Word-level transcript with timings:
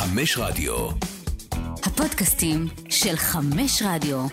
חמש 0.00 0.38
רדיו. 0.38 0.88
הפודקאסטים 1.82 2.66
של 2.88 3.16
חמש 3.16 3.82
רדיו. 3.86 4.26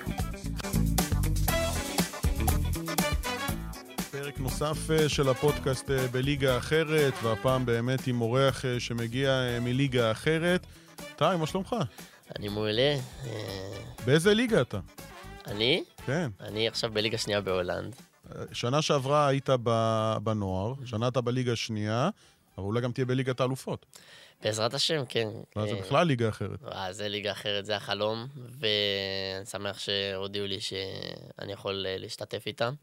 פרק 4.11 4.39
נוסף 4.39 4.91
אה, 4.91 5.09
של 5.09 5.29
הפודקאסט 5.29 5.91
אה, 5.91 6.07
בליגה 6.07 6.57
אחרת, 6.57 7.13
והפעם 7.23 7.65
באמת 7.65 8.07
עם 8.07 8.21
אורח 8.21 8.65
אה, 8.65 8.79
שמגיע 8.79 9.41
מליגה 9.61 10.11
אחרת. 10.11 10.65
טי, 11.15 11.25
מה 11.39 11.47
שלומך? 11.47 11.75
אני 12.39 12.49
מעולה. 12.49 12.95
באיזה 14.05 14.33
ליגה 14.33 14.61
אתה? 14.61 14.79
אני? 15.47 15.83
כן. 16.05 16.29
אני 16.41 16.67
עכשיו 16.67 16.91
בליגה 16.93 17.17
שנייה 17.17 17.41
בהולנד. 17.41 17.95
שנה 18.51 18.81
שעברה 18.81 19.27
היית 19.27 19.49
ב- 19.63 20.17
בנוער, 20.23 20.73
שנה 20.85 21.07
אתה 21.07 21.21
בליגה 21.21 21.53
השנייה, 21.53 22.09
אבל 22.57 22.65
אולי 22.65 22.81
גם 22.81 22.91
תהיה 22.91 23.05
בליגת 23.05 23.39
האלופות. 23.39 23.85
בעזרת 24.41 24.73
השם, 24.73 25.03
כן. 25.09 25.27
ואז 25.55 25.69
זה 25.69 25.75
אה, 25.75 25.81
בכלל 25.81 26.07
ליגה 26.07 26.29
אחרת. 26.29 26.63
אה, 26.63 26.93
זה 26.93 27.07
ליגה 27.07 27.31
אחרת, 27.31 27.65
זה 27.65 27.75
החלום, 27.75 28.27
ואני 28.35 29.45
שמח 29.45 29.79
שהודיעו 29.79 30.47
לי 30.47 30.61
שאני 30.61 31.53
יכול 31.53 31.85
אה, 31.87 31.97
להשתתף 31.97 32.43
איתם. 32.47 32.73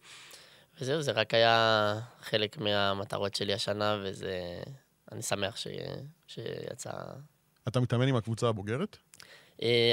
וזהו, 0.80 1.02
זה 1.02 1.12
רק 1.12 1.34
היה 1.34 1.94
חלק 2.20 2.58
מהמטרות 2.58 3.34
שלי 3.34 3.52
השנה, 3.52 3.98
וזה... 4.02 4.62
אני 5.12 5.22
שמח 5.22 5.56
ש... 5.56 5.66
שיצא... 6.26 6.90
אתה 7.68 7.80
מתאמן 7.80 8.08
עם 8.08 8.16
הקבוצה 8.16 8.48
הבוגרת? 8.48 8.96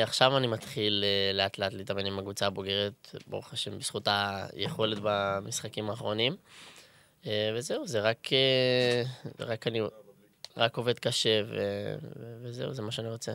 עכשיו 0.03 0.37
אני 0.37 0.47
מתחיל 0.47 1.03
לאט 1.33 1.57
לאט 1.57 1.73
להתאמן 1.73 2.05
עם 2.05 2.19
הקבוצה 2.19 2.47
הבוגרת, 2.47 3.15
ברוך 3.27 3.53
השם, 3.53 3.79
בזכות 3.79 4.07
היכולת 4.07 4.97
במשחקים 5.03 5.89
האחרונים. 5.89 6.35
וזהו, 7.27 7.87
זה 7.87 8.01
רק, 8.01 8.27
רק 9.39 9.67
אני, 9.67 9.81
רק 10.57 10.77
עובד 10.77 10.99
קשה, 10.99 11.41
ו, 11.47 11.55
ו- 12.19 12.37
וזהו, 12.41 12.73
זה 12.73 12.81
מה 12.81 12.91
שאני 12.91 13.09
רוצה. 13.09 13.33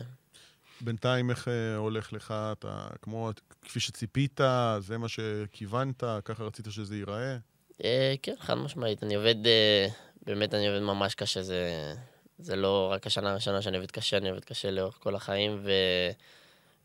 בינתיים 0.81 1.29
איך 1.29 1.47
אה, 1.47 1.75
הולך 1.75 2.13
לך? 2.13 2.33
אתה 2.51 2.87
כמו, 3.01 3.29
כפי 3.61 3.79
שציפית, 3.79 4.39
זה 4.79 4.97
מה 4.97 5.07
שכיוונת, 5.07 6.03
ככה 6.25 6.43
רצית 6.43 6.65
שזה 6.69 6.95
ייראה? 6.95 7.37
אה, 7.83 8.15
כן, 8.21 8.35
חד 8.39 8.53
משמעית, 8.53 9.03
אני 9.03 9.15
עובד, 9.15 9.47
אה, 9.47 9.87
באמת 10.25 10.53
אני 10.53 10.67
עובד 10.67 10.81
ממש 10.81 11.15
קשה, 11.15 11.41
זה, 11.41 11.93
זה 12.39 12.55
לא 12.55 12.89
רק 12.91 13.07
השנה 13.07 13.31
הראשונה 13.31 13.61
שאני 13.61 13.77
עובד 13.77 13.91
קשה, 13.91 14.17
אני 14.17 14.29
עובד 14.29 14.45
קשה 14.45 14.71
לאורך 14.71 14.97
כל 14.99 15.15
החיים, 15.15 15.63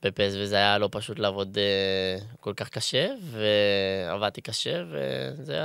ובפס 0.05 0.33
וזה 0.39 0.57
היה 0.57 0.79
לא 0.79 0.89
פשוט 0.93 1.19
לעבוד 1.19 1.59
אה, 1.59 2.19
כל 2.41 2.55
כך 2.57 2.69
קשה, 2.69 3.09
ועבדתי 3.23 4.41
קשה, 4.41 4.83
וזה 4.91 5.61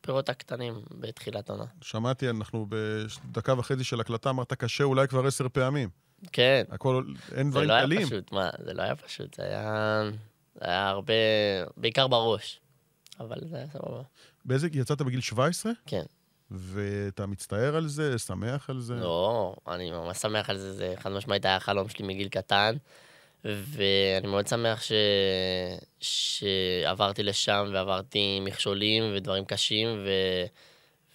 הפירות 0.00 0.28
הקטנים 0.28 0.74
בתחילת 0.90 1.50
העונה. 1.50 1.64
שמעתי, 1.82 2.30
אנחנו 2.30 2.66
בדקה 2.68 3.58
וחצי 3.58 3.84
של 3.84 4.00
הקלטה, 4.00 4.30
אמרת 4.30 4.52
קשה 4.52 4.84
אולי 4.84 5.08
כבר 5.08 5.26
עשר 5.26 5.48
פעמים. 5.48 5.88
כן, 6.32 6.64
הכל, 6.70 7.04
אין 7.34 7.46
זה 7.46 7.50
דברים 7.50 7.68
לא 7.68 7.74
היה 7.74 7.86
קלים. 7.86 8.06
פשוט, 8.06 8.32
מה, 8.32 8.50
זה 8.64 8.74
לא 8.74 8.82
היה 8.82 8.96
פשוט, 8.96 9.34
זה 9.34 9.42
היה, 9.42 10.02
זה 10.54 10.64
היה 10.64 10.88
הרבה, 10.88 11.14
בעיקר 11.76 12.06
בראש, 12.06 12.60
אבל 13.20 13.36
זה 13.50 13.56
היה 13.56 13.66
סבבה. 13.66 14.02
באיזה, 14.44 14.68
יצאת 14.72 15.02
בגיל 15.02 15.20
17? 15.20 15.72
כן. 15.86 16.02
ואתה 16.50 17.26
מצטער 17.26 17.76
על 17.76 17.88
זה? 17.88 18.18
שמח 18.18 18.70
על 18.70 18.80
זה? 18.80 18.94
לא, 18.94 19.56
אני 19.68 19.90
ממש 19.90 20.18
שמח 20.18 20.50
על 20.50 20.58
זה, 20.58 20.72
זה 20.72 20.94
חד 20.98 21.10
משמעית 21.12 21.44
היה 21.44 21.56
החלום 21.56 21.88
שלי 21.88 22.06
מגיל 22.06 22.28
קטן, 22.28 22.76
ואני 23.44 24.26
מאוד 24.26 24.46
שמח 24.46 24.82
ש... 24.82 24.92
שעברתי 26.00 27.22
לשם 27.22 27.70
ועברתי 27.72 28.40
מכשולים 28.40 29.04
ודברים 29.14 29.44
קשים, 29.44 29.88
ו... 29.88 30.10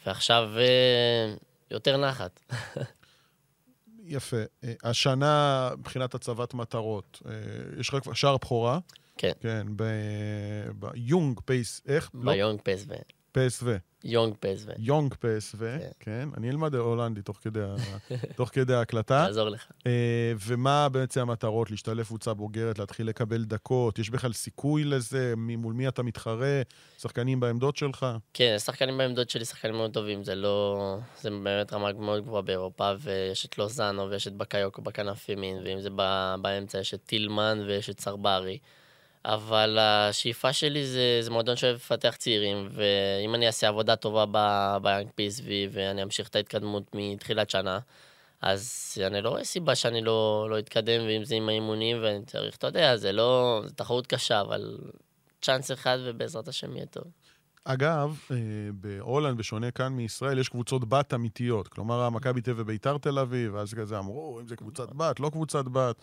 ועכשיו 0.05 0.49
אה, 0.57 1.33
יותר 1.71 1.97
נחת. 1.97 2.39
יפה. 4.05 4.37
אה, 4.63 4.73
השנה, 4.83 5.69
מבחינת 5.77 6.15
הצבת 6.15 6.53
מטרות, 6.53 7.21
אה, 7.25 7.31
יש 7.79 7.89
לך 7.89 8.03
כבר 8.03 8.13
שער 8.13 8.37
בכורה. 8.37 8.79
כן. 9.17 9.31
כן, 9.39 9.67
ביונג 10.75 11.39
פייס, 11.45 11.81
איך? 11.87 12.09
לא, 12.13 12.31
ביונג. 12.31 12.61
פייס 12.61 12.85
ו. 13.63 13.77
יונג 14.03 14.33
פסו. 14.39 14.69
יונג 14.77 15.13
פייס 15.13 15.55
ו. 15.57 15.77
כן. 15.79 15.89
כן, 15.99 16.29
אני 16.37 16.49
אלמד 16.49 16.75
הולנדי 16.75 17.21
תוך 18.35 18.49
כדי 18.53 18.73
ההקלטה. 18.73 19.23
לעזור 19.27 19.49
לך. 19.49 19.65
אה, 19.87 20.33
ומה 20.47 20.89
בעצם 20.89 21.21
המטרות? 21.21 21.71
להשתלב 21.71 22.05
קבוצה 22.05 22.33
בוגרת, 22.33 22.79
להתחיל 22.79 23.07
לקבל 23.07 23.43
דקות? 23.43 23.99
יש 23.99 24.09
בכלל 24.09 24.33
סיכוי 24.33 24.83
לזה? 24.83 25.33
מול 25.37 25.73
מי 25.73 25.87
אתה 25.87 26.03
מתחרה? 26.03 26.61
שחקנים 26.97 27.39
בעמדות 27.39 27.77
שלך? 27.77 28.05
כן, 28.33 28.55
שחקנים 28.59 28.97
בעמדות 28.97 29.29
שלי 29.29 29.45
שחקנים 29.45 29.75
מאוד 29.75 29.93
טובים, 29.93 30.23
זה 30.23 30.35
לא... 30.35 30.97
זה 31.21 31.29
באמת 31.29 31.73
רמה 31.73 31.93
מאוד 31.93 32.23
גבוהה 32.23 32.41
באירופה, 32.41 32.91
ויש 32.99 33.45
את 33.45 33.57
לוזאנו 33.57 34.09
ויש 34.09 34.27
את 34.27 34.33
בקיוקו 34.33 34.81
בכנף 34.81 35.29
ימין, 35.29 35.57
ואם 35.65 35.81
זה 35.81 35.89
באמצע 36.41 36.79
יש 36.79 36.93
את 36.93 37.01
טילמן 37.05 37.63
ויש 37.67 37.89
את 37.89 37.99
סרברי. 37.99 38.57
אבל 39.25 39.77
השאיפה 39.79 40.53
שלי 40.53 40.85
זה, 40.85 41.19
זה 41.21 41.31
מועדון 41.31 41.55
שאוהב 41.55 41.75
לפתח 41.75 42.15
צעירים, 42.15 42.69
ואם 42.71 43.35
אני 43.35 43.47
אעשה 43.47 43.67
עבודה 43.67 43.95
טובה 43.95 44.25
ביאנג 44.81 45.07
פיסבי, 45.15 45.67
ואני 45.71 46.03
אמשיך 46.03 46.27
את 46.27 46.35
ההתקדמות 46.35 46.83
מתחילת 46.93 47.49
שנה, 47.49 47.79
אז 48.41 48.97
אני 49.07 49.21
לא 49.21 49.29
רואה 49.29 49.43
סיבה 49.43 49.75
שאני 49.75 50.01
לא, 50.01 50.47
לא 50.49 50.59
אתקדם, 50.59 51.01
ואם 51.07 51.23
זה 51.25 51.35
עם 51.35 51.49
האימונים, 51.49 51.97
ואני 52.03 52.25
צריך, 52.25 52.55
אתה 52.55 52.67
יודע, 52.67 52.97
זה 52.97 53.11
לא... 53.11 53.61
זו 53.65 53.73
תחרות 53.75 54.07
קשה, 54.07 54.41
אבל 54.41 54.77
צ'אנס 55.41 55.71
אחד, 55.71 55.97
ובעזרת 56.03 56.47
השם 56.47 56.75
יהיה 56.75 56.85
טוב. 56.85 57.03
אגב, 57.73 58.19
אה, 58.31 58.37
בהולנד, 58.73 59.37
בשונה 59.37 59.71
כאן 59.71 59.93
מישראל, 59.93 60.39
יש 60.39 60.49
קבוצות 60.49 60.89
בת 60.89 61.13
אמיתיות. 61.13 61.67
כלומר, 61.67 62.09
מכבי 62.09 62.41
תל 62.41 62.53
וביתר 62.55 62.97
תל 62.97 63.19
אביב, 63.19 63.53
ואז 63.53 63.73
כזה 63.73 63.99
אמרו, 63.99 64.39
אם 64.41 64.47
זה 64.47 64.55
קבוצת 64.55 64.93
בת, 64.93 65.19
לא 65.19 65.29
קבוצת 65.29 65.65
בת. 65.65 65.95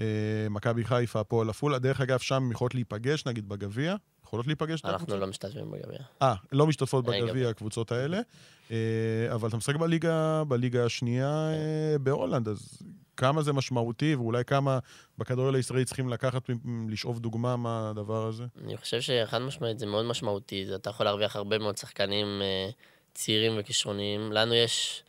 אה, 0.00 0.04
מכבי 0.50 0.84
חיפה, 0.84 1.20
הפועל 1.20 1.50
עפולה. 1.50 1.78
דרך 1.78 2.00
אגב, 2.00 2.18
שם 2.18 2.48
יכולות 2.52 2.74
להיפגש, 2.74 3.26
נגיד 3.26 3.48
בגביע. 3.48 3.96
יכולות 4.24 4.46
להיפגש 4.46 4.84
אנחנו 4.84 4.96
הקבוצות? 4.96 5.20
לא 5.20 5.26
משתתפים 5.26 5.70
בגביע. 5.70 5.98
אה, 6.22 6.34
לא 6.52 6.66
משתתפות 6.66 7.08
אין 7.08 7.14
בגביע 7.14 7.32
גביע. 7.32 7.48
הקבוצות 7.48 7.92
האלה. 7.92 8.20
אה, 8.70 8.76
אבל 9.34 9.48
אתה 9.48 9.56
משחק 9.56 9.76
בליגה, 9.76 10.44
בליגה 10.44 10.84
השנייה 10.84 11.50
אה, 11.52 11.98
בהולנד, 11.98 12.48
אז 12.48 12.78
כמה 13.16 13.42
זה 13.42 13.52
משמעותי, 13.52 14.14
ואולי 14.14 14.44
כמה 14.44 14.78
בכדורגל 15.18 15.56
הישראלי 15.56 15.84
צריכים 15.84 16.08
לקחת, 16.08 16.50
לשאוב 16.88 17.18
דוגמה 17.20 17.56
מהדבר 17.56 18.26
הזה? 18.26 18.44
אני 18.64 18.76
חושב 18.76 19.00
שחד 19.00 19.38
משמעית 19.38 19.78
זה 19.78 19.86
מאוד 19.86 20.04
משמעותי, 20.04 20.66
אתה 20.74 20.90
יכול 20.90 21.06
להרוויח 21.06 21.36
הרבה 21.36 21.58
מאוד 21.58 21.76
שחקנים 21.76 22.26
אה, 22.42 22.70
צעירים 23.14 23.52
וכישרוניים. 23.56 24.32
לנו 24.32 24.54
יש, 24.54 25.02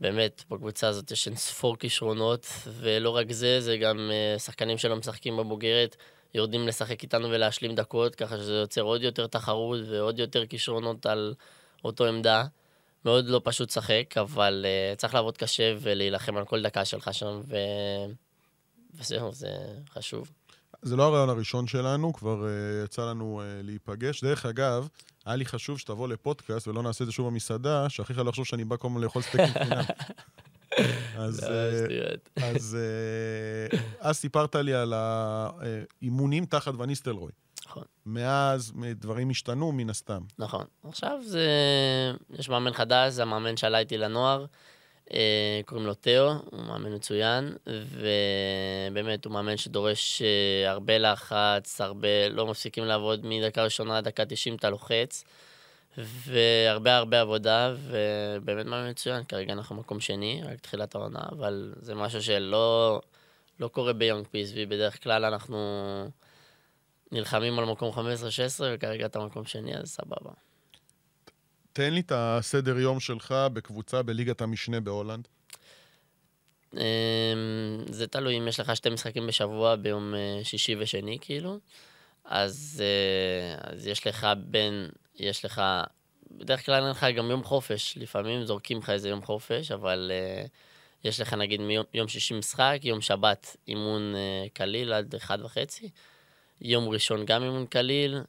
באמת, 0.00 0.44
בקבוצה 0.50 0.88
הזאת 0.88 1.10
יש 1.10 1.28
אין 1.28 1.36
ספור 1.36 1.76
כישרונות, 1.76 2.46
ולא 2.66 3.10
רק 3.10 3.32
זה, 3.32 3.60
זה 3.60 3.76
גם 3.76 4.10
אה, 4.12 4.38
שחקנים 4.38 4.78
שלא 4.78 4.96
משחקים 4.96 5.36
בבוגרת, 5.36 5.96
יורדים 6.34 6.68
לשחק 6.68 7.02
איתנו 7.02 7.30
ולהשלים 7.30 7.74
דקות, 7.74 8.14
ככה 8.14 8.36
שזה 8.36 8.52
יוצר 8.52 8.82
עוד 8.82 9.02
יותר 9.02 9.26
תחרות 9.26 9.80
ועוד 9.88 10.18
יותר 10.18 10.46
כישרונות 10.46 11.06
על 11.06 11.34
אותו 11.84 12.06
עמדה. 12.06 12.44
מאוד 13.04 13.28
לא 13.28 13.40
פשוט 13.44 13.70
לשחק, 13.70 14.14
אבל 14.16 14.66
uh, 14.66 14.96
צריך 14.96 15.14
לעבוד 15.14 15.36
קשה 15.36 15.74
ולהילחם 15.80 16.36
על 16.36 16.44
כל 16.44 16.62
דקה 16.62 16.84
שלך 16.84 17.14
שם, 17.14 17.40
ו... 17.48 17.56
וזהו, 18.94 19.32
זה 19.32 19.48
חשוב. 19.90 20.30
זה 20.82 20.96
לא 20.96 21.02
הרעיון 21.02 21.28
הראשון 21.28 21.66
שלנו, 21.66 22.12
כבר 22.12 22.44
uh, 22.44 22.84
יצא 22.84 23.10
לנו 23.10 23.40
uh, 23.40 23.66
להיפגש. 23.66 24.24
דרך 24.24 24.46
אגב, 24.46 24.88
היה 25.26 25.36
לי 25.36 25.44
חשוב 25.44 25.78
שתבוא 25.78 26.08
לפודקאסט 26.08 26.68
ולא 26.68 26.82
נעשה 26.82 27.04
את 27.04 27.06
זה 27.06 27.12
שוב 27.12 27.26
במסעדה, 27.26 27.88
שהכי 27.88 28.14
קל 28.14 28.22
לחשוב 28.22 28.46
שאני 28.46 28.64
בא 28.64 28.76
כל 28.76 28.88
הזמן 28.88 29.00
לאכול 29.00 29.22
סטייקים 29.22 29.64
חינם. 29.64 29.82
אז. 31.16 31.46
אז 32.36 32.76
אז 33.98 34.16
סיפרת 34.16 34.54
לי 34.54 34.74
על 34.74 34.92
האימונים 34.96 36.44
תחת 36.44 36.74
וניסטלרוי. 36.78 37.32
נכון. 37.68 37.84
מאז 38.06 38.72
דברים 38.94 39.30
השתנו 39.30 39.72
מן 39.72 39.90
הסתם. 39.90 40.22
נכון. 40.38 40.64
עכשיו 40.88 41.18
זה... 41.24 41.46
יש 42.38 42.48
מאמן 42.48 42.72
חדש, 42.72 43.12
זה 43.12 43.22
המאמן 43.22 43.56
שעלה 43.56 43.78
איתי 43.78 43.98
לנוער, 43.98 44.46
אה, 45.12 45.60
קוראים 45.66 45.86
לו 45.86 45.94
תאו, 45.94 46.32
הוא 46.50 46.60
מאמן 46.60 46.94
מצוין, 46.94 47.56
ובאמת 47.66 49.24
הוא 49.24 49.32
מאמן 49.32 49.56
שדורש 49.56 50.22
אה, 50.22 50.70
הרבה 50.70 50.98
לחץ, 50.98 51.80
הרבה... 51.80 52.28
לא 52.28 52.46
מפסיקים 52.46 52.84
לעבוד 52.84 53.26
מדקה 53.26 53.64
ראשונה 53.64 53.98
עד 53.98 54.04
דקה 54.04 54.24
90 54.26 54.54
אתה 54.54 54.70
לוחץ, 54.70 55.24
והרבה 55.98 56.96
הרבה 56.96 57.20
עבודה, 57.20 57.74
ובאמת 57.80 58.66
מאמן 58.66 58.90
מצוין, 58.90 59.24
כרגע 59.24 59.52
אנחנו 59.52 59.76
מקום 59.76 60.00
שני, 60.00 60.42
רק 60.44 60.60
תחילת 60.60 60.94
העונה, 60.94 61.22
אבל 61.32 61.74
זה 61.80 61.94
משהו 61.94 62.22
שלא 62.22 63.00
לא 63.60 63.68
קורה 63.68 63.92
ביונג 63.92 64.26
פיסבי, 64.26 64.66
בדרך 64.66 65.02
כלל 65.02 65.24
אנחנו... 65.24 65.58
נלחמים 67.12 67.58
על 67.58 67.64
מקום 67.64 67.94
15-16, 67.94 67.98
וכרגע 68.60 69.06
אתה 69.06 69.18
מקום 69.18 69.44
שני, 69.44 69.76
אז 69.76 69.88
סבבה. 69.88 70.30
תן 71.72 71.94
לי 71.94 72.00
את 72.00 72.12
הסדר 72.14 72.78
יום 72.78 73.00
שלך 73.00 73.34
בקבוצה 73.52 74.02
בליגת 74.02 74.40
המשנה 74.40 74.80
בהולנד. 74.80 75.28
אמ, 76.74 76.80
זה 77.90 78.06
תלוי 78.06 78.38
אם 78.38 78.48
יש 78.48 78.60
לך 78.60 78.76
שתי 78.76 78.90
משחקים 78.90 79.26
בשבוע 79.26 79.76
ביום 79.76 80.14
אה, 80.14 80.40
שישי 80.44 80.76
ושני, 80.78 81.18
כאילו. 81.20 81.58
אז, 82.24 82.82
אה, 82.84 83.72
אז 83.72 83.86
יש 83.86 84.06
לך 84.06 84.26
בין, 84.44 84.88
יש 85.16 85.44
לך, 85.44 85.62
בדרך 86.30 86.66
כלל 86.66 86.82
אין 86.82 86.90
לך 86.90 87.06
גם 87.16 87.30
יום 87.30 87.44
חופש. 87.44 87.98
לפעמים 87.98 88.44
זורקים 88.44 88.78
לך 88.78 88.90
איזה 88.90 89.08
יום 89.08 89.22
חופש, 89.22 89.70
אבל 89.70 90.12
אה, 90.14 90.44
יש 91.04 91.20
לך 91.20 91.34
נגיד 91.34 91.60
מיום 91.60 91.84
יום 91.94 92.08
שישי 92.08 92.34
משחק, 92.34 92.78
יום 92.82 93.00
שבת 93.00 93.56
אימון 93.68 94.14
קליל 94.52 94.92
עד 94.92 95.14
אחד 95.14 95.38
וחצי, 95.44 95.90
יום 96.60 96.88
ראשון 96.88 97.24
גם 97.24 97.42
אימון 97.42 97.66
קליל, 97.66 98.20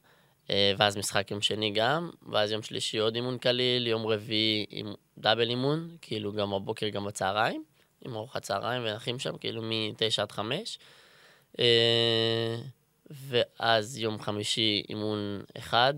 אה, 0.49 0.73
ואז 0.77 0.97
משחק 0.97 1.31
יום 1.31 1.41
שני 1.41 1.71
גם, 1.71 2.09
ואז 2.29 2.51
יום 2.51 2.61
שלישי 2.61 2.97
עוד 2.97 3.15
אימון 3.15 3.37
קליל, 3.37 3.87
יום 3.87 4.07
רביעי 4.07 4.65
עם 4.69 4.93
דאבל 5.17 5.49
אימון, 5.49 5.97
כאילו 6.01 6.33
גם 6.33 6.51
בבוקר 6.51 6.89
גם 6.89 7.05
בצהריים, 7.05 7.63
עם 8.05 8.15
ארוחת 8.15 8.41
צהריים 8.41 8.81
ונחים 8.85 9.19
שם, 9.19 9.37
כאילו 9.37 9.61
מ-9 9.61 10.21
עד 10.21 10.31
5. 10.31 10.79
ואז 13.11 13.97
יום 13.97 14.19
חמישי 14.19 14.83
אימון 14.89 15.41
אחד, 15.57 15.93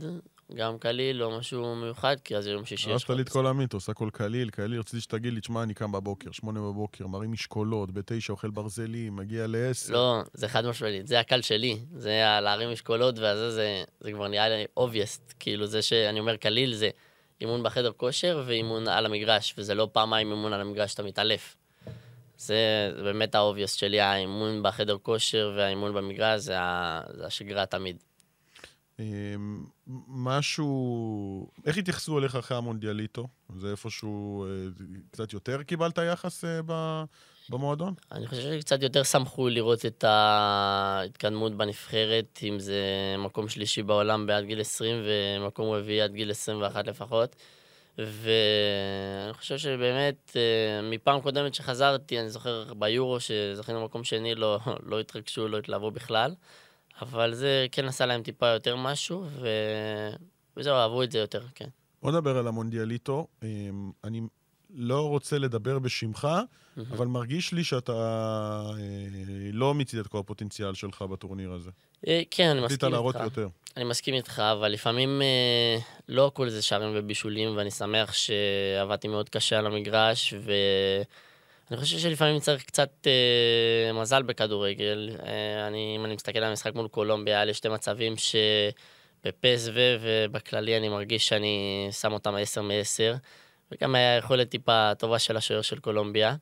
גם 0.55 0.77
קליל, 0.77 1.17
לא 1.17 1.37
משהו 1.39 1.75
מיוחד, 1.75 2.15
כי 2.23 2.37
אז 2.37 2.47
יום 2.47 2.65
שישי 2.65 2.91
הרסת 2.91 3.09
לי 3.09 3.21
את 3.21 3.29
כל 3.29 3.47
המיתוס, 3.47 3.89
הכל 3.89 4.09
קליל, 4.13 4.49
קליל. 4.49 4.79
רציתי 4.79 5.01
שתגיד 5.01 5.33
לי, 5.33 5.41
תשמע, 5.41 5.63
אני 5.63 5.73
קם 5.73 5.91
בבוקר, 5.91 6.31
שמונה 6.31 6.59
בבוקר, 6.59 7.07
מרים 7.07 7.31
משקולות, 7.31 7.91
בתשע 7.91 8.33
אוכל 8.33 8.49
ברזלים, 8.49 9.15
מגיע 9.15 9.47
לעשר. 9.47 9.93
לא, 9.93 10.21
זה 10.33 10.47
חד 10.47 10.65
משמעית, 10.65 11.07
זה 11.07 11.19
הקל 11.19 11.41
שלי. 11.41 11.79
זה 11.95 12.21
להרים 12.41 12.71
משקולות, 12.71 13.15
וזה 13.17 13.51
זה, 13.51 13.83
זה 13.99 14.11
כבר 14.11 14.27
נראה 14.27 14.49
לי 14.49 14.65
obvious. 14.77 15.33
כאילו, 15.39 15.67
זה 15.67 15.81
שאני 15.81 16.19
אומר 16.19 16.35
קליל, 16.35 16.73
זה 16.73 16.89
אימון 17.41 17.63
בחדר 17.63 17.91
כושר 17.97 18.43
ואימון 18.45 18.87
על 18.87 19.05
המגרש, 19.05 19.53
וזה 19.57 19.75
לא 19.75 19.89
פעמיים 19.91 20.31
אימון 20.31 20.53
על 20.53 20.61
המגרש 20.61 20.91
שאתה 20.91 21.03
מתעלף. 21.03 21.55
זה, 22.37 22.91
זה 22.95 23.03
באמת 23.03 23.35
ה 23.35 23.41
obvious 23.41 23.79
שלי, 23.79 23.99
האימון 23.99 24.63
בחדר 24.63 24.97
כושר 25.01 25.53
והאימון 25.57 25.93
במגרש, 25.93 26.41
זה, 26.41 26.55
זה 27.13 27.25
השגרה 27.25 27.65
תמיד. 27.65 27.97
אמ, 28.99 29.65
משהו... 30.07 31.47
איך 31.65 31.77
התייחסו 31.77 32.19
אליך 32.19 32.35
אחרי 32.35 32.57
המונדיאליטו? 32.57 33.27
זה 33.55 33.71
איפשהו... 33.71 34.45
אה, 34.45 34.49
קצת 35.11 35.33
יותר 35.33 35.63
קיבלת 35.63 35.97
יחס 35.97 36.45
אה, 36.45 36.59
במועדון? 37.49 37.93
אני 38.11 38.27
חושב 38.27 38.41
שקצת 38.41 38.83
יותר 38.83 39.03
שמחו 39.03 39.49
לראות 39.49 39.85
את 39.85 40.03
ההתקדמות 40.03 41.57
בנבחרת, 41.57 42.39
אם 42.43 42.59
זה 42.59 42.81
מקום 43.17 43.49
שלישי 43.49 43.83
בעולם 43.83 44.25
בעד 44.25 44.45
גיל 44.45 44.61
20 44.61 45.03
ומקום 45.05 45.69
רביעי 45.69 46.01
עד 46.01 46.13
גיל 46.13 46.31
21 46.31 46.87
לפחות. 46.87 47.35
ואני 47.97 49.33
חושב 49.33 49.57
שבאמת, 49.57 50.31
אה, 50.35 50.81
מפעם 50.89 51.21
קודמת 51.21 51.55
שחזרתי, 51.55 52.19
אני 52.19 52.29
זוכר 52.29 52.73
ביורו 52.73 53.19
שזכינו 53.19 53.81
במקום 53.81 54.03
שני, 54.03 54.35
לא, 54.35 54.59
לא 54.83 54.99
התרגשו, 54.99 55.47
לא 55.47 55.57
התלהבו 55.57 55.91
בכלל. 55.91 56.35
אבל 57.01 57.33
זה 57.33 57.67
כן 57.71 57.85
עשה 57.85 58.05
להם 58.05 58.23
טיפה 58.23 58.47
יותר 58.47 58.75
משהו, 58.75 59.25
ו... 59.29 59.47
וזהו, 60.57 60.75
אהבו 60.75 61.03
את 61.03 61.11
זה 61.11 61.19
יותר, 61.19 61.43
כן. 61.55 61.67
בוא 62.01 62.11
נדבר 62.11 62.37
על 62.37 62.47
המונדיאליטו. 62.47 63.27
אמ, 63.43 63.91
אני 64.03 64.21
לא 64.73 65.07
רוצה 65.07 65.37
לדבר 65.37 65.79
בשמך, 65.79 66.27
אבל 66.91 67.07
מרגיש 67.07 67.53
לי 67.53 67.63
שאתה 67.63 67.91
אה, 67.91 69.51
לא 69.53 69.73
מיצית 69.73 69.99
את 69.99 70.07
כל 70.07 70.17
הפוטנציאל 70.17 70.73
שלך 70.73 71.01
בטורניר 71.01 71.51
הזה. 71.51 71.71
אה, 72.07 72.21
כן, 72.31 72.49
אני 72.49 72.59
מסכים 72.59 72.73
איתך. 72.73 72.83
רצית 72.83 72.93
להראות 72.93 73.15
יותר. 73.15 73.47
אני 73.77 73.83
מסכים 73.83 74.13
איתך, 74.13 74.39
אבל 74.39 74.71
לפעמים 74.71 75.21
אה, 75.21 75.77
לא 76.09 76.27
הכל 76.27 76.49
זה 76.49 76.61
שערים 76.61 76.91
ובישולים, 76.95 77.57
ואני 77.57 77.71
שמח 77.71 78.13
שעבדתי 78.13 79.07
מאוד 79.07 79.29
קשה 79.29 79.59
על 79.59 79.65
המגרש, 79.65 80.33
ו... 80.41 80.51
אני 81.71 81.79
חושב 81.79 81.97
שלפעמים 81.97 82.39
צריך 82.39 82.63
קצת 82.63 83.07
אה, 83.07 83.93
מזל 83.93 84.21
בכדורגל. 84.21 85.09
אה, 85.23 85.67
אני, 85.67 85.95
אם 85.99 86.05
אני 86.05 86.15
מסתכל 86.15 86.37
על 86.37 86.43
המשחק 86.43 86.75
מול 86.75 86.87
קולומביה, 86.87 87.35
היה 87.35 87.45
לי 87.45 87.53
שתי 87.53 87.69
מצבים 87.69 88.13
שבפסו 88.17 89.71
ובכללי 90.01 90.77
אני 90.77 90.89
מרגיש 90.89 91.27
שאני 91.27 91.87
שם 91.91 92.13
אותם 92.13 92.35
10 92.35 92.61
מ-10, 92.61 93.17
וגם 93.71 93.95
היה 93.95 94.17
יכולת 94.17 94.49
טיפה 94.49 94.91
טובה 94.97 95.19
של 95.19 95.37
השוער 95.37 95.61
של 95.61 95.79
קולומביה. 95.79 96.35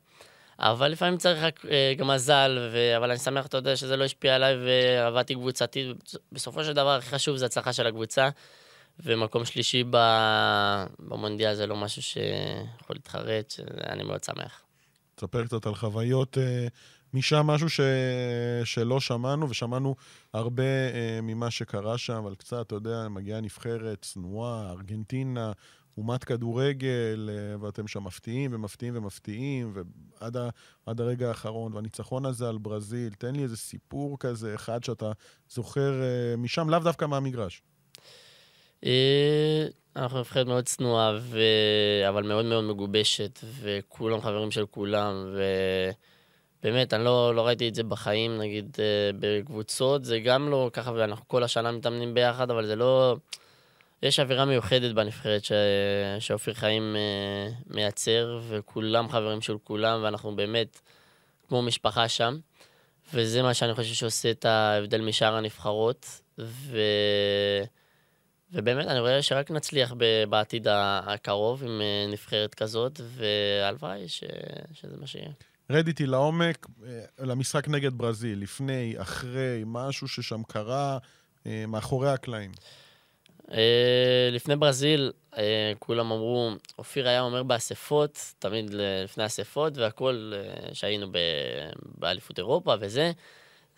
אבל 0.58 0.88
לפעמים 0.88 1.18
צריך 1.18 1.42
רק 1.42 1.66
אה, 1.70 1.94
גם 1.96 2.08
מזל, 2.08 2.58
ו... 2.72 2.96
אבל 2.96 3.10
אני 3.10 3.18
שמח, 3.18 3.46
אתה 3.46 3.56
יודע, 3.56 3.76
שזה 3.76 3.96
לא 3.96 4.04
השפיע 4.04 4.34
עליי 4.34 4.56
ועבדתי 4.56 5.34
קבוצתית. 5.34 5.86
בסופו 6.32 6.64
של 6.64 6.72
דבר, 6.72 6.90
הכי 6.96 7.08
חשוב 7.08 7.36
זה 7.36 7.46
הצלחה 7.46 7.72
של 7.72 7.86
הקבוצה, 7.86 8.28
ומקום 9.00 9.44
שלישי 9.44 9.84
במונדיאל 10.98 11.54
זה 11.54 11.66
לא 11.66 11.76
משהו 11.76 12.02
שיכול 12.02 12.96
להתחרט, 12.96 13.54
אני 13.88 14.02
מאוד 14.02 14.24
שמח. 14.24 14.69
תספר 15.20 15.44
קצת 15.44 15.66
על 15.66 15.74
חוויות 15.74 16.38
אה, 16.38 16.66
משם, 17.14 17.46
משהו 17.46 17.70
ש... 17.70 17.80
שלא 18.64 19.00
שמענו, 19.00 19.50
ושמענו 19.50 19.96
הרבה 20.34 20.62
אה, 20.62 21.18
ממה 21.22 21.50
שקרה 21.50 21.98
שם, 21.98 22.14
אבל 22.14 22.34
קצת, 22.34 22.66
אתה 22.66 22.74
יודע, 22.74 23.08
מגיעה 23.08 23.40
נבחרת 23.40 24.02
צנועה, 24.02 24.70
ארגנטינה, 24.70 25.52
אומת 25.98 26.24
כדורגל, 26.24 27.30
אה, 27.32 27.60
ואתם 27.60 27.88
שם 27.88 28.04
מפתיעים 28.04 28.50
ומפתיעים 28.54 28.96
ומפתיעים, 28.96 29.72
ועד 30.20 30.36
ה... 30.36 30.48
הרגע 30.86 31.28
האחרון, 31.28 31.72
והניצחון 31.74 32.26
הזה 32.26 32.48
על 32.48 32.58
ברזיל, 32.58 33.14
תן 33.14 33.36
לי 33.36 33.42
איזה 33.42 33.56
סיפור 33.56 34.18
כזה, 34.18 34.54
אחד 34.54 34.84
שאתה 34.84 35.12
זוכר 35.50 35.92
משם, 36.38 36.70
לאו 36.70 36.78
דווקא 36.78 37.04
מהמגרש. 37.04 37.62
אנחנו 39.96 40.18
נבחרת 40.18 40.46
מאוד 40.46 40.64
צנועה, 40.64 41.18
ו... 41.20 41.40
אבל 42.08 42.22
מאוד 42.22 42.44
מאוד 42.44 42.64
מגובשת, 42.64 43.40
וכולם 43.60 44.20
חברים 44.20 44.50
של 44.50 44.66
כולם, 44.66 45.34
ובאמת, 46.62 46.94
אני 46.94 47.04
לא, 47.04 47.34
לא 47.34 47.46
ראיתי 47.46 47.68
את 47.68 47.74
זה 47.74 47.82
בחיים, 47.82 48.38
נגיד, 48.38 48.76
אה, 48.78 49.10
בקבוצות, 49.20 50.04
זה 50.04 50.20
גם 50.20 50.48
לא 50.48 50.70
ככה, 50.72 50.92
ואנחנו 50.92 51.28
כל 51.28 51.42
השנה 51.42 51.72
מתאמנים 51.72 52.14
ביחד, 52.14 52.50
אבל 52.50 52.66
זה 52.66 52.76
לא... 52.76 53.16
יש 54.02 54.20
אווירה 54.20 54.44
מיוחדת 54.44 54.94
בנבחרת 54.94 55.44
ש... 55.44 55.52
שאופיר 56.18 56.54
חיים 56.54 56.96
אה, 56.96 57.52
מייצר, 57.66 58.40
וכולם 58.48 59.08
חברים 59.08 59.40
של 59.40 59.56
כולם, 59.64 60.00
ואנחנו 60.02 60.36
באמת 60.36 60.80
כמו 61.48 61.62
משפחה 61.62 62.08
שם. 62.08 62.38
וזה 63.14 63.42
מה 63.42 63.54
שאני 63.54 63.74
חושב 63.74 63.94
שעושה 63.94 64.30
את 64.30 64.44
ההבדל 64.44 65.00
משאר 65.00 65.34
הנבחרות. 65.34 66.06
ו... 66.38 66.78
ובאמת, 68.52 68.86
אני 68.86 69.00
רואה 69.00 69.22
שרק 69.22 69.50
נצליח 69.50 69.94
בעתיד 70.28 70.66
הקרוב 70.70 71.64
עם 71.64 71.80
אה, 71.80 72.06
נבחרת 72.12 72.54
כזאת, 72.54 73.00
והלוואי 73.04 74.08
ש... 74.08 74.24
שזה 74.72 74.96
מה 75.00 75.06
שיהיה. 75.06 75.30
רד 75.70 75.86
איתי 75.86 76.06
לעומק, 76.06 76.66
אה, 76.86 77.00
למשחק 77.18 77.68
נגד 77.68 77.98
ברזיל, 77.98 78.38
לפני, 78.38 78.94
אחרי, 78.98 79.62
משהו 79.66 80.08
ששם 80.08 80.42
קרה, 80.48 80.98
אה, 81.46 81.64
מאחורי 81.68 82.10
הקלעים. 82.10 82.52
לפני 84.32 84.56
ברזיל, 84.56 85.12
כולם 85.78 86.12
אמרו, 86.12 86.50
אופיר 86.78 87.08
היה 87.08 87.20
אומר 87.20 87.42
באספות, 87.42 88.34
תמיד 88.38 88.70
לפני 89.04 89.26
אספות, 89.26 89.76
והכול, 89.76 90.34
שהיינו 90.72 91.06
באליפות 91.98 92.38
אירופה 92.38 92.74
וזה, 92.80 93.12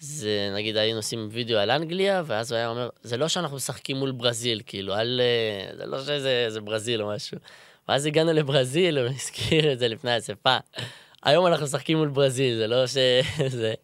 זה 0.05 0.51
נגיד 0.55 0.77
היינו 0.77 0.99
עושים 0.99 1.29
וידאו 1.31 1.59
על 1.59 1.71
אנגליה, 1.71 2.23
ואז 2.27 2.53
הוא 2.53 2.57
היה 2.57 2.69
אומר, 2.69 2.89
זה 3.03 3.17
לא 3.17 3.29
שאנחנו 3.29 3.57
משחקים 3.57 3.97
מול 3.97 4.13
ברזיל, 4.13 4.61
כאילו, 4.67 4.95
על... 4.95 5.21
אה, 5.21 5.77
זה 5.77 5.87
לא 5.87 6.03
שזה 6.03 6.61
ברזיל 6.61 7.03
או 7.03 7.09
משהו. 7.09 7.39
ואז 7.89 8.07
הגענו 8.07 8.33
לברזיל, 8.33 8.99
הוא 8.99 9.09
הזכיר 9.09 9.73
את 9.73 9.79
זה 9.79 9.89
לפני 9.89 10.11
האספה. 10.11 10.57
היום 11.23 11.47
אנחנו 11.47 11.67
משחקים 11.67 11.99
מול 11.99 12.09
ברזיל, 12.09 12.57
זה 12.57 12.67
לא 12.67 12.87
ש... 12.87 12.97
זה... 13.61 13.75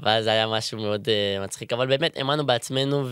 ואז 0.00 0.26
היה 0.26 0.46
משהו 0.46 0.78
מאוד 0.78 1.08
uh, 1.08 1.44
מצחיק. 1.44 1.72
אבל 1.72 1.86
באמת, 1.86 2.16
האמנו 2.16 2.46
בעצמנו, 2.46 3.08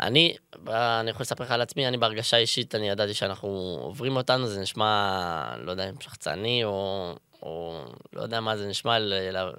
ואני, 0.00 0.36
אני 0.68 1.10
יכול 1.10 1.22
לספר 1.22 1.44
לך 1.44 1.50
על 1.50 1.60
עצמי, 1.60 1.88
אני 1.88 1.96
בהרגשה 1.96 2.36
אישית, 2.36 2.74
אני 2.74 2.88
ידעתי 2.88 3.14
שאנחנו 3.14 3.78
עוברים 3.82 4.16
אותנו, 4.16 4.46
זה 4.46 4.60
נשמע, 4.60 5.56
לא 5.64 5.70
יודע 5.70 5.88
אם 5.88 5.94
שחצני 6.00 6.64
או 6.64 7.14
או 7.44 7.84
לא 8.12 8.22
יודע 8.22 8.40
מה 8.40 8.56
זה 8.56 8.66
נשמע, 8.66 8.98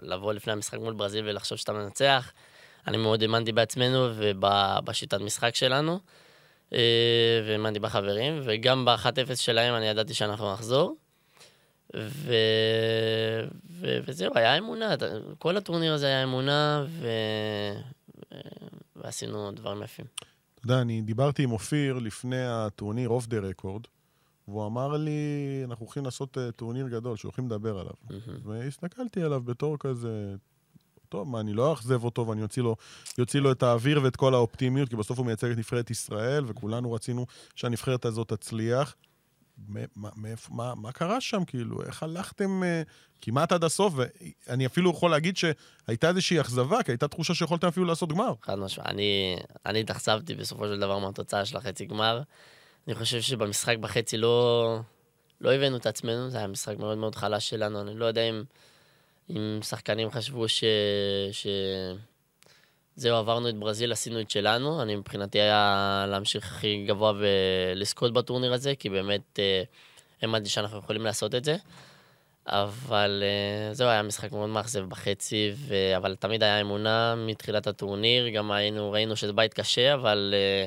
לבוא 0.01 0.34
לפני 0.34 0.54
המשחק 0.54 0.80
מול 0.80 0.94
ברזיל 0.94 1.30
ולחשוב 1.30 1.58
שאתה 1.58 1.74
מנצח. 1.74 2.32
אני 2.88 2.98
מאוד 2.98 3.22
האמנתי 3.22 3.51
בעצמנו 3.51 4.10
ובשיטת 4.15 5.22
משחק 5.22 5.56
שלנו, 5.56 6.00
אה, 6.74 6.80
והאמנתי 7.48 7.80
בחברים, 7.80 8.39
וגם 8.44 8.86
ב-1-0 8.86 9.36
שלהם 9.36 9.75
אני 9.75 9.86
ידעתי 9.86 10.13
שאנחנו 10.13 10.54
נחזור. 10.54 10.96
ו... 11.96 12.34
ו... 13.70 13.98
וזהו, 14.06 14.32
היה 14.36 14.58
אמונה, 14.58 14.96
כל 15.39 15.58
הטורניר 15.58 15.94
הזה 15.94 16.06
היה 16.06 16.24
אמונה, 16.24 16.86
ו... 16.88 17.08
ועשינו 18.96 19.51
דברים 19.51 19.84
יפים. 19.84 20.06
אתה 20.56 20.65
יודע, 20.65 20.82
אני 20.82 21.01
דיברתי 21.01 21.44
עם 21.44 21.51
אופיר 21.51 22.00
לפני 22.00 22.46
הטורניר 22.48 23.10
off 23.10 23.27
the 23.27 23.39
record, 23.39 23.82
והוא 24.48 24.66
אמר 24.68 24.98
לי, 24.98 25.62
אנחנו 25.64 25.86
הולכים 25.86 26.06
לעשות 26.06 26.38
אה, 26.38 26.51
טורניר 26.52 26.88
גדול, 26.88 27.18
שהולכים 27.18 27.46
לדבר 27.46 27.80
עליו. 27.80 27.94
אמהם. 27.94 28.32
והסתכלתי 28.44 29.22
עליו 29.22 29.42
בתור 29.42 29.78
כזה, 29.78 30.36
טוב, 31.10 31.28
מה, 31.28 31.40
אני 31.40 31.54
לא 31.54 31.72
אאכזב 31.72 32.04
אותו 32.04 32.28
ואני 32.28 32.44
אוציא 32.44 32.64
לו, 32.64 32.75
לו 33.34 33.52
את 33.52 33.64
האוויר 33.64 34.00
ואת 34.04 34.16
כל 34.16 34.34
האופטימיות, 34.34 34.90
כי 34.90 34.96
בסוף 34.96 35.18
הוא 35.18 35.25
מייצג 35.25 35.52
את 35.52 35.58
נבחרת 35.58 35.90
ישראל, 35.90 36.44
וכולנו 36.48 36.92
רצינו 36.92 37.25
שהנבחרת 37.56 38.06
הזאת 38.06 38.34
תצליח. 38.34 38.96
מה, 39.68 40.10
מאיפה, 40.16 40.54
מה, 40.54 40.75
מה 40.75 40.92
קרה 40.92 41.22
שם, 41.22 41.46
כאילו? 41.46 41.84
איך 41.84 42.04
הלכתם 42.04 42.64
uh, 42.64 42.90
כמעט 43.22 43.52
עד 43.52 43.64
הסוף? 43.64 43.94
ואני 43.96 44.66
אפילו 44.66 44.90
יכול 44.90 45.12
להגיד 45.12 45.38
שהייתה 45.38 46.10
איזושהי 46.10 46.42
אכזבה, 46.42 46.84
כי 46.84 46.92
הייתה 46.92 47.08
תחושה 47.08 47.34
שיכולתם 47.34 47.68
אפילו 47.68 47.86
לעשות 47.86 48.10
גמר. 48.10 48.34
חד 48.42 48.56
משמעית. 48.56 48.90
אני 49.66 49.80
התאכזבתי 49.80 50.36
בסופו 50.36 50.68
של 50.68 50.80
דבר 50.80 51.00
מהתוצאה 51.00 51.46
של 51.46 51.58
החצי 51.58 51.86
גמר. 51.86 52.22
אני 52.88 52.96
חושב 52.96 53.22
שבמשחק 53.22 53.77
בחצי 53.77 54.18
לא, 54.18 54.80
לא 55.42 55.54
הבאנו 55.54 55.77
את 55.77 55.86
עצמנו, 55.86 56.30
זה 56.30 56.38
היה 56.38 56.48
משחק 56.48 56.77
מאוד 56.77 56.98
מאוד 56.98 57.15
חלש 57.15 57.50
שלנו. 57.50 57.82
אני 57.82 57.96
לא 57.96 58.06
יודע 58.06 58.22
אם, 58.22 58.44
אם 59.30 59.60
שחקנים 59.63 60.12
חשבו 60.12 60.48
ש... 60.48 60.63
ש... 61.32 61.48
זהו, 62.96 63.18
עברנו 63.18 63.50
את 63.50 63.56
ברזיל, 63.56 63.92
עשינו 63.92 64.22
את 64.22 64.30
שלנו. 64.30 64.82
אני 64.82 64.96
מבחינתי 64.96 65.42
היה 65.42 66.06
להמשיך 66.10 66.46
הכי 66.46 66.86
גבוה 66.88 67.13
ולזכות 67.15 68.13
בטורניר 68.13 68.54
הזה, 68.54 68.75
כי 68.75 68.89
באמת 68.89 69.39
אה, 69.39 69.63
האמנתי 70.22 70.50
שאנחנו 70.50 70.77
יכולים 70.77 71.06
לעשות 71.06 71.36
את 71.36 71.44
זה. 71.44 71.56
אבל 72.48 73.24
אה, 73.24 73.74
זהו, 73.74 73.89
היה 73.89 74.04
משחק 74.04 74.32
מאוד 74.32 74.50
מאכזב 74.50 74.89
בחצי, 74.89 75.51
ו... 75.56 75.75
אבל 75.98 76.15
תמיד 76.15 76.44
היה 76.44 76.62
אמונה 76.62 77.15
מתחילת 77.15 77.68
הטורניר. 77.68 78.30
גם 78.30 78.51
היינו, 78.51 78.92
ראינו 78.92 79.15
שזה 79.15 79.34
בית 79.34 79.54
קשה, 79.54 79.94
אבל 79.94 80.34
אה, 80.38 80.65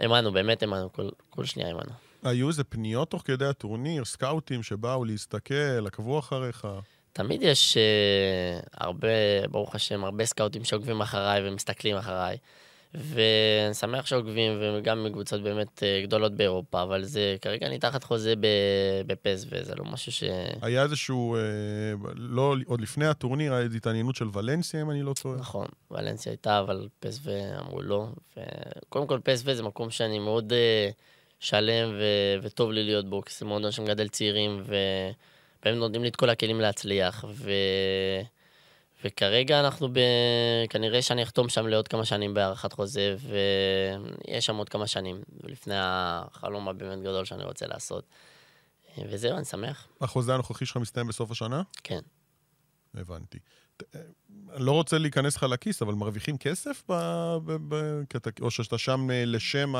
האמנו, 0.00 0.32
באמת 0.32 0.62
האמנו, 0.62 0.92
כל, 0.92 1.08
כל 1.30 1.44
שנייה 1.44 1.68
האמנו. 1.68 1.92
היו 2.22 2.48
איזה 2.48 2.64
פניות 2.64 3.10
תוך 3.10 3.22
כדי 3.24 3.46
הטורניר, 3.46 4.04
סקאוטים 4.04 4.62
שבאו 4.62 5.04
להסתכל, 5.04 5.86
עקבו 5.86 6.18
אחריך? 6.18 6.66
תמיד 7.12 7.42
יש 7.42 7.76
uh, 7.76 8.68
הרבה, 8.76 9.08
ברוך 9.50 9.74
השם, 9.74 10.04
הרבה 10.04 10.26
סקאוטים 10.26 10.64
שעוקבים 10.64 11.00
אחריי 11.00 11.48
ומסתכלים 11.48 11.96
אחריי. 11.96 12.36
ואני 12.94 13.74
שמח 13.74 14.06
שעוקבים, 14.06 14.52
וגם 14.60 15.04
מקבוצות 15.04 15.42
באמת 15.42 15.78
uh, 15.78 16.06
גדולות 16.06 16.34
באירופה, 16.34 16.82
אבל 16.82 17.04
זה, 17.04 17.36
כרגע 17.40 17.66
אני 17.66 17.78
תחת 17.78 18.04
חוזה 18.04 18.34
בפס, 19.06 19.46
וזה 19.50 19.74
לא 19.74 19.84
משהו 19.84 20.12
ש... 20.12 20.24
היה 20.62 20.82
איזשהו, 20.82 21.36
אה, 21.36 21.40
לא, 22.14 22.54
עוד 22.66 22.80
לפני 22.80 23.06
הטורניר, 23.06 23.58
איזו 23.58 23.76
התעניינות 23.76 24.16
של 24.16 24.26
ולנסיה, 24.32 24.82
אם 24.82 24.90
אני 24.90 25.02
לא 25.02 25.14
טועה. 25.22 25.38
נכון, 25.38 25.66
ולנסיה 25.90 26.32
הייתה, 26.32 26.60
אבל 26.60 26.88
פס 27.00 27.20
ואמרו 27.22 27.82
לא. 27.82 28.06
וקודם 28.36 29.06
כל, 29.06 29.18
פס 29.24 29.42
זה 29.44 29.62
מקום 29.62 29.90
שאני 29.90 30.18
מאוד 30.18 30.52
uh, 30.52 30.92
שלם 31.40 31.88
ו- 31.88 32.42
וטוב 32.42 32.70
לי 32.70 32.84
להיות 32.84 33.10
בו, 33.10 33.22
כי 33.22 33.34
זה 33.38 33.46
מועדון 33.46 33.70
שמגדל 33.70 34.08
צעירים. 34.08 34.62
והם 35.64 35.74
נותנים 35.74 36.02
לי 36.02 36.08
את 36.08 36.16
כל 36.16 36.30
הכלים 36.30 36.60
להצליח, 36.60 37.24
ו... 37.28 37.50
וכרגע 39.04 39.60
אנחנו 39.60 39.88
ב... 39.92 39.98
כנראה 40.70 41.02
שאני 41.02 41.22
אחתום 41.22 41.48
שם 41.48 41.66
לעוד 41.66 41.88
כמה 41.88 42.04
שנים 42.04 42.34
בהארכת 42.34 42.72
חוזה, 42.72 43.16
ויש 43.20 44.46
שם 44.46 44.56
עוד 44.56 44.68
כמה 44.68 44.86
שנים, 44.86 45.22
לפני 45.42 45.74
החלום 45.76 46.68
הבאמת 46.68 47.00
גדול 47.00 47.24
שאני 47.24 47.44
רוצה 47.44 47.66
לעשות. 47.66 48.04
וזהו, 48.98 49.36
אני 49.36 49.44
שמח. 49.44 49.88
החוזה 50.00 50.34
הנוכחי 50.34 50.66
שלך 50.66 50.76
מסתיים 50.76 51.06
בסוף 51.06 51.30
השנה? 51.30 51.62
כן. 51.84 52.00
הבנתי. 52.94 53.38
אני 53.94 54.64
לא 54.64 54.72
רוצה 54.72 54.98
להיכנס 54.98 55.36
לך 55.36 55.42
לכיס, 55.42 55.82
אבל 55.82 55.94
מרוויחים 55.94 56.38
כסף? 56.38 56.82
ב, 56.88 56.92
ב, 57.44 57.74
ב, 57.74 58.00
או 58.40 58.50
שאתה 58.50 58.78
שם 58.78 59.10
אה, 59.10 59.24
לשם 59.24 59.72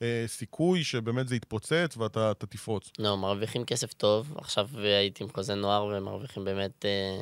הסיכוי 0.00 0.84
שבאמת 0.84 1.28
זה 1.28 1.36
יתפוצץ 1.36 1.96
ואתה 1.96 2.32
תפרוץ? 2.34 2.90
לא, 2.98 3.16
מרוויחים 3.16 3.64
כסף 3.64 3.92
טוב. 3.92 4.34
עכשיו 4.38 4.68
הייתי 4.74 5.24
עם 5.24 5.30
חוזה 5.34 5.54
נוער 5.54 5.84
ומרוויחים 5.84 6.44
באמת 6.44 6.84
אה, 6.84 7.20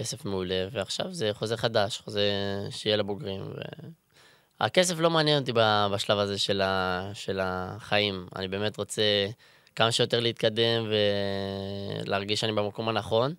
כסף 0.00 0.24
מעולה, 0.24 0.66
ועכשיו 0.72 1.14
זה 1.14 1.30
חוזה 1.32 1.56
חדש, 1.56 1.98
חוזה 1.98 2.30
שיהיה 2.70 2.96
לבוגרים. 2.96 3.42
ו... 3.42 3.60
הכסף 4.60 4.98
לא 4.98 5.10
מעניין 5.10 5.40
אותי 5.40 5.52
בשלב 5.92 6.18
הזה 6.18 6.38
של, 6.38 6.60
ה, 6.60 7.10
של 7.14 7.38
החיים. 7.42 8.26
אני 8.36 8.48
באמת 8.48 8.76
רוצה 8.76 9.02
כמה 9.76 9.92
שיותר 9.92 10.20
להתקדם 10.20 10.88
ולהרגיש 12.06 12.40
שאני 12.40 12.52
במקום 12.52 12.88
הנכון. 12.88 13.34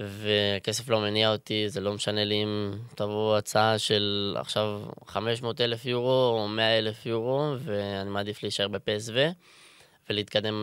וכסף 0.00 0.88
לא 0.88 1.00
מניע 1.00 1.32
אותי, 1.32 1.68
זה 1.68 1.80
לא 1.80 1.92
משנה 1.92 2.24
לי 2.24 2.42
אם 2.42 2.72
תבוא 2.94 3.36
הצעה 3.36 3.78
של 3.78 4.36
עכשיו 4.38 4.82
500 5.06 5.60
אלף 5.60 5.84
יורו 5.84 6.38
או 6.38 6.48
100 6.48 6.78
אלף 6.78 7.06
יורו, 7.06 7.54
ואני 7.58 8.10
מעדיף 8.10 8.42
להישאר 8.42 8.68
בפסו 8.68 9.12
ולהתקדם 10.10 10.54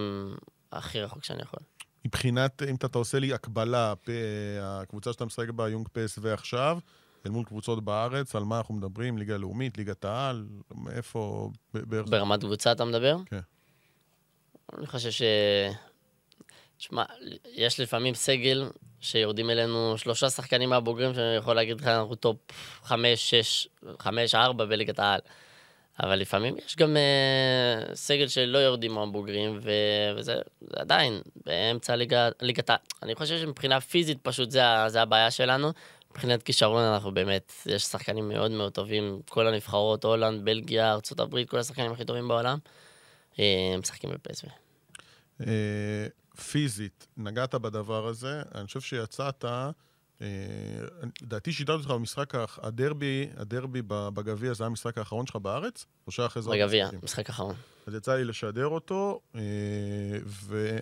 הכי 0.72 1.02
רחוק 1.02 1.24
שאני 1.24 1.42
יכול. 1.42 1.60
מבחינת, 2.06 2.62
אם 2.70 2.76
אתה 2.76 2.98
עושה 2.98 3.20
לי 3.20 3.34
הקבלה, 3.34 3.94
הקבוצה 4.62 5.14
שאתה 5.14 5.26
משחק 5.26 5.50
בה, 5.50 5.70
יונג 5.70 5.88
פסו 5.92 6.28
עכשיו, 6.28 6.80
אל 7.26 7.32
מול 7.32 7.46
קבוצות 7.46 7.84
בארץ, 7.84 8.36
על 8.36 8.44
מה 8.44 8.58
אנחנו 8.58 8.76
מדברים? 8.76 9.18
ליגה 9.18 9.38
לאומית, 9.38 9.78
ליגת 9.78 10.06
העל, 10.06 10.48
איפה... 10.92 11.50
ברמת 11.74 12.40
קבוצה 12.40 12.72
אתה 12.72 12.86
מדבר? 12.86 13.18
כן. 13.26 13.40
אני 14.78 14.88
חושב 14.88 15.12
ש... 15.12 15.22
תשמע, 16.78 17.04
יש 17.46 17.80
לפעמים 17.80 18.16
סגל 18.16 18.72
שיורדים 19.00 19.50
אלינו 19.50 19.98
שלושה 19.98 20.30
שחקנים 20.30 20.70
מהבוגרים, 20.70 21.14
שאני 21.14 21.36
יכול 21.36 21.56
להגיד 21.56 21.82
לך, 21.82 21.88
אנחנו 21.88 22.16
top 22.16 22.38
חמש, 22.84 23.30
שש, 23.30 23.68
חמש, 24.00 24.36
ארבע 24.36 24.66
בליגת 24.66 25.00
העל. 25.00 25.20
אבל 26.02 26.16
לפעמים 26.16 26.56
יש 26.66 26.76
גם 26.76 26.98
uh, 26.98 27.96
סגל 27.96 28.28
שלא 28.28 28.58
יורדים 28.58 28.92
מהבוגרים, 28.92 29.60
ו... 29.62 29.72
וזה 30.18 30.36
עדיין 30.76 31.22
באמצע 31.46 31.96
ליגת 32.42 32.70
העל. 32.70 32.80
אני 33.04 33.16
חושב 33.16 33.38
שמבחינה 33.38 33.82
פיזית 33.82 34.18
פשוט 34.22 34.52
זה, 34.52 34.62
זה 34.88 35.02
הבעיה 35.02 35.32
שלנו. 35.32 35.72
מבחינת 36.12 36.44
כישרון 36.44 36.84
אנחנו 36.84 37.14
באמת, 37.14 37.54
יש 37.66 37.84
שחקנים 37.84 38.30
מאוד 38.30 38.52
מאוד 38.52 38.74
טובים, 38.74 39.22
כל 39.30 39.48
הנבחרות, 39.48 40.04
הולנד, 40.04 40.46
בלגיה, 40.46 40.92
ארה"ב, 40.92 41.44
כל 41.44 41.60
השחקנים 41.60 41.92
הכי 41.92 42.06
טובים 42.06 42.28
בעולם, 42.28 42.58
אה, 43.40 43.76
משחקים 43.80 44.10
בפסו. 44.10 44.48
אה, 45.48 46.08
פיזית, 46.52 47.08
נגעת 47.18 47.56
בדבר 47.56 48.08
הזה, 48.08 48.42
אני 48.56 48.66
חושב 48.66 48.82
שיצאת, 48.82 49.46
לדעתי 51.22 51.54
שידרתי 51.54 51.80
אותך 51.80 51.92
במשחק 51.92 52.34
הדרבי, 52.58 53.28
הדרבי 53.38 53.82
בגביע, 53.88 54.54
זה 54.54 54.64
היה 54.64 54.68
המשחק 54.68 54.98
האחרון 54.98 55.28
שלך 55.28 55.36
בארץ? 55.36 55.86
או 56.08 56.12
שהיה 56.12 56.28
אחרי 56.28 56.42
זה? 56.42 56.50
בגביע, 56.50 56.90
משחק 57.04 57.30
אחרון. 57.30 57.56
אז 57.88 57.96
יצא 57.96 58.16
לי 58.16 58.24
לשדר 58.24 58.68
אותו, 58.68 59.22
אה, 59.36 59.42
ו... 60.26 60.78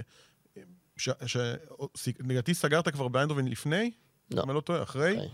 לדעתי 2.20 2.54
סגרת 2.54 2.88
כבר 2.88 3.08
באיינדרובן 3.08 3.48
לפני? 3.48 3.92
לא. 4.32 4.44
אם 4.44 4.50
אני 4.50 4.56
לא 4.56 4.62
טועה, 4.62 4.84
אחרי? 4.84 5.18
אחרי. 5.18 5.28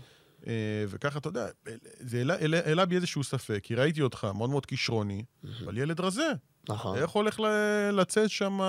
אה, 0.46 0.84
וככה, 0.88 1.18
אתה 1.18 1.28
יודע, 1.28 1.46
זה 2.00 2.22
העלה 2.66 2.86
בי 2.86 2.96
איזשהו 2.96 3.24
ספק, 3.24 3.60
כי 3.62 3.74
ראיתי 3.74 4.02
אותך 4.02 4.26
מאוד 4.34 4.50
מאוד 4.50 4.66
כישרוני, 4.66 5.24
אבל 5.64 5.78
ילד 5.78 6.00
רזה. 6.00 6.32
נכון. 6.68 6.98
איך 6.98 7.10
הולך 7.10 7.40
לצאת 7.92 8.30
שם 8.30 8.60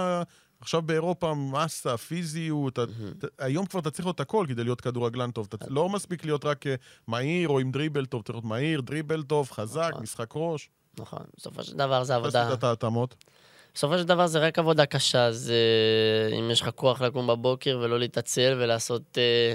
עכשיו 0.62 0.82
באירופה 0.82 1.34
מסה, 1.34 1.98
פיזיות. 1.98 2.80
היום 3.40 3.66
כבר 3.66 3.80
אתה 3.80 3.92
צריך 3.92 4.06
להיות 4.06 4.20
הכל 4.20 4.46
כדי 4.50 4.64
להיות 4.64 4.82
כדורגלן 4.82 5.32
טוב. 5.32 5.48
אתה 5.54 5.66
לא 5.70 5.90
מספיק 5.90 6.26
להיות 6.26 6.46
רק 6.46 6.68
אה, 6.68 6.76
מהיר 7.08 7.50
או 7.50 7.60
עם 7.60 7.72
דריבל 7.72 8.06
טוב, 8.06 8.22
צריך 8.22 8.36
להיות 8.36 8.46
מהיר, 8.46 8.82
דריבל 8.82 9.24
טוב, 9.24 9.52
חזק, 9.52 9.90
נכון. 9.92 10.04
משחק 10.04 10.32
ראש. 10.36 10.70
נכון, 11.00 11.24
בסופו 11.38 11.64
של 11.64 11.78
דבר 11.78 12.04
זה 12.04 12.16
עבודה... 12.16 12.48
עשית 12.48 12.60
את 12.60 12.64
ההתאמות? 12.64 13.16
בסופו 13.74 13.98
של 13.98 14.04
דבר 14.04 14.28
זה 14.28 14.40
רק 14.40 14.60
עבודה 14.60 14.86
קשה, 14.86 15.32
זה 15.32 15.56
אם 16.40 16.52
יש 16.52 16.62
לך 16.62 16.70
כוח 16.76 17.02
לקום 17.02 17.28
בבוקר 17.28 17.80
ולא 17.84 18.00
להתעצל 18.00 18.58
ולעשות 18.60 19.18
אה, 19.18 19.54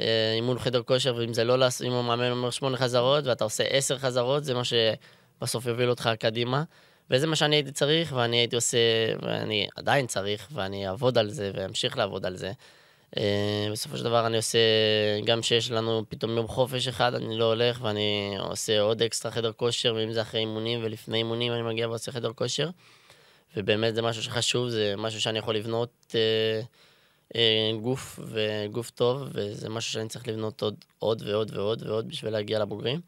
אה, 0.00 0.32
אימון 0.34 0.58
חדר 0.58 0.82
כושר, 0.82 1.14
ואם 1.16 1.34
זה 1.34 1.44
לא 1.44 1.58
לעשות, 1.58 1.86
אם 1.86 1.92
המאמן 1.92 2.30
אומר 2.30 2.50
שמונה 2.50 2.76
חזרות 2.76 3.26
ואתה 3.26 3.44
עושה 3.44 3.64
עשר 3.64 3.98
חזרות, 3.98 4.44
זה 4.44 4.54
מה 4.54 4.62
שבסוף 4.64 5.66
יוביל 5.66 5.90
אותך 5.90 6.10
קדימה. 6.18 6.62
וזה 7.10 7.26
מה 7.26 7.36
שאני 7.36 7.56
הייתי 7.56 7.72
צריך, 7.72 8.12
ואני 8.16 8.36
הייתי 8.36 8.56
עושה, 8.56 8.78
ואני 9.22 9.68
עדיין 9.76 10.06
צריך, 10.06 10.48
ואני 10.52 10.88
אעבוד 10.88 11.18
על 11.18 11.30
זה, 11.30 11.50
ואמשיך 11.54 11.96
לעבוד 11.96 12.26
על 12.26 12.36
זה. 12.36 12.52
Uh, 13.16 13.18
בסופו 13.72 13.96
של 13.96 14.04
דבר 14.04 14.26
אני 14.26 14.36
עושה, 14.36 14.58
גם 15.24 15.40
כשיש 15.40 15.70
לנו 15.70 16.02
פתאום 16.08 16.36
יום 16.36 16.48
חופש 16.48 16.88
אחד, 16.88 17.14
אני 17.14 17.38
לא 17.38 17.44
הולך 17.44 17.78
ואני 17.82 18.36
עושה 18.38 18.80
עוד 18.80 19.02
אקסטרה 19.02 19.32
חדר 19.32 19.52
כושר, 19.52 19.94
ואם 19.94 20.12
זה 20.12 20.22
אחרי 20.22 20.40
אימונים 20.40 20.80
ולפני 20.82 21.18
אימונים 21.18 21.52
אני 21.52 21.62
מגיע 21.62 21.88
ועושה 21.88 22.12
חדר 22.12 22.32
כושר. 22.32 22.70
ובאמת 23.56 23.94
זה 23.94 24.02
משהו 24.02 24.22
שחשוב, 24.22 24.68
זה 24.68 24.94
משהו 24.96 25.20
שאני 25.20 25.38
יכול 25.38 25.56
לבנות 25.56 25.90
uh, 26.08 26.14
uh, 27.32 27.36
גוף 27.82 28.20
וגוף 28.24 28.90
טוב, 28.90 29.22
וזה 29.32 29.68
משהו 29.68 29.92
שאני 29.92 30.08
צריך 30.08 30.28
לבנות 30.28 30.62
עוד, 30.62 30.74
עוד 30.98 31.22
ועוד 31.26 31.56
ועוד 31.56 31.82
ועוד 31.86 32.08
בשביל 32.08 32.32
להגיע 32.32 32.58
לבוגרים. 32.58 33.00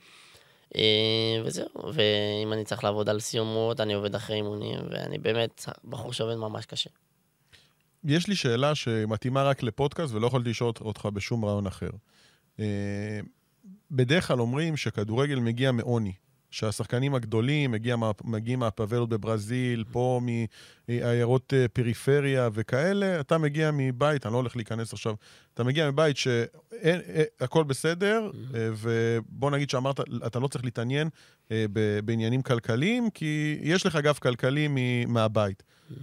אה, 0.77 1.43
וזהו, 1.45 1.69
ואם 1.93 2.53
אני 2.53 2.65
צריך 2.65 2.85
לעבוד 2.85 3.09
על 3.09 3.21
סיומות, 3.21 3.81
אני 3.81 3.95
עובד 3.95 4.15
אחרי 4.15 4.37
אימונים, 4.37 4.79
ואני 4.91 5.19
באמת 5.19 5.65
בחור 5.85 6.13
שעובד 6.13 6.35
ממש 6.35 6.67
קשה. 6.67 6.91
יש 8.05 8.29
לי 8.29 8.37
שאלה 8.37 8.75
שמתאימה 8.75 9.43
רק 9.43 9.63
לפודקאסט 9.63 10.15
ולא 10.15 10.27
יכולתי 10.27 10.51
לשאול 10.51 10.73
אותך 10.81 11.09
בשום 11.13 11.45
רעיון 11.45 11.67
אחר. 11.67 11.91
אה, 12.61 13.21
בדרך 13.91 14.29
כלל 14.29 14.41
אומרים 14.41 14.77
שכדורגל 14.77 15.39
מגיע 15.39 15.73
מעוני. 15.73 16.13
שהשחקנים 16.55 17.15
הגדולים 17.15 17.71
מגיע, 17.71 17.97
מגיעים 18.25 18.59
מהפאבלות 18.59 19.09
בברזיל, 19.09 19.85
פה 19.93 20.21
מעיירות 20.89 21.55
אה, 21.57 21.69
פריפריה 21.69 22.49
וכאלה, 22.53 23.21
אתה 23.21 23.39
מגיע 23.39 23.71
מבית, 23.73 24.27
אני 24.27 24.33
לא 24.33 24.39
הולך 24.39 24.57
להיכנס 24.57 24.93
עכשיו, 24.93 25.15
אתה 25.55 25.65
מגיע 25.65 25.91
מבית 25.91 26.17
שהכל 26.17 27.59
אה, 27.59 27.65
בסדר, 27.65 28.31
mm-hmm. 28.33 28.57
ובוא 28.77 29.51
נגיד 29.51 29.71
שאמרת, 29.71 30.01
אתה 30.27 30.39
לא 30.39 30.49
צריך 30.49 30.65
להתעניין 30.65 31.09
בעניינים 32.05 32.43
כלכליים, 32.43 33.11
כי 33.11 33.59
יש 33.63 33.87
לך 33.87 33.97
גב 33.97 34.15
כלכלי 34.15 34.69
מהבית. 35.09 35.63
Mm-hmm. 35.63 35.95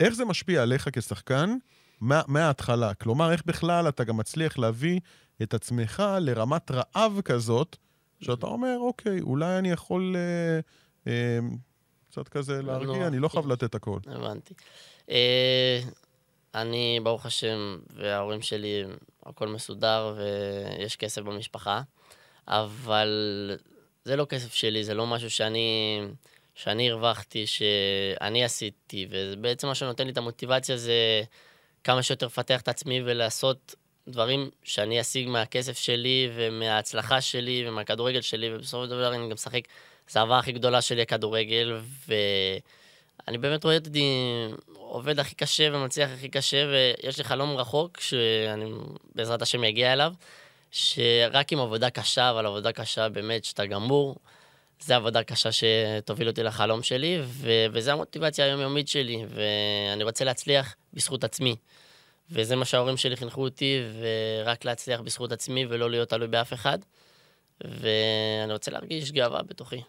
איך 0.00 0.14
זה 0.14 0.24
משפיע 0.24 0.62
עליך 0.62 0.88
כשחקן 0.92 1.56
מה, 2.00 2.22
מההתחלה? 2.26 2.94
כלומר, 2.94 3.32
איך 3.32 3.42
בכלל 3.46 3.88
אתה 3.88 4.04
גם 4.04 4.16
מצליח 4.16 4.58
להביא 4.58 5.00
את 5.42 5.54
עצמך 5.54 6.02
לרמת 6.20 6.70
רעב 6.70 7.20
כזאת, 7.24 7.76
שאתה 8.20 8.46
אומר, 8.46 8.76
אוקיי, 8.80 9.20
אולי 9.20 9.58
אני 9.58 9.70
יכול 9.70 10.16
אה, 10.16 10.60
אה, 11.06 11.38
קצת 12.10 12.28
כזה 12.28 12.62
להרגיע, 12.62 13.06
אני 13.06 13.18
לא 13.18 13.28
חייב 13.28 13.46
לתת 13.46 13.74
הכל. 13.74 13.98
הבנתי. 14.06 14.54
אה, 15.10 15.80
אני, 16.54 17.00
ברוך 17.02 17.26
השם, 17.26 17.78
וההורים 17.94 18.42
שלי, 18.42 18.84
הכל 19.26 19.48
מסודר 19.48 20.16
ויש 20.16 20.96
כסף 20.96 21.22
במשפחה, 21.22 21.82
אבל 22.48 23.08
זה 24.04 24.16
לא 24.16 24.24
כסף 24.24 24.54
שלי, 24.54 24.84
זה 24.84 24.94
לא 24.94 25.06
משהו 25.06 25.30
שאני, 25.30 26.00
שאני 26.54 26.90
הרווחתי, 26.90 27.46
שאני 27.46 28.44
עשיתי, 28.44 29.06
ובעצם 29.10 29.66
מה 29.66 29.74
שנותן 29.74 30.04
לי 30.04 30.12
את 30.12 30.18
המוטיבציה 30.18 30.76
זה 30.76 31.22
כמה 31.84 32.02
שיותר 32.02 32.26
לפתח 32.26 32.60
את 32.60 32.68
עצמי 32.68 33.02
ולעשות 33.04 33.74
דברים 34.08 34.50
שאני 34.62 35.00
אשיג 35.00 35.28
מהכסף 35.28 35.78
שלי 35.78 36.30
ומההצלחה 36.34 37.20
שלי 37.20 37.64
ומהכדורגל 37.68 38.20
שלי, 38.20 38.54
ובסופו 38.54 38.84
של 38.84 38.90
דבר 38.90 39.14
אני 39.14 39.28
גם 39.28 39.34
משחק, 39.34 39.60
זו 40.10 40.18
האהבה 40.20 40.38
הכי 40.38 40.52
גדולה 40.52 40.82
שלי, 40.82 41.02
הכדורגל, 41.02 41.80
ואני 42.08 43.38
באמת 43.38 43.64
רואה 43.64 43.76
אותי 43.76 44.04
עובד 44.74 45.18
הכי 45.18 45.34
קשה 45.34 45.68
ומצליח 45.72 46.10
הכי 46.14 46.28
קשה, 46.28 46.66
ויש 46.66 47.18
לי 47.18 47.24
חלום 47.24 47.56
רחוק, 47.56 48.00
שאני 48.00 48.70
בעזרת 49.14 49.42
השם 49.42 49.64
אגיע 49.64 49.92
אליו, 49.92 50.12
שרק 50.70 51.52
עם 51.52 51.58
עבודה 51.58 51.90
קשה, 51.90 52.30
אבל 52.30 52.46
עבודה 52.46 52.72
קשה 52.72 53.08
באמת, 53.08 53.44
שאתה 53.44 53.66
גמור, 53.66 54.16
זה 54.80 54.96
עבודה 54.96 55.22
קשה 55.22 55.48
שתוביל 55.52 56.28
אותי 56.28 56.42
לחלום 56.42 56.82
שלי, 56.82 57.18
ו- 57.22 57.66
וזו 57.72 57.90
המוטיבציה 57.90 58.44
היומיומית 58.44 58.88
שלי, 58.88 59.24
ואני 59.28 60.04
רוצה 60.04 60.24
להצליח 60.24 60.74
בזכות 60.94 61.24
עצמי. 61.24 61.56
וזה 62.30 62.56
מה 62.56 62.64
שההורים 62.64 62.96
שלי 62.96 63.16
חינכו 63.16 63.44
אותי, 63.44 63.82
ורק 64.00 64.64
להצליח 64.64 65.00
בזכות 65.00 65.32
עצמי 65.32 65.66
ולא 65.68 65.90
להיות 65.90 66.08
תלוי 66.08 66.28
באף 66.28 66.52
אחד. 66.52 66.78
ואני 67.64 68.52
רוצה 68.52 68.70
להרגיש 68.70 69.12
גאווה 69.12 69.42
בתוכי. 69.42 69.80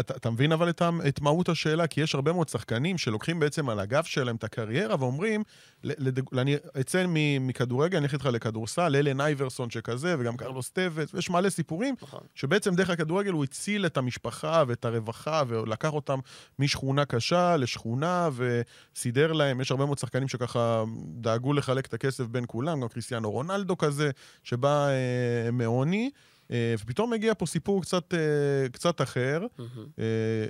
אתה, 0.00 0.14
אתה 0.16 0.30
מבין 0.30 0.52
אבל 0.52 0.70
את, 0.70 0.82
את 1.08 1.20
מהות 1.20 1.48
השאלה? 1.48 1.86
כי 1.86 2.00
יש 2.00 2.14
הרבה 2.14 2.32
מאוד 2.32 2.48
שחקנים 2.48 2.98
שלוקחים 2.98 3.40
בעצם 3.40 3.68
על 3.68 3.80
הגב 3.80 4.04
שלהם 4.04 4.36
את 4.36 4.44
הקריירה 4.44 4.96
ואומרים, 4.98 5.42
לדג... 5.84 6.22
אני 6.38 6.56
אצא 6.80 7.04
מכדורגל, 7.40 7.96
אני 7.96 8.04
אלך 8.04 8.14
איתך 8.14 8.26
לכדורסל, 8.26 8.96
אלן 8.96 9.20
אייברסון 9.20 9.70
שכזה, 9.70 10.16
וגם 10.18 10.36
קרלוס 10.36 10.70
טבץ, 10.70 11.14
ויש 11.14 11.30
מלא 11.30 11.50
סיפורים, 11.50 11.94
נכון. 12.02 12.20
שבעצם 12.34 12.74
דרך 12.74 12.90
הכדורגל 12.90 13.32
הוא 13.32 13.44
הציל 13.44 13.86
את 13.86 13.96
המשפחה 13.96 14.64
ואת 14.66 14.84
הרווחה, 14.84 15.42
ולקח 15.48 15.92
אותם 15.92 16.18
משכונה 16.58 17.04
קשה 17.04 17.56
לשכונה, 17.56 18.28
וסידר 18.32 19.32
להם, 19.32 19.60
יש 19.60 19.70
הרבה 19.70 19.86
מאוד 19.86 19.98
שחקנים 19.98 20.28
שככה 20.28 20.84
דאגו 21.14 21.52
לחלק 21.52 21.86
את 21.86 21.94
הכסף 21.94 22.24
בין 22.24 22.44
כולם, 22.46 22.80
גם 22.80 22.88
קריסטיאנו 22.88 23.30
רונלדו 23.30 23.78
כזה, 23.78 24.10
שבא 24.44 24.88
אה, 24.88 25.50
מעוני. 25.50 26.10
אה, 26.50 26.74
ופתאום 26.78 27.10
מגיע 27.10 27.34
פה 27.34 27.46
סיפור 27.46 27.82
קצת, 27.82 28.14
אה, 28.14 28.68
קצת 28.68 29.00
אחר, 29.00 29.40
mm-hmm. 29.58 30.00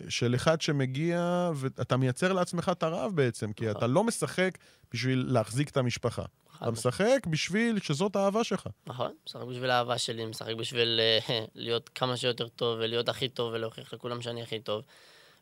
של 0.08 0.34
אחד 0.34 0.60
שמגיע, 0.60 1.50
ואתה 1.54 1.96
מייצר 1.96 2.32
לעצמך 2.32 2.68
את 2.72 2.82
הרעב 2.82 3.16
בעצם, 3.16 3.52
כי 3.52 3.70
אתה 3.70 3.86
לא 3.86 4.04
משחק 4.04 4.58
בשביל 4.92 5.26
להחזיק 5.28 5.68
את 5.68 5.76
המשפחה. 5.76 6.24
אתה 6.62 6.70
משחק 6.70 7.26
בשביל 7.30 7.78
שזאת 7.82 8.16
האהבה 8.16 8.44
שלך. 8.44 8.66
נכון, 8.86 9.12
משחק 9.26 9.42
בשביל 9.42 9.70
האהבה 9.70 9.98
שלי, 9.98 10.26
משחק 10.26 10.54
בשביל 10.54 11.00
להיות 11.54 11.88
כמה 11.88 12.16
שיותר 12.16 12.48
טוב 12.48 12.78
ולהיות 12.78 13.08
הכי 13.08 13.28
טוב 13.28 13.52
ולהוכיח 13.52 13.94
לכולם 13.94 14.22
שאני 14.22 14.42
הכי 14.42 14.60
טוב. 14.60 14.82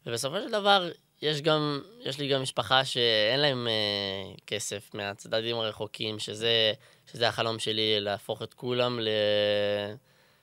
ובסופו 0.06 0.36
של 0.36 0.50
דבר, 0.50 0.90
יש 1.22 1.42
גם, 1.42 1.80
יש 2.00 2.18
לי 2.18 2.28
גם 2.28 2.42
משפחה 2.42 2.84
שאין 2.84 3.40
להם 3.40 3.68
אה, 3.68 4.34
כסף 4.46 4.94
מהצדדים 4.94 5.56
הרחוקים, 5.56 6.18
שזה, 6.18 6.72
שזה 7.12 7.28
החלום 7.28 7.58
שלי, 7.58 8.00
להפוך 8.00 8.42
את 8.42 8.54
כולם 8.54 9.00
ל... 9.00 9.08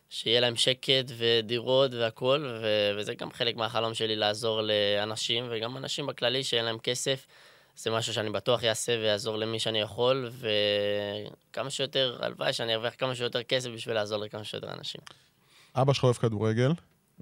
שיהיה 0.09 0.39
להם 0.39 0.55
שקט 0.55 1.05
ודירות 1.17 1.93
והכול, 1.93 2.45
ו- 2.61 2.91
וזה 2.97 3.15
גם 3.15 3.31
חלק 3.31 3.55
מהחלום 3.55 3.93
שלי 3.93 4.15
לעזור 4.15 4.61
לאנשים, 4.61 5.47
וגם 5.51 5.77
אנשים 5.77 6.07
בכללי 6.07 6.43
שאין 6.43 6.65
להם 6.65 6.79
כסף. 6.79 7.27
זה 7.77 7.91
משהו 7.91 8.13
שאני 8.13 8.29
בטוח 8.29 8.63
אעשה 8.63 8.91
ויעזור 8.91 9.37
למי 9.37 9.59
שאני 9.59 9.79
יכול, 9.79 10.29
וכמה 11.51 11.69
שיותר, 11.69 12.17
הלוואי 12.21 12.53
שאני 12.53 12.75
ארוויח 12.75 12.93
כמה 12.97 13.15
שיותר 13.15 13.43
כסף 13.43 13.69
בשביל 13.69 13.95
לעזור 13.95 14.17
לכמה 14.17 14.43
שיותר 14.43 14.73
אנשים. 14.73 15.01
אבא 15.75 15.93
שלך 15.93 16.03
אוהב 16.03 16.15
כדורגל, 16.15 16.71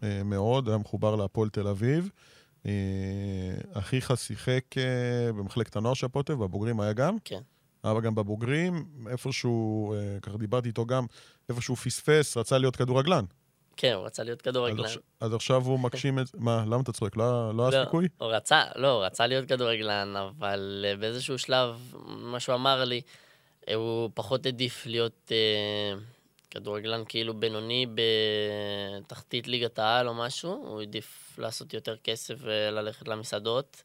אה, 0.04 0.24
מאוד, 0.24 0.69
היה 0.69 0.78
מחובר 0.78 1.15
להפועל 1.15 1.50
תל 1.50 1.67
אביב. 1.67 2.10
אה, 2.65 2.72
אחיך 3.74 4.17
שיחק 4.17 4.78
אה, 4.78 5.34
במחלקת 5.34 5.76
הנוער 5.76 5.93
של 5.93 6.06
הפוטב, 6.06 6.34
בבוגרים 6.34 6.80
היה 6.80 6.93
גם? 6.93 7.17
כן. 7.26 7.41
אבא 7.84 8.00
גם 8.00 8.15
בבוגרים, 8.15 8.86
איפשהו, 9.10 9.96
ככה 10.22 10.38
דיברתי 10.38 10.67
איתו 10.67 10.86
גם, 10.86 11.06
איפה 11.50 11.62
שהוא 11.62 11.78
פספס, 11.78 12.38
רצה 12.38 12.58
להיות 12.58 12.76
כדורגלן. 12.76 13.26
כן, 13.78 13.93
הוא 13.93 14.06
רצה 14.06 14.24
להיות 14.24 14.41
כדורגלן. 14.41 14.86
אז, 14.86 15.00
אז 15.19 15.34
עכשיו 15.34 15.63
הוא 15.65 15.80
מגשים 15.80 16.19
את 16.19 16.26
מה, 16.34 16.63
למה 16.65 16.82
אתה 16.82 16.91
צועק? 16.91 17.17
לא, 17.17 17.56
לא, 17.56 17.72
לא 17.72 17.84
סיכוי? 17.86 18.08
הוא 18.17 18.28
רצה, 18.28 18.63
לא, 18.76 18.91
הוא 18.91 19.06
רצה 19.06 19.28
להיות 19.28 19.48
כדורגלן, 19.48 20.13
אבל 20.15 20.86
uh, 20.86 21.00
באיזשהו 21.00 21.38
שלב, 21.38 21.93
מה 22.06 22.39
שהוא 22.39 22.56
אמר 22.56 22.84
לי, 22.84 23.02
הוא 23.76 24.10
פחות 24.13 24.46
העדיף 24.46 24.86
להיות 24.86 25.32
uh, 25.32 26.00
כדורגלן 26.52 27.04
כאילו 27.08 27.34
בינוני 27.34 27.86
בתחתית 29.02 29.48
ליגת 29.48 29.80
העל 29.80 30.08
או 30.08 30.13
משהו, 30.13 30.52
הוא 30.52 30.80
העדיף 30.80 31.36
לעשות 31.38 31.74
יותר 31.74 31.98
כסף 31.98 32.36
וללכת 32.39 33.08
למסעדות 33.08 33.84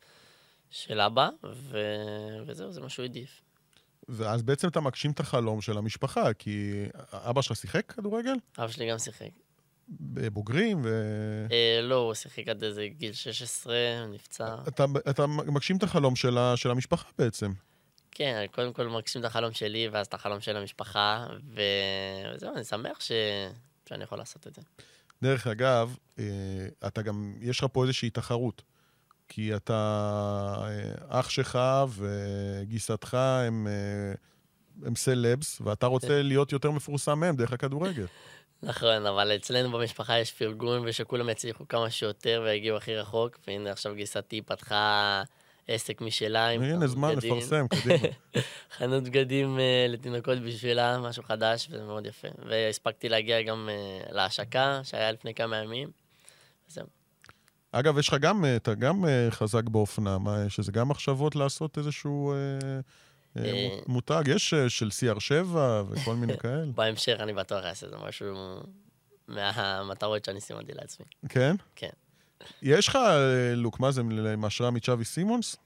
של 0.71 1.01
אבא, 1.01 1.29
ו... 1.45 1.79
וזהו, 2.47 2.73
זה 2.73 2.81
מה 2.81 2.89
שהוא 2.89 3.03
העדיף. 3.03 3.43
ואז 4.09 4.43
בעצם 4.43 4.69
אתה 4.69 4.81
מגשים 4.81 5.11
את 5.11 5.21
החלום 5.21 5.61
של 5.61 5.79
המשפחה, 5.79 6.33
כי 6.35 6.85
אבא 7.13 7.43
שלך 7.43 7.57
שיחק 7.57 7.93
כדורגל? 7.93 8.35
אבא 8.59 8.69
שלי 8.69 8.91
גם 8.91 8.99
שיחק. 8.99 9.29
בבוגרים 9.89 10.81
ו... 10.85 10.89
אה, 11.53 11.81
לא, 11.83 11.95
הוא 11.95 12.15
שיחק 12.15 12.49
עד 12.49 12.65
איזה 12.65 12.87
גיל 12.87 13.13
16, 13.13 13.75
נפצע. 14.13 14.55
אתה, 14.69 14.85
אתה 15.11 15.27
מגשים 15.27 15.77
את 15.77 15.83
החלום 15.83 16.17
של, 16.17 16.39
ה, 16.39 16.57
של 16.57 16.71
המשפחה 16.71 17.09
בעצם. 17.19 17.53
כן, 18.11 18.45
קודם 18.53 18.73
כל 18.73 18.89
מגשים 18.89 19.21
את 19.21 19.27
החלום 19.27 19.53
שלי, 19.53 19.89
ואז 19.89 20.07
את 20.07 20.15
החלום 20.15 20.41
של 20.41 20.57
המשפחה, 20.57 21.27
ו... 21.55 21.61
וזהו, 22.35 22.55
אני 22.55 22.65
שמח 22.65 23.01
ש... 23.01 23.13
שאני 23.89 24.05
יכול 24.05 24.19
לעשות 24.19 24.47
את 24.47 24.55
זה. 24.55 24.63
דרך 25.23 25.47
אגב, 25.47 25.97
אה, 26.19 26.25
אתה 26.87 27.03
גם, 27.03 27.35
יש 27.41 27.59
לך 27.59 27.67
פה 27.73 27.83
איזושהי 27.83 28.11
תחרות. 28.11 28.63
כי 29.29 29.57
אתה, 29.57 30.55
אה, 30.63 31.21
אח 31.21 31.31
שלך 31.31 31.59
וגיסתך 31.89 33.15
הם, 33.15 33.67
אה, 33.67 34.13
הם 34.87 34.97
סלבס, 34.97 35.61
ואתה 35.65 35.87
רוצה 35.87 36.23
להיות 36.23 36.53
יותר 36.53 36.71
מפורסם 36.71 37.21
מהם 37.21 37.37
דרך 37.37 37.53
הכדורגל. 37.53 38.07
נכון, 38.63 39.07
אבל 39.07 39.37
אצלנו 39.37 39.79
במשפחה 39.79 40.19
יש 40.19 40.33
פרגון 40.33 40.83
ושכולם 40.87 41.29
יצליחו 41.29 41.69
כמה 41.69 41.91
שיותר 41.91 42.43
ויגיעו 42.45 42.77
הכי 42.77 42.97
רחוק, 42.97 43.39
והנה 43.47 43.71
עכשיו 43.71 43.95
גיסתי 43.95 44.43
פתחה 44.43 45.23
עסק 45.69 46.01
משלה 46.01 46.49
עם 46.49 46.63
הנה, 46.63 46.87
זמן 46.87 47.15
לפרסם, 47.17 47.67
קדימה. 47.69 48.09
חנות 48.77 49.03
בגדים 49.05 49.57
uh, 49.57 49.93
לתינוקות 49.93 50.39
בשבילה, 50.39 50.99
משהו 50.99 51.23
חדש, 51.23 51.69
וזה 51.71 51.85
מאוד 51.85 52.07
יפה. 52.07 52.29
והספקתי 52.49 53.09
להגיע 53.09 53.43
גם 53.43 53.69
uh, 53.69 54.13
להשקה, 54.13 54.81
שהיה 54.85 55.13
לפני 55.13 55.35
כמה 55.35 55.57
ימים, 55.57 55.91
וזהו. 56.71 56.98
אגב, 57.73 57.99
יש 57.99 58.09
לך 58.09 58.15
גם, 58.15 58.45
אה, 58.45 58.57
אתה 58.57 58.75
גם 58.75 59.05
אה, 59.05 59.29
חזק 59.31 59.65
באופנה, 59.65 60.19
מה, 60.19 60.45
יש 60.47 60.59
איזה 60.59 60.73
גם 60.73 60.89
מחשבות 60.89 61.37
לעשות 61.37 61.79
איזשהו 61.79 62.33
אה, 63.37 63.43
מותג? 63.87 64.23
יש 64.27 64.55
של 64.55 64.89
CR7 64.89 65.57
וכל 65.91 66.15
מיני 66.15 66.37
כאלה. 66.43 66.73
בהמשך 66.75 67.17
אני 67.21 67.33
בטוח 67.33 67.65
אעשה 67.65 67.87
איזה 67.87 67.97
משהו 68.09 68.37
מהמטרות 69.29 70.25
שאני 70.25 70.41
סימנתי 70.41 70.73
לעצמי. 70.75 71.07
כן? 71.29 71.57
כן. 71.77 71.91
יש 72.63 72.89
לך 72.89 72.99
לוק, 73.57 73.81
מה 73.81 73.91
זה, 73.91 74.01
עם 74.33 74.45
השראה 74.45 74.71
מצ'אבי 74.71 75.05
סימונס? 75.05 75.57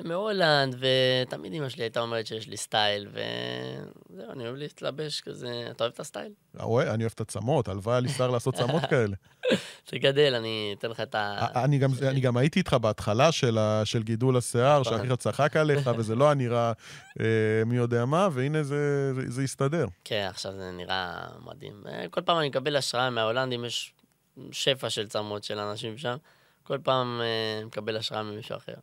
מהולנד, 0.00 0.76
ותמיד 0.78 1.52
אמא 1.52 1.68
שלי 1.68 1.84
הייתה 1.84 2.00
אומרת 2.00 2.26
שיש 2.26 2.48
לי 2.48 2.56
סטייל, 2.56 3.08
וזהו, 3.08 4.30
אני 4.30 4.44
אוהב 4.44 4.56
להתלבש 4.56 5.20
כזה. 5.20 5.66
אתה 5.70 5.84
אוהב 5.84 5.92
את 5.92 6.00
הסטייל? 6.00 6.32
אני 6.60 7.02
אוהב 7.02 7.12
את 7.14 7.20
הצמות, 7.20 7.68
הלוואי 7.68 8.00
לי 8.00 8.08
שר 8.08 8.30
לעשות 8.30 8.54
צמות 8.54 8.82
כאלה. 8.90 9.16
תגדל, 9.84 10.34
אני 10.34 10.74
אתן 10.78 10.90
לך 10.90 11.00
את 11.00 11.14
ה... 11.14 11.46
אני 11.64 11.78
גם, 11.78 11.90
אני 12.08 12.20
גם 12.20 12.36
הייתי 12.36 12.58
איתך 12.58 12.74
בהתחלה 12.74 13.32
של, 13.32 13.58
ה, 13.58 13.82
של 13.84 14.02
גידול 14.02 14.36
השיער, 14.36 14.80
נכון. 14.80 14.98
שאחיך 14.98 15.12
צחק 15.12 15.56
עליך, 15.56 15.90
וזה 15.98 16.14
לא 16.14 16.24
היה 16.24 16.34
נראה 16.34 16.72
אה, 17.20 17.64
מי 17.66 17.76
יודע 17.76 18.04
מה, 18.04 18.28
והנה 18.32 18.62
זה, 18.62 19.12
זה, 19.14 19.22
זה 19.30 19.42
הסתדר. 19.42 19.86
כן, 20.04 20.26
עכשיו 20.30 20.52
זה 20.52 20.70
נראה 20.70 21.26
מדהים. 21.44 21.82
אה, 21.86 22.06
כל 22.10 22.20
פעם 22.20 22.38
אני 22.38 22.48
מקבל 22.48 22.76
השראה 22.76 23.10
מההולנדים, 23.10 23.64
יש 23.64 23.94
שפע 24.52 24.90
של 24.90 25.08
צמות 25.08 25.44
של 25.44 25.58
אנשים 25.58 25.98
שם. 25.98 26.16
כל 26.62 26.78
פעם 26.82 27.20
אה, 27.20 27.64
מקבל 27.66 27.96
השראה 27.96 28.22
ממישהו 28.22 28.56
אחר. 28.56 28.74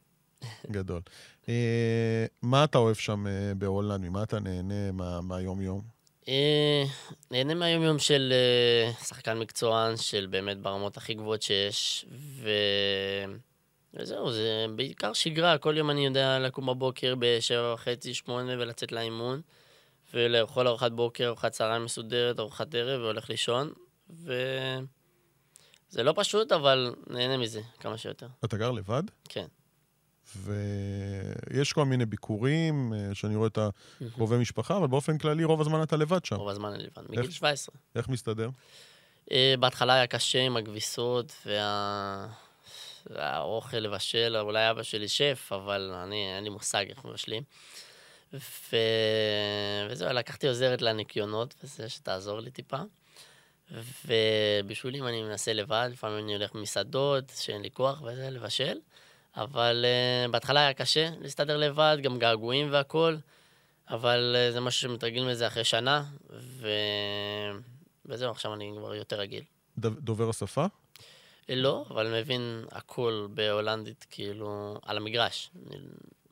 גדול. 0.71 1.01
אה, 1.49 2.25
מה 2.41 2.63
אתה 2.63 2.77
אוהב 2.77 2.95
שם 2.95 3.27
אה, 3.27 3.53
בהולנד? 3.57 4.09
ממה 4.09 4.23
אתה 4.23 4.39
נהנה 4.39 4.91
מהיום-יום? 5.21 5.81
אה, 6.27 6.83
נהנה 7.31 7.53
מהיום-יום 7.53 7.99
של 7.99 8.33
אה, 8.33 8.91
שחקן 9.03 9.39
מקצוען, 9.39 9.97
של 9.97 10.27
באמת 10.29 10.57
ברמות 10.57 10.97
הכי 10.97 11.13
גבוהות 11.13 11.41
שיש, 11.41 12.05
ו... 12.11 12.49
וזהו, 13.93 14.31
זה 14.31 14.65
בעיקר 14.75 15.13
שגרה. 15.13 15.57
כל 15.57 15.77
יום 15.77 15.89
אני 15.89 16.05
יודע 16.05 16.39
לקום 16.39 16.65
בבוקר 16.65 17.15
בשבע 17.19 17.73
וחצי, 17.73 18.13
שמונה, 18.13 18.53
ולצאת 18.53 18.91
לאימון, 18.91 19.41
ולאכול 20.13 20.67
ארוחת 20.67 20.91
בוקר, 20.91 21.27
ארוחת 21.27 21.51
צהריים 21.51 21.85
מסודרת, 21.85 22.39
ארוחת 22.39 22.75
ערב, 22.75 23.01
והולך 23.01 23.29
לישון, 23.29 23.73
ו... 24.09 24.33
זה 25.89 26.03
לא 26.03 26.13
פשוט, 26.15 26.51
אבל 26.51 26.95
נהנה 27.07 27.37
מזה 27.37 27.61
כמה 27.79 27.97
שיותר. 27.97 28.27
אתה 28.45 28.57
גר 28.57 28.71
לבד? 28.71 29.03
כן. 29.29 29.45
ויש 30.37 31.73
כל 31.73 31.85
מיני 31.85 32.05
ביקורים, 32.05 32.93
אה, 32.93 33.15
שאני 33.15 33.35
רואה 33.35 33.47
את 33.47 33.59
הקרובי 34.01 34.37
משפחה, 34.37 34.77
אבל 34.77 34.87
באופן 34.87 35.17
כללי 35.17 35.43
רוב 35.43 35.61
הזמן 35.61 35.83
אתה 35.83 35.97
לבד 35.97 36.25
שם. 36.25 36.35
רוב 36.35 36.49
הזמן 36.49 36.73
אני 36.73 36.83
לבד, 36.83 37.09
מגיל 37.09 37.31
17. 37.31 37.75
איך 37.95 38.09
מסתדר? 38.09 38.49
אה, 39.31 39.53
בהתחלה 39.59 39.93
היה 39.93 40.07
קשה 40.07 40.39
עם 40.39 40.57
הכביסות 40.57 41.33
וה... 41.45 42.27
והאוכל 43.05 43.77
לבשל, 43.77 44.37
אולי 44.39 44.69
אבא 44.71 44.83
שלי 44.83 45.07
שף, 45.07 45.49
אבל 45.55 45.93
אני, 46.03 46.35
אין 46.35 46.43
לי 46.43 46.49
מושג 46.49 46.85
איך 46.89 47.05
מבשלים. 47.05 47.43
ו... 48.33 48.77
וזהו, 49.89 50.13
לקחתי 50.13 50.47
עוזרת 50.47 50.81
לניקיונות, 50.81 51.55
וזה 51.63 51.89
שתעזור 51.89 52.39
לי 52.39 52.51
טיפה. 52.51 52.77
ובישולים 54.05 55.07
אני 55.07 55.23
מנסה 55.23 55.53
לבד, 55.53 55.89
לפעמים 55.91 56.23
אני 56.23 56.33
הולך 56.33 56.53
במסעדות, 56.53 57.31
שאין 57.35 57.61
לי 57.61 57.71
כוח 57.71 58.01
וזה, 58.01 58.29
לבשל. 58.29 58.77
אבל 59.35 59.85
uh, 59.85 60.31
בהתחלה 60.31 60.59
היה 60.59 60.73
קשה 60.73 61.09
להסתדר 61.21 61.57
לבד, 61.57 61.97
גם 62.01 62.19
געגועים 62.19 62.67
והכול, 62.71 63.17
אבל 63.89 64.35
uh, 64.35 64.53
זה 64.53 64.59
משהו 64.59 64.81
שמתרגלים 64.81 65.27
לזה 65.27 65.47
אחרי 65.47 65.63
שנה, 65.63 66.03
ו... 66.29 66.67
וזהו, 68.05 68.31
עכשיו 68.31 68.53
אני 68.53 68.71
כבר 68.77 68.95
יותר 68.95 69.19
רגיל. 69.19 69.43
דובר 69.77 70.29
השפה? 70.29 70.65
לא, 71.49 71.85
אבל 71.89 72.21
מבין 72.21 72.65
הכל 72.71 73.27
בהולנדית, 73.33 74.05
כאילו, 74.09 74.79
על 74.85 74.97
המגרש. 74.97 75.51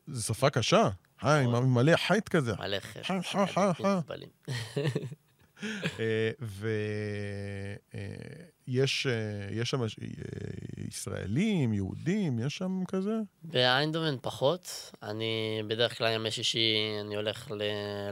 זו 0.08 0.34
שפה 0.34 0.50
קשה. 0.50 0.88
היי, 1.22 1.44
עם 1.44 1.74
מלא 1.74 1.96
חייט 1.96 2.28
כזה. 2.28 2.52
מלא 2.58 2.80
חייט. 2.80 3.06
חי, 3.06 3.14
חי, 3.22 3.46
חי, 3.46 3.70
חי. 8.70 9.08
ויש 9.50 9.70
שם 9.70 9.80
ישראלים, 10.88 11.72
יהודים, 11.72 12.38
יש 12.38 12.56
שם 12.56 12.82
כזה? 12.88 13.16
באיינדובן 13.42 14.16
פחות. 14.22 14.92
אני 15.02 15.62
בדרך 15.66 15.98
כלל 15.98 16.14
ימי 16.14 16.30
שישי, 16.30 16.76
אני 17.00 17.16
הולך 17.16 17.50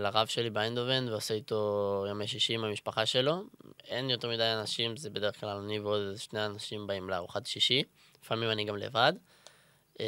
לרב 0.00 0.26
שלי 0.26 0.50
באיינדובן 0.50 1.08
ועושה 1.08 1.34
איתו 1.34 2.04
ימי 2.10 2.26
שישי 2.26 2.54
עם 2.54 2.64
המשפחה 2.64 3.06
שלו. 3.06 3.42
אין 3.88 4.10
יותר 4.10 4.30
מדי 4.30 4.52
אנשים, 4.60 4.96
זה 4.96 5.10
בדרך 5.10 5.40
כלל 5.40 5.56
אני 5.56 5.80
ועוד 5.80 6.16
שני 6.16 6.46
אנשים 6.46 6.86
באים 6.86 7.10
לארוחת 7.10 7.46
שישי. 7.46 7.82
לפעמים 8.22 8.50
אני 8.50 8.64
גם 8.64 8.76
לבד. 8.76 9.12
אה, 10.00 10.06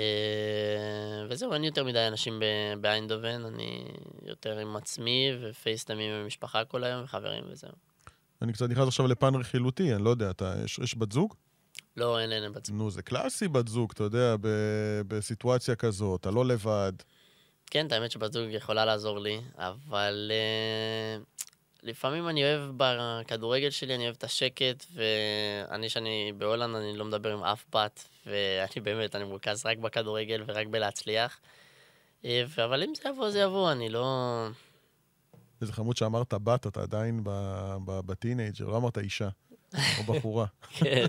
וזהו, 1.29 1.53
אין 1.53 1.65
יותר 1.65 1.85
מדי 1.85 2.07
אנשים 2.09 2.43
באיינדובן, 2.81 3.45
אני 3.45 3.85
יותר 4.23 4.59
עם 4.59 4.77
עצמי 4.77 5.31
ופייסטמים 5.41 6.13
עם 6.15 6.23
המשפחה 6.23 6.65
כל 6.65 6.85
היום 6.85 7.05
וחברים 7.05 7.45
וזהו. 7.51 7.90
אני 8.43 8.53
קצת 8.53 8.69
נכנס 8.69 8.89
עכשיו 8.89 9.07
לפן 9.07 9.35
רכילותי, 9.35 9.95
אני 9.95 10.05
לא 10.05 10.11
יודע, 10.11 10.31
אתה, 10.31 10.55
יש, 10.65 10.79
יש 10.79 10.99
בת 10.99 11.13
זוג? 11.13 11.35
לא, 11.97 12.21
אין, 12.21 12.33
אין 12.33 12.53
בת 12.53 12.67
זוג. 12.67 12.77
נו, 12.77 12.91
זה 12.91 13.03
קלאסי 13.03 13.49
בת 13.49 13.69
זוג, 13.69 13.91
אתה 13.95 14.05
יודע, 14.05 14.37
ב, 14.41 14.49
בסיטואציה 15.09 15.77
כזאת, 15.77 16.21
אתה 16.21 16.31
לא 16.31 16.45
לבד. 16.45 16.93
כן, 17.67 17.87
את 17.87 17.93
האמת 17.93 18.11
שבת 18.11 18.33
זוג 18.33 18.51
יכולה 18.51 18.85
לעזור 18.85 19.19
לי, 19.19 19.41
אבל 19.57 20.31
אה, 20.31 21.43
לפעמים 21.83 22.29
אני 22.29 22.45
אוהב 22.45 22.71
בכדורגל 22.77 23.71
שלי, 23.71 23.95
אני 23.95 24.05
אוהב 24.05 24.15
את 24.19 24.25
השקט, 24.25 24.85
ואני, 24.95 25.89
שאני 25.89 26.33
בהולנד, 26.39 26.77
אני 26.77 26.97
לא 26.97 27.05
מדבר 27.05 27.33
עם 27.33 27.45
אף 27.45 27.65
בת, 27.75 28.09
ואני 28.27 28.81
באמת, 28.85 29.17
אני 29.17 29.25
מרוכז 29.25 29.67
רק 29.67 29.79
בכדורגל 29.79 30.43
ורק 30.47 30.67
בלהצליח. 30.67 31.41
אה, 32.25 32.45
אבל 32.65 32.83
אם 32.83 32.93
זה 32.95 33.09
יבוא, 33.09 33.31
זה 33.31 33.41
יבוא, 33.41 33.73
אני 33.73 33.89
לא... 33.89 34.49
איזה 35.61 35.73
חמוד 35.73 35.97
שאמרת 35.97 36.35
בת, 36.35 36.67
אתה 36.67 36.83
עדיין 36.83 37.21
teenager, 37.87 38.69
לא 38.69 38.77
אמרת 38.77 38.99
אישה, 38.99 39.29
או 39.75 40.03
בחורה. 40.15 40.47
כן. 40.79 41.07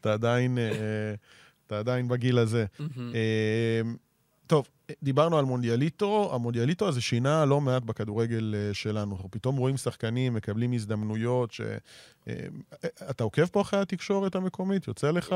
אתה 0.00 0.12
עדיין, 0.12 0.58
אה, 0.58 1.14
אתה 1.66 1.78
עדיין 1.78 2.08
בגיל 2.08 2.38
הזה. 2.38 2.66
טוב, 4.50 4.68
דיברנו 5.02 5.38
על 5.38 5.44
מונדיאליטו, 5.44 6.30
המונדיאליטו 6.34 6.88
הזה 6.88 7.00
שינה 7.00 7.44
לא 7.44 7.60
מעט 7.60 7.82
בכדורגל 7.82 8.54
אה, 8.54 8.74
שלנו. 8.74 9.14
אנחנו 9.14 9.30
פתאום 9.30 9.56
רואים 9.56 9.76
שחקנים, 9.76 10.34
מקבלים 10.34 10.72
הזדמנויות, 10.72 11.52
ש... 11.52 11.60
אה, 12.28 12.34
אתה 13.10 13.24
עוקב 13.24 13.46
פה 13.46 13.60
אחרי 13.60 13.80
התקשורת 13.80 14.34
המקומית? 14.34 14.88
יוצא 14.88 15.10
לך? 15.10 15.34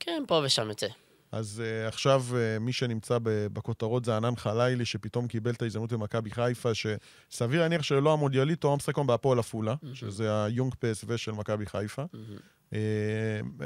כן, 0.00 0.22
פה 0.26 0.42
ושם 0.44 0.68
יוצא. 0.68 0.86
אז 1.32 1.62
uh, 1.62 1.88
עכשיו 1.88 2.24
uh, 2.30 2.60
מי 2.60 2.72
שנמצא 2.72 3.18
בכותרות 3.22 4.04
זה 4.04 4.16
ענן 4.16 4.36
חלילי, 4.36 4.84
שפתאום 4.84 5.28
קיבל 5.28 5.50
את 5.50 5.62
ההזדמנות 5.62 5.92
במכבי 5.92 6.30
חיפה, 6.30 6.70
שסביר 6.74 7.60
להניח 7.60 7.82
שלא 7.82 8.12
המונדיאליטו, 8.12 8.68
הוא 8.68 8.76
משחק 8.76 8.98
באפועל 8.98 9.38
עפולה, 9.38 9.74
mm-hmm. 9.74 9.94
שזה 9.94 10.44
היונג 10.44 10.74
פס 10.78 11.04
ושל 11.08 11.32
מכבי 11.32 11.66
חיפה. 11.66 12.02
Mm-hmm. 12.02 12.40
Uh, 12.70 12.74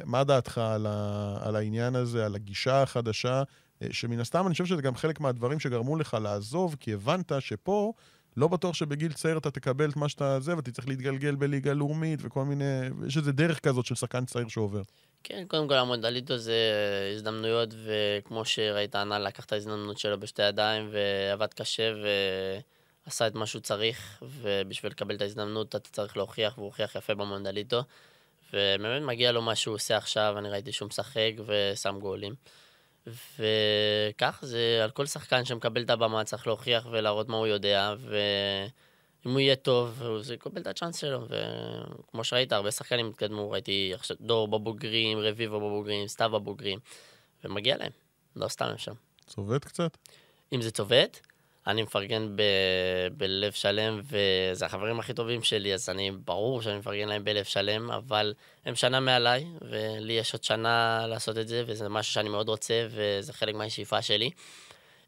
מה 0.04 0.24
דעתך 0.24 0.58
על, 0.58 0.86
ה, 0.86 1.36
על 1.40 1.56
העניין 1.56 1.96
הזה, 1.96 2.26
על 2.26 2.34
הגישה 2.34 2.82
החדשה? 2.82 3.42
אה, 3.82 3.88
שמן 3.90 4.20
הסתם 4.20 4.46
אני 4.46 4.52
חושב 4.52 4.66
שזה 4.66 4.82
גם 4.82 4.94
חלק 4.94 5.20
מהדברים 5.20 5.60
שגרמו 5.60 5.96
לך 5.96 6.16
לעזוב, 6.22 6.76
כי 6.80 6.92
הבנת 6.92 7.32
שפה 7.40 7.92
לא 8.36 8.48
בטוח 8.48 8.74
שבגיל 8.74 9.12
צעיר 9.12 9.38
אתה 9.38 9.50
תקבל 9.50 9.90
את 9.90 9.96
מה 9.96 10.08
שאתה 10.08 10.40
זה, 10.40 10.56
ואתה 10.56 10.72
צריך 10.72 10.88
להתגלגל 10.88 11.34
בליגה 11.34 11.72
לאומית 11.72 12.20
וכל 12.22 12.44
מיני... 12.44 12.64
יש 13.06 13.16
איזה 13.16 13.32
דרך 13.32 13.60
כזאת 13.60 13.86
של 13.86 13.94
שחקן 13.94 14.24
צעיר 14.24 14.48
שעובר. 14.48 14.82
כן, 15.24 15.44
קודם 15.48 15.68
כל 15.68 15.74
המונדליטו 15.74 16.36
זה 16.36 16.54
הזדמנויות, 17.14 17.68
וכמו 17.84 18.44
שראית, 18.44 18.94
ענן 18.94 19.22
לקח 19.22 19.44
את 19.44 19.52
ההזדמנות 19.52 19.98
שלו 19.98 20.20
בשתי 20.20 20.42
ידיים, 20.42 20.90
ועבד 20.92 21.54
קשה, 21.54 21.92
ועשה 23.06 23.26
את 23.26 23.34
מה 23.34 23.46
שהוא 23.46 23.62
צריך, 23.62 24.22
ובשביל 24.22 24.92
לקבל 24.92 25.14
את 25.14 25.22
ההזדמנות 25.22 25.68
אתה 25.68 25.90
צריך 25.90 26.16
להוכיח, 26.16 26.58
והוא 26.58 26.66
הוכיח 26.66 26.94
יפה 26.94 27.14
במונדליטו. 27.14 27.82
ובאמת 28.52 29.02
מגיע 29.02 29.32
לו 29.32 29.42
מה 29.42 29.54
שהוא 29.54 29.74
עושה 29.74 29.96
עכשיו, 29.96 30.34
אני 30.38 30.50
ראיתי 30.50 30.72
שהוא 30.72 30.88
משחק 30.88 31.32
ושם 31.46 31.98
גולים. 32.00 32.34
וכך 33.06 34.38
זה 34.42 34.80
על 34.84 34.90
כל 34.90 35.06
שחקן 35.06 35.44
שמקבל 35.44 35.82
את 35.82 35.90
הבמה 35.90 36.24
צריך 36.24 36.46
להוכיח 36.46 36.86
ולהראות 36.90 37.28
מה 37.28 37.36
הוא 37.36 37.46
יודע, 37.46 37.94
ואם 39.24 39.32
הוא 39.32 39.40
יהיה 39.40 39.56
טוב, 39.56 40.02
הוא 40.02 40.20
יקבל 40.34 40.60
את 40.60 40.66
הצ'אנס 40.66 40.96
שלו. 40.96 41.26
וכמו 42.08 42.24
שראית, 42.24 42.52
הרבה 42.52 42.70
שחקנים 42.70 43.08
התקדמו, 43.08 43.50
ראיתי 43.50 43.92
עכשיו 43.94 44.16
דור 44.20 44.48
בבוגרים, 44.48 45.18
רביבו 45.18 45.60
בבוגרים, 45.60 46.08
סתיו 46.08 46.30
בבוגרים, 46.30 46.78
ומגיע 47.44 47.76
להם, 47.76 47.92
לא 48.36 48.48
סתם 48.48 48.64
הם 48.64 48.78
שם. 48.78 48.94
צובט 49.26 49.64
קצת? 49.64 49.96
אם 50.52 50.62
זה 50.62 50.70
צובט, 50.70 51.20
אני 51.66 51.82
מפרגן 51.82 52.36
ב... 52.36 52.42
בלב 53.16 53.52
שלם, 53.52 54.00
וזה 54.04 54.66
החברים 54.66 55.00
הכי 55.00 55.14
טובים 55.14 55.42
שלי, 55.42 55.74
אז 55.74 55.88
אני, 55.88 56.10
ברור 56.10 56.62
שאני 56.62 56.78
מפרגן 56.78 57.08
להם 57.08 57.24
בלב 57.24 57.44
שלם, 57.44 57.90
אבל 57.90 58.34
הם 58.64 58.74
שנה 58.74 59.00
מעליי, 59.00 59.46
ולי 59.60 60.12
יש 60.12 60.32
עוד 60.32 60.44
שנה 60.44 61.06
לעשות 61.08 61.38
את 61.38 61.48
זה, 61.48 61.62
וזה 61.66 61.88
משהו 61.88 62.12
שאני 62.12 62.28
מאוד 62.28 62.48
רוצה, 62.48 62.86
וזה 62.90 63.32
חלק 63.32 63.54
מהשאיפה 63.54 64.02
שלי. 64.02 64.30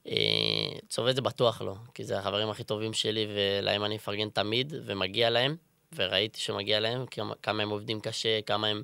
אה, 0.06 0.78
צובט 0.88 1.14
זה 1.14 1.20
בטוח 1.22 1.62
לא, 1.62 1.74
כי 1.94 2.04
זה 2.04 2.18
החברים 2.18 2.50
הכי 2.50 2.64
טובים 2.64 2.92
שלי, 2.92 3.26
ולהם 3.34 3.84
אני 3.84 3.94
מפרגן 3.94 4.28
תמיד, 4.28 4.72
ומגיע 4.86 5.30
להם, 5.30 5.56
וראיתי 5.96 6.40
שמגיע 6.40 6.80
להם, 6.80 7.04
כמה 7.42 7.62
הם 7.62 7.70
עובדים 7.70 8.00
קשה, 8.00 8.42
כמה 8.46 8.66
הם 8.66 8.82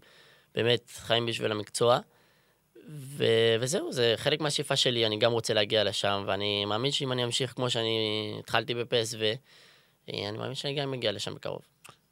באמת 0.54 0.90
חיים 0.96 1.26
בשביל 1.26 1.52
המקצוע. 1.52 1.98
ו- 2.90 3.56
וזהו, 3.60 3.92
זה 3.92 4.14
חלק 4.16 4.40
מהשאיפה 4.40 4.76
שלי, 4.76 5.06
אני 5.06 5.18
גם 5.18 5.32
רוצה 5.32 5.54
להגיע 5.54 5.84
לשם, 5.84 6.24
ואני 6.26 6.64
מאמין 6.64 6.92
שאם 6.92 7.12
אני 7.12 7.24
אמשיך 7.24 7.52
כמו 7.52 7.70
שאני 7.70 8.36
התחלתי 8.38 8.74
בפסו, 8.74 9.18
אני 10.08 10.38
מאמין 10.38 10.54
שאני 10.54 10.74
גם 10.74 10.94
אגיע 10.94 11.12
לשם 11.12 11.34
בקרוב. 11.34 11.60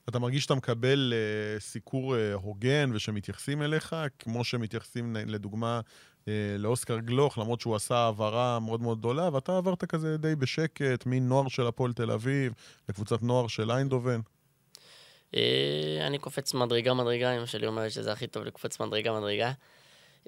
אתה 0.09 0.19
מרגיש 0.19 0.42
שאתה 0.42 0.55
מקבל 0.55 1.12
uh, 1.12 1.61
סיקור 1.61 2.14
uh, 2.14 2.19
הוגן 2.35 2.90
ושמתייחסים 2.95 3.62
אליך, 3.62 3.97
כמו 4.19 4.45
שמתייחסים 4.45 5.16
לדוגמה 5.27 5.81
לאוסקר 6.58 6.98
גלוך, 6.98 7.38
למרות 7.38 7.60
שהוא 7.60 7.76
עשה 7.76 7.96
העברה 7.96 8.58
מאוד 8.60 8.80
מאוד 8.80 8.98
גדולה, 8.98 9.28
ואתה 9.32 9.56
עברת 9.56 9.84
כזה 9.84 10.16
די 10.16 10.36
בשקט, 10.36 11.06
מנוער 11.06 11.48
של 11.48 11.66
הפועל 11.66 11.92
תל 11.92 12.10
אביב 12.10 12.52
לקבוצת 12.88 13.22
נוער 13.22 13.46
של 13.46 13.70
איינדובן. 13.70 14.20
אני 16.06 16.18
קופץ 16.20 16.54
מדרגה 16.54 16.94
מדרגה, 16.94 17.36
אמא 17.36 17.46
שלי 17.46 17.66
אומרת 17.66 17.90
שזה 17.90 18.12
הכי 18.12 18.26
טוב 18.26 18.44
לקפוץ 18.44 18.80
מדרגה 18.80 19.20
מדרגה. 19.20 19.52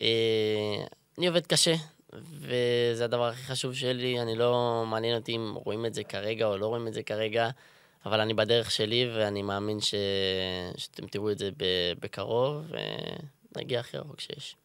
אה, 0.00 0.84
אני 1.18 1.26
עובד 1.26 1.46
קשה, 1.46 1.74
וזה 2.12 3.04
הדבר 3.04 3.24
הכי 3.24 3.42
חשוב 3.42 3.74
שלי. 3.74 4.22
אני 4.22 4.36
לא 4.36 4.84
מעניין 4.86 5.16
אותי 5.16 5.36
אם 5.36 5.54
רואים 5.64 5.86
את 5.86 5.94
זה 5.94 6.04
כרגע 6.04 6.46
או 6.46 6.58
לא 6.58 6.66
רואים 6.66 6.88
את 6.88 6.94
זה 6.94 7.02
כרגע, 7.02 7.50
אבל 8.06 8.20
אני 8.20 8.34
בדרך 8.34 8.70
שלי, 8.70 9.10
ואני 9.16 9.42
מאמין 9.42 9.80
ש... 9.80 9.94
שאתם 10.76 11.06
תראו 11.06 11.30
את 11.30 11.38
זה 11.38 11.50
בקרוב, 12.00 12.66
ונגיע 13.56 13.80
הכי 13.80 13.96
רחוק 13.96 14.20
שיש. 14.20 14.56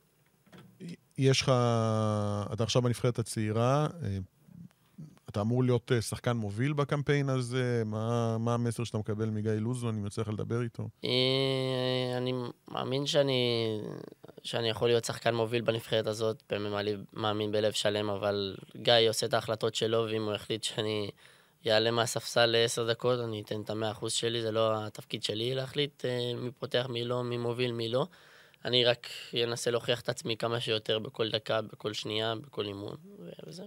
יש 1.18 1.42
לך, 1.42 1.52
אתה 2.54 2.64
עכשיו 2.64 2.82
בנבחרת 2.82 3.20
הצעירה, 3.20 3.88
אה, 4.04 4.18
אתה 5.30 5.42
אמור 5.42 5.64
להיות 5.64 5.92
אה, 5.92 6.02
שחקן 6.02 6.38
מוביל 6.38 6.74
בקמפיין 6.74 7.30
הזה? 7.30 7.84
מה, 7.86 8.38
מה 8.38 8.54
המסר 8.54 8.84
שאתה 8.84 8.98
מקבל 8.98 9.30
מגיא 9.30 9.52
לוזון, 9.52 10.04
יוצא 10.04 10.22
לך 10.22 10.28
לדבר 10.28 10.62
איתו? 10.62 10.90
אה, 11.06 12.18
אני 12.18 12.34
מאמין 12.68 13.06
שאני, 13.06 13.68
שאני 14.44 14.70
יכול 14.70 14.88
להיות 14.88 15.06
שחקן 15.06 15.36
מוביל 15.36 15.62
בנבחרת 15.62 16.08
הזאת, 16.08 16.44
באמת 16.50 16.86
מאמין 17.14 17.52
בלב 17.52 17.72
שלם, 17.72 18.10
אבל 18.10 18.56
גיא 18.76 19.10
עושה 19.10 19.26
את 19.26 19.34
ההחלטות 19.34 19.76
שלו, 19.76 20.06
ואם 20.12 20.24
הוא 20.24 20.34
יחליט 20.34 20.64
שאני 20.64 21.12
אעלה 21.68 21.92
מהספסל 21.92 22.46
לעשר 22.46 22.92
דקות, 22.92 23.20
אני 23.20 23.42
אתן 23.42 23.62
את 23.62 23.70
המאה 23.70 23.92
אחוז 23.92 24.14
שלי, 24.14 24.42
זה 24.42 24.52
לא 24.52 24.86
התפקיד 24.86 25.24
שלי 25.24 25.56
להחליט 25.56 26.06
מי 26.38 26.52
פותח, 26.52 26.86
מי 26.90 27.04
לא, 27.04 27.24
מי 27.24 27.38
מוביל, 27.38 27.72
מי 27.72 27.90
לא. 27.90 28.08
אני 28.66 28.86
רק 28.86 29.08
אנסה 29.44 29.72
להוכיח 29.72 30.02
את 30.02 30.10
עצמי 30.10 30.38
כמה 30.38 30.60
שיותר 30.60 31.00
בכל 31.00 31.30
דקה, 31.30 31.62
בכל 31.62 31.94
שנייה, 31.94 32.36
בכל 32.36 32.66
אימון, 32.66 32.96
וזה. 33.48 33.64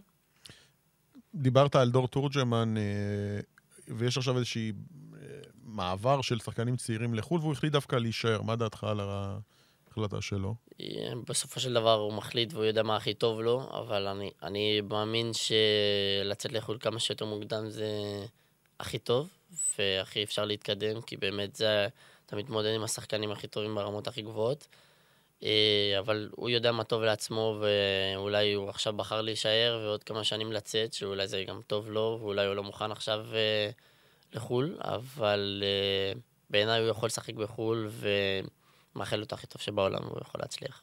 דיברת 1.34 1.76
על 1.76 1.90
דור 1.90 2.08
תורג'מן, 2.08 2.74
אה, 2.76 3.40
ויש 3.88 4.16
עכשיו 4.16 4.36
איזושהי 4.36 4.72
אה, 5.14 5.28
מעבר 5.64 6.22
של 6.22 6.38
שחקנים 6.38 6.76
צעירים 6.76 7.14
לחו"ל, 7.14 7.40
והוא 7.40 7.52
החליט 7.52 7.72
דווקא 7.72 7.96
להישאר. 7.96 8.42
מה 8.42 8.56
דעתך 8.56 8.84
על 8.84 9.00
ההחלטה 9.00 10.20
שלו? 10.20 10.54
אה, 10.80 10.86
בסופו 11.28 11.60
של 11.60 11.72
דבר 11.72 11.94
הוא 11.94 12.12
מחליט 12.12 12.52
והוא 12.52 12.64
יודע 12.64 12.82
מה 12.82 12.96
הכי 12.96 13.14
טוב 13.14 13.40
לו, 13.40 13.70
אבל 13.72 14.06
אני, 14.06 14.30
אני 14.42 14.80
מאמין 14.80 15.30
שלצאת 15.32 16.52
לחו"ל 16.52 16.78
כמה 16.80 16.98
שיותר 17.00 17.24
מוקדם 17.24 17.68
זה 17.68 17.88
הכי 18.80 18.98
טוב, 18.98 19.28
והכי 19.78 20.22
אפשר 20.22 20.44
להתקדם, 20.44 21.00
כי 21.00 21.16
באמת 21.16 21.56
זה, 21.56 21.88
אתה 22.26 22.36
מתמודד 22.36 22.74
עם 22.74 22.82
השחקנים 22.82 23.30
הכי 23.30 23.46
טובים 23.46 23.74
ברמות 23.74 24.08
הכי 24.08 24.22
גבוהות. 24.22 24.68
אה, 25.42 25.96
אבל 25.98 26.28
הוא 26.32 26.50
יודע 26.50 26.72
מה 26.72 26.84
טוב 26.84 27.02
לעצמו, 27.02 27.60
ואולי 27.60 28.52
הוא 28.52 28.68
עכשיו 28.68 28.92
בחר 28.92 29.22
להישאר, 29.22 29.80
ועוד 29.84 30.04
כמה 30.04 30.24
שנים 30.24 30.52
לצאת, 30.52 30.92
שאולי 30.92 31.28
זה 31.28 31.44
גם 31.48 31.60
טוב 31.66 31.90
לו, 31.90 32.18
ואולי 32.20 32.46
הוא 32.46 32.54
לא 32.54 32.62
מוכן 32.62 32.90
עכשיו 32.92 33.26
אה, 33.34 33.70
לחו"ל, 34.32 34.76
אבל 34.80 35.62
אה, 35.66 36.20
בעיניי 36.50 36.80
הוא 36.80 36.88
יכול 36.88 37.06
לשחק 37.06 37.34
בחו"ל, 37.34 37.88
ומאחל 38.94 39.22
את 39.22 39.32
הכי 39.32 39.46
טוב 39.46 39.62
שבעולם, 39.62 40.04
והוא 40.04 40.18
יכול 40.20 40.40
להצליח. 40.40 40.82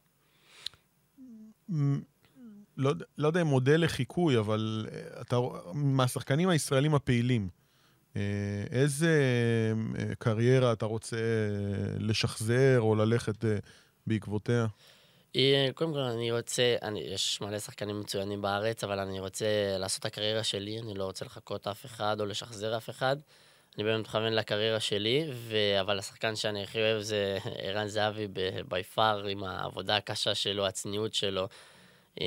לא, 2.78 2.94
לא 3.18 3.28
יודע 3.28 3.42
אם 3.42 3.48
מודל 3.48 3.84
לחיקוי, 3.84 4.38
אבל 4.38 4.88
אתה, 5.22 5.40
מהשחקנים 5.74 6.50
הישראלים 6.50 6.96
הפעילים, 6.96 7.50
איזה 8.72 9.14
קריירה 10.20 10.74
אתה 10.74 10.86
רוצה 10.86 11.18
לשחזר 12.00 12.80
או 12.80 12.96
ללכת 12.96 13.46
בעקבותיה? 14.08 14.66
אה, 15.36 15.70
קודם 15.76 15.94
כל, 15.94 16.00
אני 16.00 16.32
רוצה, 16.32 16.76
אני, 16.82 17.00
יש 17.00 17.42
מלא 17.42 17.60
שחקנים 17.60 18.00
מצוינים 18.00 18.42
בארץ, 18.42 18.84
אבל 18.84 19.00
אני 19.00 19.20
רוצה 19.20 19.46
לעשות 19.80 20.00
את 20.00 20.06
הקריירה 20.06 20.44
שלי, 20.44 20.80
אני 20.80 20.94
לא 20.94 21.06
רוצה 21.06 21.26
לחכות 21.26 21.68
אף 21.68 21.86
אחד 21.86 22.20
או 22.20 22.26
לשחזר 22.26 22.78
אף 22.78 22.90
אחד. 22.90 23.18
אני 23.76 23.84
באמת 23.84 24.08
מכוון 24.08 24.34
לקריירה 24.34 24.80
שלי, 24.80 25.26
ו... 25.34 25.58
אבל 25.82 26.00
השחקן 26.00 26.36
שאני 26.36 26.64
הכי 26.64 26.80
אוהב 26.80 27.02
זה 27.02 27.38
ערן 27.64 27.88
זהבי 27.88 28.28
בי 28.68 28.84
פאר, 28.84 29.26
עם 29.26 29.44
העבודה 29.44 29.96
הקשה 29.96 30.36
שלו, 30.36 30.68
הצניעות 30.68 31.14
שלו, 31.14 31.48
אה, 32.22 32.26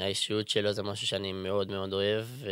האישיות 0.00 0.48
שלו, 0.48 0.72
זה 0.72 0.82
משהו 0.82 1.06
שאני 1.06 1.32
מאוד 1.32 1.70
מאוד 1.70 1.92
אוהב, 1.92 2.24
ו... 2.28 2.50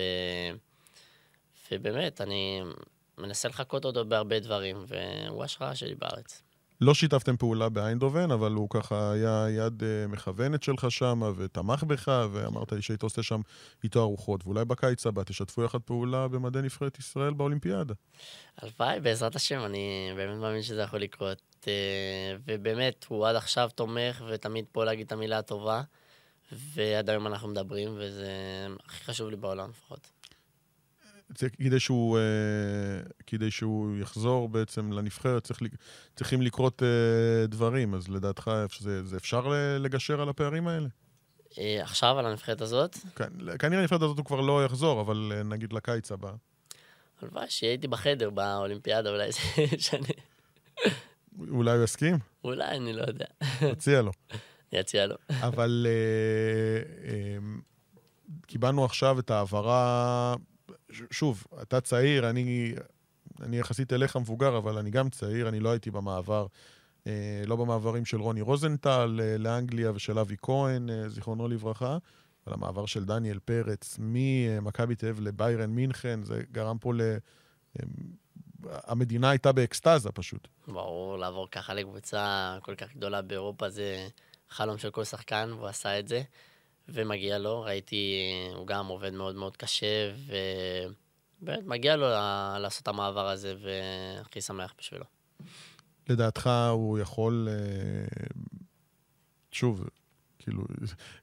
ובאמת, 1.72 2.20
אני 2.20 2.62
מנסה 3.18 3.48
לחכות 3.48 3.84
אותו 3.84 4.04
בהרבה 4.04 4.40
דברים, 4.40 4.84
והוא 4.86 5.44
השראה 5.44 5.74
שלי 5.74 5.94
בארץ. 5.94 6.42
לא 6.80 6.94
שיתפתם 6.94 7.36
פעולה 7.36 7.68
באיינדובן, 7.68 8.30
אבל 8.30 8.52
הוא 8.52 8.70
ככה 8.70 9.12
היה 9.12 9.46
יד 9.50 9.82
uh, 9.82 10.12
מכוונת 10.12 10.62
שלך 10.62 10.90
שם, 10.90 11.22
ותמך 11.36 11.84
בך, 11.84 12.08
ואמרת 12.32 12.72
לי 12.72 12.82
שהיית 12.82 13.02
עושה 13.02 13.22
שם 13.22 13.40
איתו 13.84 14.00
ארוחות. 14.00 14.40
ואולי 14.44 14.64
בקיץ 14.64 15.06
הבא 15.06 15.22
תשתפו 15.22 15.62
יחד 15.62 15.78
פעולה 15.78 16.28
במדי 16.28 16.62
נבחרת 16.62 16.98
ישראל 16.98 17.32
באולימפיאדה. 17.32 17.94
הלוואי, 18.58 19.00
בעזרת 19.00 19.36
השם, 19.36 19.64
אני 19.64 20.12
באמת 20.16 20.38
מאמין 20.38 20.62
שזה 20.62 20.82
יכול 20.82 21.00
לקרות. 21.00 21.42
Uh, 21.60 21.66
ובאמת, 22.46 23.06
הוא 23.08 23.26
עד 23.26 23.36
עכשיו 23.36 23.70
תומך, 23.74 24.22
ותמיד 24.28 24.64
פה 24.72 24.84
להגיד 24.84 25.06
את 25.06 25.12
המילה 25.12 25.38
הטובה, 25.38 25.82
ועד 26.52 27.10
היום 27.10 27.26
אנחנו 27.26 27.48
מדברים, 27.48 27.94
וזה 27.98 28.32
הכי 28.86 29.04
חשוב 29.04 29.30
לי 29.30 29.36
בעולם 29.36 29.70
לפחות. 29.70 30.19
כדי 31.34 31.80
שהוא, 31.80 32.18
אה, 32.18 32.22
כדי 33.26 33.50
שהוא 33.50 33.96
יחזור 33.98 34.48
בעצם 34.48 34.92
לנבחרת, 34.92 35.44
צריך, 35.44 35.60
צריכים 36.16 36.42
לקרות 36.42 36.82
אה, 36.82 37.46
דברים, 37.46 37.94
אז 37.94 38.08
לדעתך 38.08 38.50
זה, 38.78 39.04
זה 39.04 39.16
אפשר 39.16 39.52
לגשר 39.78 40.20
על 40.20 40.28
הפערים 40.28 40.68
האלה? 40.68 40.88
אה, 41.58 41.82
עכשיו, 41.82 42.18
על 42.18 42.26
הנבחרת 42.26 42.60
הזאת? 42.60 42.98
כן, 43.16 43.28
כנראה 43.58 43.80
הנבחרת 43.80 44.02
הזאת 44.02 44.18
הוא 44.18 44.26
כבר 44.26 44.40
לא 44.40 44.64
יחזור, 44.64 45.00
אבל 45.00 45.32
נגיד 45.44 45.72
לקיץ 45.72 46.12
הבא. 46.12 46.32
הלוואי 47.22 47.50
שיהיה 47.50 47.72
איתי 47.72 47.88
בחדר 47.88 48.30
באולימפיאדה, 48.30 49.10
אולי 49.10 49.32
זה 49.32 49.40
ישנה. 49.76 50.08
אולי 51.50 51.76
הוא 51.76 51.84
יסכים? 51.84 52.18
אולי, 52.44 52.76
אני 52.76 52.92
לא 52.92 53.02
יודע. 53.02 53.26
תציע 53.74 54.02
לו. 54.02 54.12
אני 54.72 54.80
אציע 54.80 55.06
לו. 55.06 55.16
אבל 55.30 55.86
קיבלנו 58.46 58.84
עכשיו 58.84 59.18
את 59.18 59.30
ההעברה 59.30 60.34
שוב, 61.10 61.44
אתה 61.62 61.80
צעיר, 61.80 62.30
אני, 62.30 62.74
אני 63.40 63.58
יחסית 63.58 63.92
אליך 63.92 64.16
מבוגר, 64.16 64.58
אבל 64.58 64.78
אני 64.78 64.90
גם 64.90 65.10
צעיר, 65.10 65.48
אני 65.48 65.60
לא 65.60 65.70
הייתי 65.70 65.90
במעבר, 65.90 66.46
אה, 67.06 67.42
לא 67.46 67.56
במעברים 67.56 68.04
של 68.04 68.20
רוני 68.20 68.40
רוזנטל 68.40 69.20
אה, 69.22 69.38
לאנגליה 69.38 69.92
ושל 69.94 70.18
אבי 70.18 70.36
כהן, 70.42 70.90
אה, 70.90 71.08
זיכרונו 71.08 71.48
לברכה, 71.48 71.98
אבל 72.46 72.54
המעבר 72.54 72.86
של 72.86 73.04
דניאל 73.04 73.38
פרץ 73.38 73.96
ממכבי 74.00 74.94
תל 74.94 75.06
אביב 75.06 75.20
לביירן 75.20 75.70
מינכן, 75.70 76.22
זה 76.22 76.42
גרם 76.52 76.78
פה 76.78 76.94
ל... 76.94 77.00
אה, 77.00 77.16
המדינה 78.64 79.30
הייתה 79.30 79.52
באקסטזה 79.52 80.12
פשוט. 80.12 80.48
ברור, 80.68 81.18
לעבור 81.18 81.48
ככה 81.50 81.74
לקבוצה 81.74 82.56
כל 82.62 82.74
כך 82.74 82.94
גדולה 82.96 83.22
באירופה 83.22 83.70
זה 83.70 84.08
חלום 84.48 84.78
של 84.78 84.90
כל 84.90 85.04
שחקן, 85.04 85.50
והוא 85.52 85.68
עשה 85.68 85.98
את 85.98 86.08
זה. 86.08 86.22
ומגיע 86.92 87.38
לו, 87.38 87.60
ראיתי, 87.60 88.22
הוא 88.54 88.66
גם 88.66 88.86
עובד 88.86 89.12
מאוד 89.12 89.34
מאוד 89.34 89.56
קשה, 89.56 90.12
ובאמת 91.42 91.66
מגיע 91.66 91.96
לו 91.96 92.08
לעשות 92.58 92.82
את 92.82 92.88
המעבר 92.88 93.28
הזה, 93.28 93.54
והכי 93.62 94.40
שמח 94.40 94.74
בשבילו. 94.78 95.04
לדעתך 96.08 96.50
הוא 96.72 96.98
יכול, 96.98 97.48
אה, 97.50 98.26
שוב, 99.52 99.88
כאילו, 100.38 100.62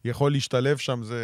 יכול 0.06 0.32
להשתלב 0.32 0.78
שם, 0.78 1.04
זה 1.04 1.22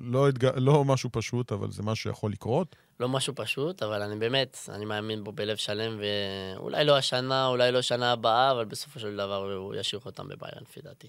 לא, 0.00 0.28
אתג... 0.28 0.44
לא 0.56 0.84
משהו 0.84 1.10
פשוט, 1.12 1.52
אבל 1.52 1.70
זה 1.70 1.82
משהו 1.82 2.02
שיכול 2.02 2.32
לקרות? 2.32 2.76
לא 3.00 3.08
משהו 3.08 3.34
פשוט, 3.36 3.82
אבל 3.82 4.02
אני 4.02 4.16
באמת, 4.16 4.58
אני 4.68 4.84
מאמין 4.84 5.24
בו 5.24 5.32
בלב 5.32 5.56
שלם, 5.56 6.00
ואולי 6.00 6.84
לא 6.84 6.96
השנה, 6.96 7.46
אולי 7.46 7.72
לא 7.72 7.82
שנה 7.82 8.12
הבאה, 8.12 8.50
אבל 8.50 8.64
בסופו 8.64 9.00
של 9.00 9.16
דבר 9.16 9.52
הוא 9.54 9.74
ישאיר 9.74 10.00
אותם 10.04 10.28
בביירן, 10.28 10.62
לפי 10.62 10.80
דעתי. 10.80 11.08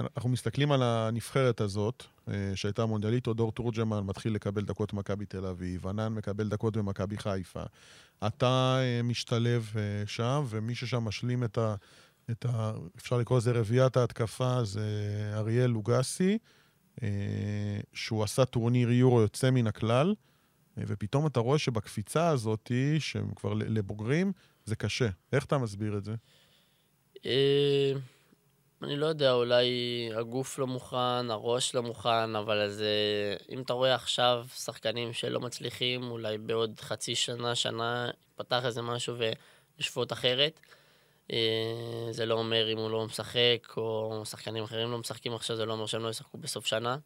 אנחנו 0.00 0.30
מסתכלים 0.30 0.72
על 0.72 0.82
הנבחרת 0.82 1.60
הזאת, 1.60 2.04
אה, 2.28 2.52
שהייתה 2.54 2.86
מונדיאלית, 2.86 3.28
דור 3.28 3.52
תורג'מן 3.52 4.00
מתחיל 4.00 4.34
לקבל 4.34 4.64
דקות 4.64 4.94
במכבי 4.94 5.26
תל 5.26 5.46
אביב, 5.46 5.86
ענן 5.86 6.14
מקבל 6.14 6.48
דקות 6.48 6.76
במכבי 6.76 7.18
חיפה. 7.18 7.62
אתה 8.26 8.78
אה, 8.80 9.02
משתלב 9.02 9.72
אה, 9.76 10.06
שם, 10.06 10.44
ומי 10.48 10.74
ששם 10.74 11.04
משלים 11.04 11.44
את 11.44 11.58
ה... 11.58 11.74
את 12.30 12.46
ה 12.48 12.72
אפשר 12.96 13.18
לקרוא 13.18 13.38
לזה 13.38 13.52
רביעיית 13.52 13.96
ההתקפה, 13.96 14.64
זה 14.64 14.82
אריאל 15.34 15.70
לוגסי, 15.70 16.38
שהוא 17.92 18.24
עשה 18.24 18.44
טורניר 18.44 18.90
יורו 18.90 19.20
יוצא 19.20 19.50
מן 19.50 19.66
הכלל, 19.66 20.14
ופתאום 20.76 21.26
אתה 21.26 21.40
רואה 21.40 21.58
שבקפיצה 21.58 22.28
הזאת, 22.28 22.72
שהם 22.98 23.30
כבר 23.36 23.54
לבוגרים, 23.54 24.32
זה 24.64 24.76
קשה. 24.76 25.08
איך 25.32 25.44
אתה 25.44 25.58
מסביר 25.58 25.98
את 25.98 26.04
זה? 26.04 26.14
אני 28.82 28.96
לא 28.96 29.06
יודע, 29.06 29.32
אולי 29.32 29.68
הגוף 30.16 30.58
לא 30.58 30.66
מוכן, 30.66 31.30
הראש 31.30 31.74
לא 31.74 31.82
מוכן, 31.82 32.36
אבל 32.36 32.60
אז 32.60 32.84
אם 33.50 33.62
אתה 33.62 33.72
רואה 33.72 33.94
עכשיו 33.94 34.46
שחקנים 34.54 35.12
שלא 35.12 35.40
מצליחים, 35.40 36.10
אולי 36.10 36.38
בעוד 36.38 36.80
חצי 36.80 37.14
שנה, 37.14 37.54
שנה, 37.54 38.10
פתח 38.36 38.64
איזה 38.64 38.82
משהו 38.82 39.16
ולשפוט 39.78 40.12
אחרת. 40.12 40.60
אה, 41.32 42.08
זה 42.10 42.26
לא 42.26 42.34
אומר 42.34 42.72
אם 42.72 42.78
הוא 42.78 42.90
לא 42.90 43.06
משחק, 43.06 43.76
או 43.76 44.22
שחקנים 44.24 44.64
אחרים 44.64 44.90
לא 44.90 44.98
משחקים 44.98 45.34
עכשיו, 45.34 45.56
זה 45.56 45.66
לא 45.66 45.72
אומר 45.72 45.86
שהם 45.86 46.02
לא 46.02 46.08
ישחקו 46.08 46.38
בסוף 46.38 46.66
שנה. 46.66 46.96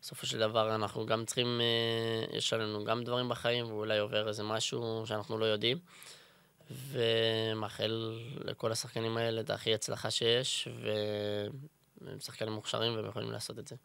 בסופו 0.00 0.26
של 0.26 0.38
דבר 0.38 0.74
אנחנו 0.74 1.06
גם 1.06 1.24
צריכים, 1.24 1.60
אה, 1.60 2.36
יש 2.36 2.52
לנו 2.52 2.84
גם 2.84 3.04
דברים 3.04 3.28
בחיים, 3.28 3.66
ואולי 3.66 3.98
עובר 3.98 4.28
איזה 4.28 4.42
משהו 4.42 5.02
שאנחנו 5.06 5.38
לא 5.38 5.44
יודעים. 5.44 5.78
ומאחל 6.70 8.18
לכל 8.44 8.72
השחקנים 8.72 9.16
האלה 9.16 9.40
את 9.40 9.50
הכי 9.50 9.74
הצלחה 9.74 10.10
שיש, 10.10 10.68
והם 12.00 12.20
שחקנים 12.20 12.52
מוכשרים 12.52 12.92
והם 12.96 13.06
יכולים 13.06 13.30
לעשות 13.30 13.58
את 13.58 13.68
זה. 13.68 13.76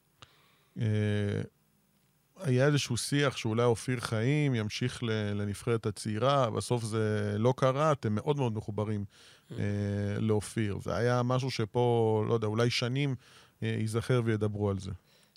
אה, 0.81 1.41
היה 2.37 2.65
איזשהו 2.65 2.97
שיח 2.97 3.37
שאולי 3.37 3.63
אופיר 3.63 3.99
חיים 3.99 4.55
ימשיך 4.55 5.03
לנבחרת 5.03 5.85
הצעירה, 5.85 6.49
בסוף 6.49 6.83
זה 6.83 7.35
לא 7.39 7.53
קרה, 7.57 7.91
אתם 7.91 8.15
מאוד 8.15 8.37
מאוד 8.37 8.53
מחוברים 8.53 9.05
mm. 9.05 9.53
אה, 9.53 10.19
לאופיר. 10.19 10.77
זה 10.81 10.95
היה 10.95 11.23
משהו 11.23 11.51
שפה, 11.51 12.23
לא 12.27 12.33
יודע, 12.33 12.47
אולי 12.47 12.69
שנים 12.69 13.15
אה, 13.63 13.75
ייזכר 13.79 14.21
וידברו 14.25 14.69
על 14.69 14.79
זה. 14.79 14.91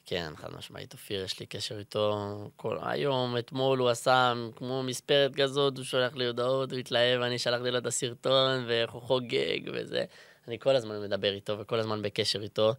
כן, 0.07 0.33
חד 0.37 0.49
משמעית, 0.59 0.93
אופיר, 0.93 1.25
יש 1.25 1.41
לי 1.41 1.47
קשר 1.47 1.79
איתו 1.79 2.39
כל 2.57 2.79
היום, 2.83 3.39
אתמול 3.39 3.79
הוא 3.79 3.89
עשה 3.89 4.33
כמו 4.57 4.83
מספרת 4.83 5.35
כזאת, 5.35 5.77
הוא 5.77 5.85
שולח 5.85 6.15
לי 6.15 6.27
הודעות, 6.27 6.73
הוא 6.73 6.79
התלהב, 6.79 7.21
אני 7.21 7.39
שלחתי 7.39 7.71
לו 7.71 7.79
את 7.79 7.87
הסרטון, 7.87 8.65
ואיך 8.67 8.91
הוא 8.91 9.03
חוגג 9.03 9.61
וזה. 9.75 10.05
אני 10.49 10.59
כל 10.59 10.77
הזמן 10.77 11.03
מדבר 11.03 11.33
איתו 11.33 11.59
וכל 11.59 11.79
הזמן 11.79 12.03
בקשר 12.03 12.43
איתו. 12.43 12.75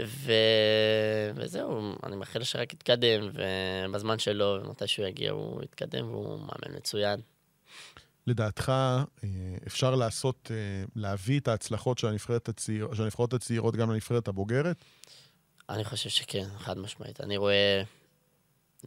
ו... 0.00 0.32
וזהו, 1.34 1.92
אני 2.02 2.16
מאחל 2.16 2.42
שרק 2.42 2.72
יתקדם, 2.72 3.30
ובזמן 3.34 4.18
שלו, 4.18 4.58
ומתי 4.64 4.86
שהוא 4.86 5.06
יגיע 5.06 5.30
הוא 5.30 5.62
יתקדם, 5.62 6.08
והוא 6.08 6.38
מאמן 6.38 6.76
מצוין. 6.76 7.20
לדעתך, 8.26 8.72
אה, 9.24 9.28
אפשר 9.66 9.94
לעשות, 9.94 10.50
אה, 10.50 10.84
להביא 10.96 11.40
את 11.40 11.48
ההצלחות 11.48 11.98
של, 11.98 12.06
הנבחרת 12.06 12.48
הצעיר, 12.48 12.88
הנבחרות 12.98 13.32
הצעירות 13.32 13.76
גם 13.76 13.90
לנבחרת 13.90 14.28
הבוגרת? 14.28 14.76
אני 15.70 15.84
חושב 15.84 16.10
שכן, 16.10 16.46
חד 16.58 16.78
משמעית. 16.78 17.20
אני 17.20 17.36
רואה 17.36 17.82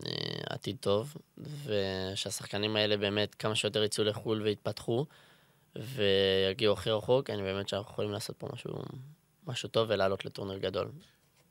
אה, 0.06 0.12
עתיד 0.50 0.78
טוב, 0.80 1.14
ושהשחקנים 1.38 2.76
האלה 2.76 2.98
באמת 2.98 3.36
כמה 3.36 3.56
שיותר 3.56 3.84
יצאו 3.84 4.04
לחו"ל 4.04 4.42
ויתפתחו, 4.42 5.06
ויגיעו 5.76 6.74
הכי 6.74 6.90
רחוק, 6.90 7.30
אני 7.30 7.42
באמת 7.42 7.70
שאנחנו 7.70 7.92
יכולים 7.92 8.12
לעשות 8.12 8.36
פה 8.38 8.48
משהו, 8.54 8.74
משהו 9.48 9.70
טוב 9.70 9.88
ולעלות 9.90 10.26
לטורניר 10.26 10.58
גדול. 10.58 10.92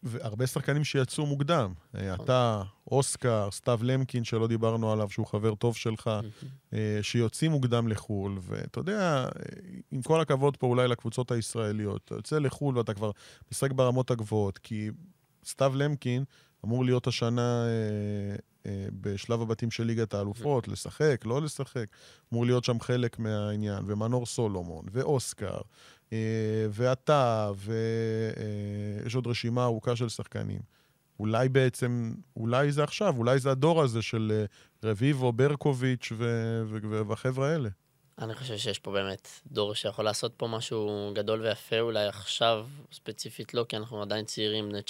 והרבה 0.03 0.47
שחקנים 0.47 0.85
שיצאו 0.85 1.27
מוקדם. 1.27 1.73
אה, 1.95 2.15
אתה, 2.15 2.63
אוסקר, 2.91 3.49
סתיו 3.51 3.81
למקין, 3.83 4.25
שלא 4.25 4.47
דיברנו 4.47 4.93
עליו, 4.93 5.11
שהוא 5.11 5.27
חבר 5.27 5.55
טוב 5.55 5.77
שלך, 5.77 6.11
אה, 6.73 6.99
שיוצאים 7.03 7.51
מוקדם 7.51 7.89
לחו"ל, 7.89 8.39
ואתה 8.43 8.81
יודע, 8.81 9.29
עם 9.91 10.03
כל 10.03 10.21
הכבוד 10.21 10.57
פה 10.57 10.67
אולי 10.67 10.89
לקבוצות 10.89 11.31
הישראליות, 11.31 12.03
אתה 12.05 12.15
יוצא 12.15 12.39
לחו"ל 12.39 12.79
ואתה 12.79 12.95
כבר 12.95 13.11
משחק 13.53 13.73
ברמות 13.73 14.11
הגבוהות, 14.11 14.59
כי 14.59 14.91
סתיו 15.45 15.73
למקין 15.77 16.25
אמור 16.65 16.85
להיות 16.85 17.07
השנה 17.07 17.65
אה, 17.67 18.37
אה, 18.67 18.87
בשלב 19.01 19.43
הבתים 19.43 19.71
של 19.71 19.85
ליגת 19.85 20.15
האלופות, 20.15 20.69
לשחק, 20.69 21.23
לא 21.25 21.43
לשחק, 21.43 21.87
אמור 22.33 22.47
להיות 22.47 22.65
שם 22.65 22.81
חלק 22.81 23.19
מהעניין, 23.19 23.85
ומנור 23.87 24.27
סולומון, 24.27 24.85
ואוסקר, 24.93 25.59
אה, 26.13 26.67
ואתה, 26.71 27.51
ויש 27.57 29.15
עוד 29.15 29.27
רשימה 29.27 29.65
ארוכה 29.65 29.97
של 29.97 30.09
שחקנים. 30.09 30.61
אולי 31.21 31.49
בעצם, 31.49 32.15
אולי 32.37 32.73
זה 32.73 32.85
עכשיו, 32.85 33.15
אולי 33.17 33.39
זה 33.39 33.51
הדור 33.51 33.83
הזה 33.83 34.03
של 34.03 34.33
אה, 34.35 34.45
רביבו, 34.91 35.33
ברקוביץ' 35.33 36.13
ו- 36.17 36.63
ו- 36.67 37.07
והחבר'ה 37.07 37.49
האלה. 37.53 37.69
אני 38.19 38.35
חושב 38.35 38.57
שיש 38.57 38.79
פה 38.79 38.93
באמת 38.93 39.29
דור 39.47 39.75
שיכול 39.75 40.05
לעשות 40.05 40.33
פה 40.37 40.47
משהו 40.47 41.11
גדול 41.15 41.41
ויפה, 41.41 41.81
אולי 41.81 42.07
עכשיו 42.07 42.67
ספציפית 42.93 43.55
לא, 43.55 43.65
כי 43.69 43.77
אנחנו 43.77 44.03
עדיין 44.03 44.25
צעירים, 44.25 44.69
בני 44.69 44.79
19-20, 44.79 44.83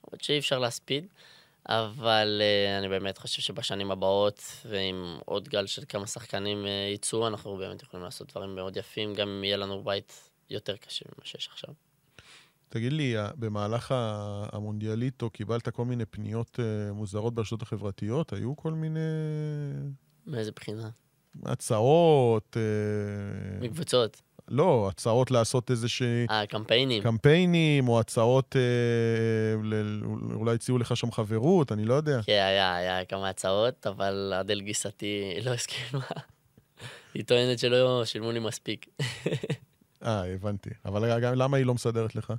עוד 0.00 0.20
שאי 0.20 0.38
אפשר 0.38 0.58
להספיד, 0.58 1.06
אבל 1.68 2.42
uh, 2.42 2.78
אני 2.78 2.88
באמת 2.88 3.18
חושב 3.18 3.42
שבשנים 3.42 3.90
הבאות, 3.90 4.42
ועם 4.64 5.18
עוד 5.24 5.48
גל 5.48 5.66
של 5.66 5.82
כמה 5.88 6.06
שחקנים 6.06 6.64
uh, 6.64 6.94
יצאו, 6.94 7.28
אנחנו 7.28 7.56
באמת 7.56 7.82
יכולים 7.82 8.04
לעשות 8.04 8.30
דברים 8.30 8.54
מאוד 8.54 8.76
יפים, 8.76 9.14
גם 9.14 9.28
אם 9.28 9.44
יהיה 9.44 9.56
לנו 9.56 9.84
בית 9.84 10.30
יותר 10.50 10.76
קשה 10.76 11.04
ממה 11.08 11.26
שיש 11.26 11.48
עכשיו. 11.52 11.74
תגיד 12.68 12.92
לי, 12.92 13.14
במהלך 13.36 13.94
המונדיאליטו 14.52 15.30
קיבלת 15.30 15.68
כל 15.68 15.84
מיני 15.84 16.04
פניות 16.04 16.60
מוזרות 16.92 17.34
ברשתות 17.34 17.62
החברתיות? 17.62 18.32
היו 18.32 18.56
כל 18.56 18.72
מיני... 18.72 19.00
מאיזה 20.26 20.52
בחינה? 20.52 20.90
הצעות... 21.44 22.56
מקבוצות. 23.60 24.22
לא, 24.48 24.88
הצעות 24.90 25.30
לעשות 25.30 25.70
איזה 25.70 25.88
ש... 25.88 26.02
אה, 26.30 26.46
קמפיינים. 26.46 27.02
קמפיינים, 27.02 27.88
או 27.88 28.00
הצעות, 28.00 28.56
אה, 28.56 29.62
ל... 29.64 30.02
אולי 30.34 30.54
הציעו 30.54 30.78
לך 30.78 30.96
שם 30.96 31.12
חברות, 31.12 31.72
אני 31.72 31.84
לא 31.84 31.94
יודע. 31.94 32.20
כן, 32.26 32.32
היה, 32.32 32.76
היה 32.76 33.04
כמה 33.04 33.28
הצעות, 33.28 33.86
אבל 33.86 34.32
אדל 34.40 34.60
גיסתי 34.60 35.38
לא 35.44 35.50
הסכימה. 35.50 36.04
היא 37.14 37.24
טוענת 37.24 37.58
שלא 37.58 38.04
שילמו 38.04 38.32
לי 38.32 38.38
מספיק. 38.38 38.86
אה, 40.04 40.34
הבנתי. 40.34 40.70
אבל 40.84 41.32
למה 41.34 41.56
היא 41.56 41.66
לא 41.66 41.74
מסדרת 41.74 42.14
לך? 42.14 42.32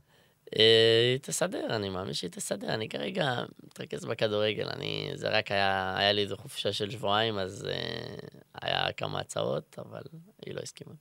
אה, 0.56 1.12
היא 1.12 1.20
תסדר, 1.22 1.76
אני 1.76 1.90
מאמין 1.90 2.14
שהיא 2.14 2.30
תסדר. 2.30 2.74
אני 2.74 2.90
כרגע 2.90 3.44
מתרכז 3.64 4.06
בכדורגל. 4.06 4.70
אני, 4.70 5.12
זה 5.16 5.30
רק 5.30 5.52
היה, 5.52 5.96
היה 5.98 6.12
לי 6.12 6.22
איזו 6.22 6.38
חופשה 6.38 6.74
של 6.74 6.90
שבועיים, 6.90 7.40
אז 7.40 7.68
אה, 7.70 8.16
היה 8.62 8.92
כמה 8.92 9.20
הצעות, 9.20 9.80
אבל 9.80 10.02
היא 10.46 10.56
לא 10.56 10.60
הסכימה. 10.64 10.94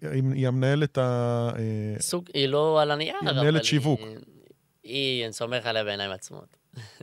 היא 0.00 0.48
המנהלת 0.48 0.98
ה... 0.98 1.50
אה, 1.58 2.00
סוג, 2.00 2.28
היא 2.34 2.46
לא 2.46 2.82
על 2.82 2.90
הנייר, 2.90 3.14
אבל... 3.20 3.28
היא 3.28 3.40
מנהלת 3.40 3.64
שיווק. 3.64 4.00
היא, 4.82 5.24
אני 5.24 5.32
סומך 5.32 5.66
עליה 5.66 5.84
בעיניים 5.84 6.10
עצמות. 6.10 6.56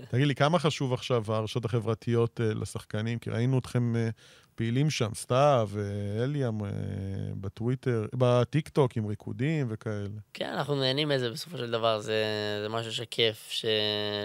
תגיד 0.09 0.27
לי, 0.27 0.35
כמה 0.35 0.59
חשוב 0.59 0.93
עכשיו 0.93 1.23
הרשתות 1.27 1.65
החברתיות 1.65 2.39
לשחקנים? 2.43 3.19
כי 3.19 3.29
ראינו 3.29 3.59
אתכם 3.59 3.93
פעילים 4.55 4.89
שם, 4.89 5.09
סתיו, 5.15 5.69
אליאם, 6.23 6.57
בטוויטר, 7.41 8.05
בטיקטוק 8.13 8.97
עם 8.97 9.05
ריקודים 9.05 9.67
וכאלה. 9.69 10.07
כן, 10.33 10.49
אנחנו 10.49 10.75
נהנים 10.75 11.09
מזה 11.09 11.29
בסופו 11.29 11.57
של 11.57 11.71
דבר, 11.71 11.99
זה, 11.99 12.23
זה 12.63 12.69
משהו 12.69 12.93
שכיף, 12.93 13.51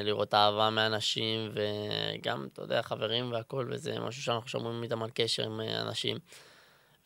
לראות 0.05 0.35
אהבה 0.35 0.71
מאנשים, 0.71 1.53
וגם, 1.55 2.49
אתה 2.53 2.62
יודע, 2.62 2.83
חברים 2.83 3.33
והכול, 3.33 3.73
וזה 3.73 4.01
משהו 4.01 4.23
שאנחנו 4.23 4.49
שומרים 4.49 4.83
איתם 4.83 5.03
על 5.03 5.11
קשר 5.14 5.45
עם 5.45 5.61
אנשים. 5.61 6.17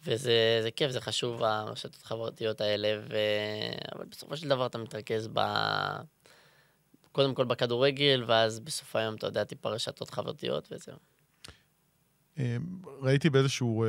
וזה 0.05 0.69
כיף, 0.77 0.91
זה 0.91 1.01
חשוב, 1.01 1.43
הרשתות 1.43 2.01
החברתיות 2.05 2.61
האלה, 2.61 3.01
ו... 3.09 3.17
אבל 3.95 4.05
בסופו 4.11 4.37
של 4.37 4.49
דבר 4.49 4.67
אתה 4.67 4.79
מתרכז 4.79 5.29
ב... 5.33 5.41
קודם 7.13 7.35
כל 7.35 7.45
בכדורגל, 7.45 8.25
ואז 8.27 8.61
בסוף 8.61 8.97
היום, 8.97 9.15
אתה 9.15 9.27
יודע, 9.27 9.45
טיפה 9.45 9.69
רשתות 9.69 10.11
חברתיות 10.11 10.69
וזהו. 10.73 11.12
אמ, 12.39 12.45
ראיתי 13.01 13.31
באיזשהו 13.31 13.85
אה, 13.85 13.89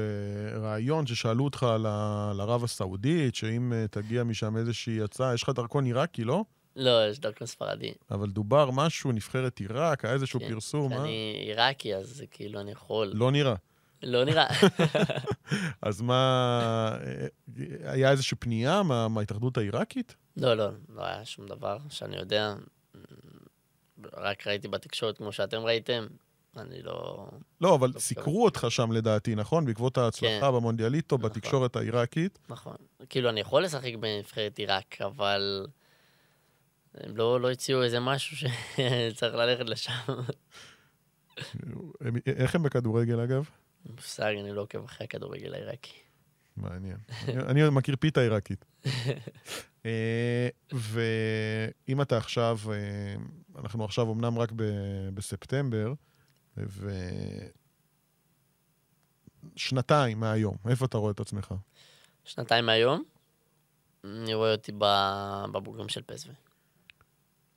ראיון 0.60 1.08
ששאלו 1.08 1.44
אותך 1.44 1.64
על 1.64 2.42
ערב 2.42 2.64
הסעודית, 2.64 3.36
שאם 3.36 3.74
אה, 3.74 3.86
תגיע 3.88 4.24
משם 4.24 4.58
איזושהי 4.58 5.02
הצעה, 5.02 5.34
יש 5.34 5.44
לך 5.44 5.50
דרכון 5.50 5.86
עיראקי, 5.86 6.24
לא? 6.24 6.44
לא, 6.76 7.10
יש 7.10 7.20
דרכון 7.20 7.48
ספרדי. 7.48 7.94
אבל 8.12 8.30
דובר 8.30 8.72
משהו, 8.72 9.12
נבחרת 9.12 9.60
עיראק, 9.60 10.06
היה 10.06 10.14
איזשהו 10.14 10.40
כן, 10.40 10.50
פרסום, 10.50 10.94
אה? 10.94 11.02
אני 11.02 11.44
עיראקי, 11.46 11.96
אז 11.96 12.24
כאילו 12.32 12.60
אני 12.60 12.72
יכול. 12.72 13.12
לא 13.14 13.32
נראה. 13.32 13.56
לא 14.04 14.26
נראה. 14.26 14.48
אז 15.82 16.02
מה, 16.02 16.98
היה 17.84 18.12
איזושהי 18.12 18.38
פנייה 18.38 18.84
מה, 18.84 19.08
מההתאחדות 19.08 19.58
העיראקית? 19.58 20.16
לא, 20.38 20.54
לא, 20.54 20.70
לא 20.90 21.06
היה 21.06 21.26
שום 21.26 21.48
דבר 21.48 21.78
שאני 21.90 22.18
יודע. 22.18 22.56
רק 24.14 24.48
ראיתי 24.48 24.68
בתקשורת 24.68 25.18
כמו 25.18 25.32
שאתם 25.32 25.58
ראיתם, 25.58 26.08
אני 26.58 26.82
לא... 26.82 27.28
לא, 27.62 27.76
אבל 27.76 27.92
לא 27.96 28.00
סיקרו 28.00 28.46
אותך 28.46 28.66
שם 28.70 28.92
לדעתי, 28.92 29.36
נכון? 29.36 29.66
בעקבות 29.66 29.98
ההצלחה 29.98 30.48
כן. 30.48 30.54
במונדיאליטו, 30.54 31.16
נכון. 31.16 31.30
בתקשורת 31.30 31.76
העיראקית. 31.76 32.40
נכון. 32.50 32.76
כאילו, 33.10 33.30
אני 33.30 33.40
יכול 33.40 33.64
לשחק 33.64 33.96
בנבחרת 34.00 34.58
עיראק, 34.58 35.02
אבל... 35.02 35.66
הם 36.98 37.18
לא, 37.18 37.42
לא 37.42 37.52
הציעו 37.52 37.84
איזה 37.84 38.00
משהו 38.00 38.38
שצריך 38.38 39.36
ללכת 39.36 39.70
לשם. 39.70 39.94
איך 42.26 42.56
הם 42.56 42.64
בכדורגל, 42.64 43.20
אגב? 43.20 43.50
מושג, 43.86 44.34
אני 44.40 44.52
לא 44.52 44.62
עוקב 44.62 44.84
אחרי 44.84 45.06
הכדורגל 45.06 45.54
העיראקי. 45.54 45.94
מעניין. 46.58 46.98
אני 47.50 47.70
מכיר 47.70 47.96
פיתה 48.00 48.22
עיראקית. 48.22 48.66
אה, 49.86 50.48
ואם 50.72 52.02
אתה 52.02 52.18
עכשיו, 52.18 52.60
אה, 52.72 53.16
אנחנו 53.62 53.86
עכשיו 53.86 54.12
אמנם 54.12 54.40
רק 54.40 54.52
בספטמבר, 55.14 55.94
ושנתיים 59.56 60.20
מהיום, 60.20 60.56
איפה 60.70 60.86
אתה 60.86 60.98
רואה 60.98 61.12
את 61.12 61.20
עצמך? 61.20 61.54
שנתיים 62.26 62.66
מהיום? 62.66 63.04
אני 64.04 64.34
רואה 64.34 64.52
אותי 64.52 64.72
בבוגרים 65.52 65.90
של 65.90 66.02
פסווה. 66.02 66.34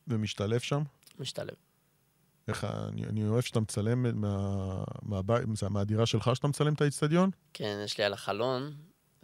ומשתלב 0.09 0.61
שם? 0.61 0.83
משתלב. 1.19 1.55
איך, 2.49 2.65
אני, 2.65 3.05
אני 3.05 3.29
אוהב 3.29 3.41
שאתה 3.41 3.61
מצלם 3.61 4.21
מה, 4.21 4.85
מהבית, 5.03 5.45
מה, 5.47 5.69
מהדירה 5.69 6.07
שלך 6.07 6.31
שאתה 6.35 6.49
מצלם 6.49 6.75
את 6.75 6.81
האיצטדיון? 6.81 7.31
כן, 7.53 7.81
יש 7.85 7.99
לי 7.99 8.05
על 8.05 8.13
החלון, 8.13 8.75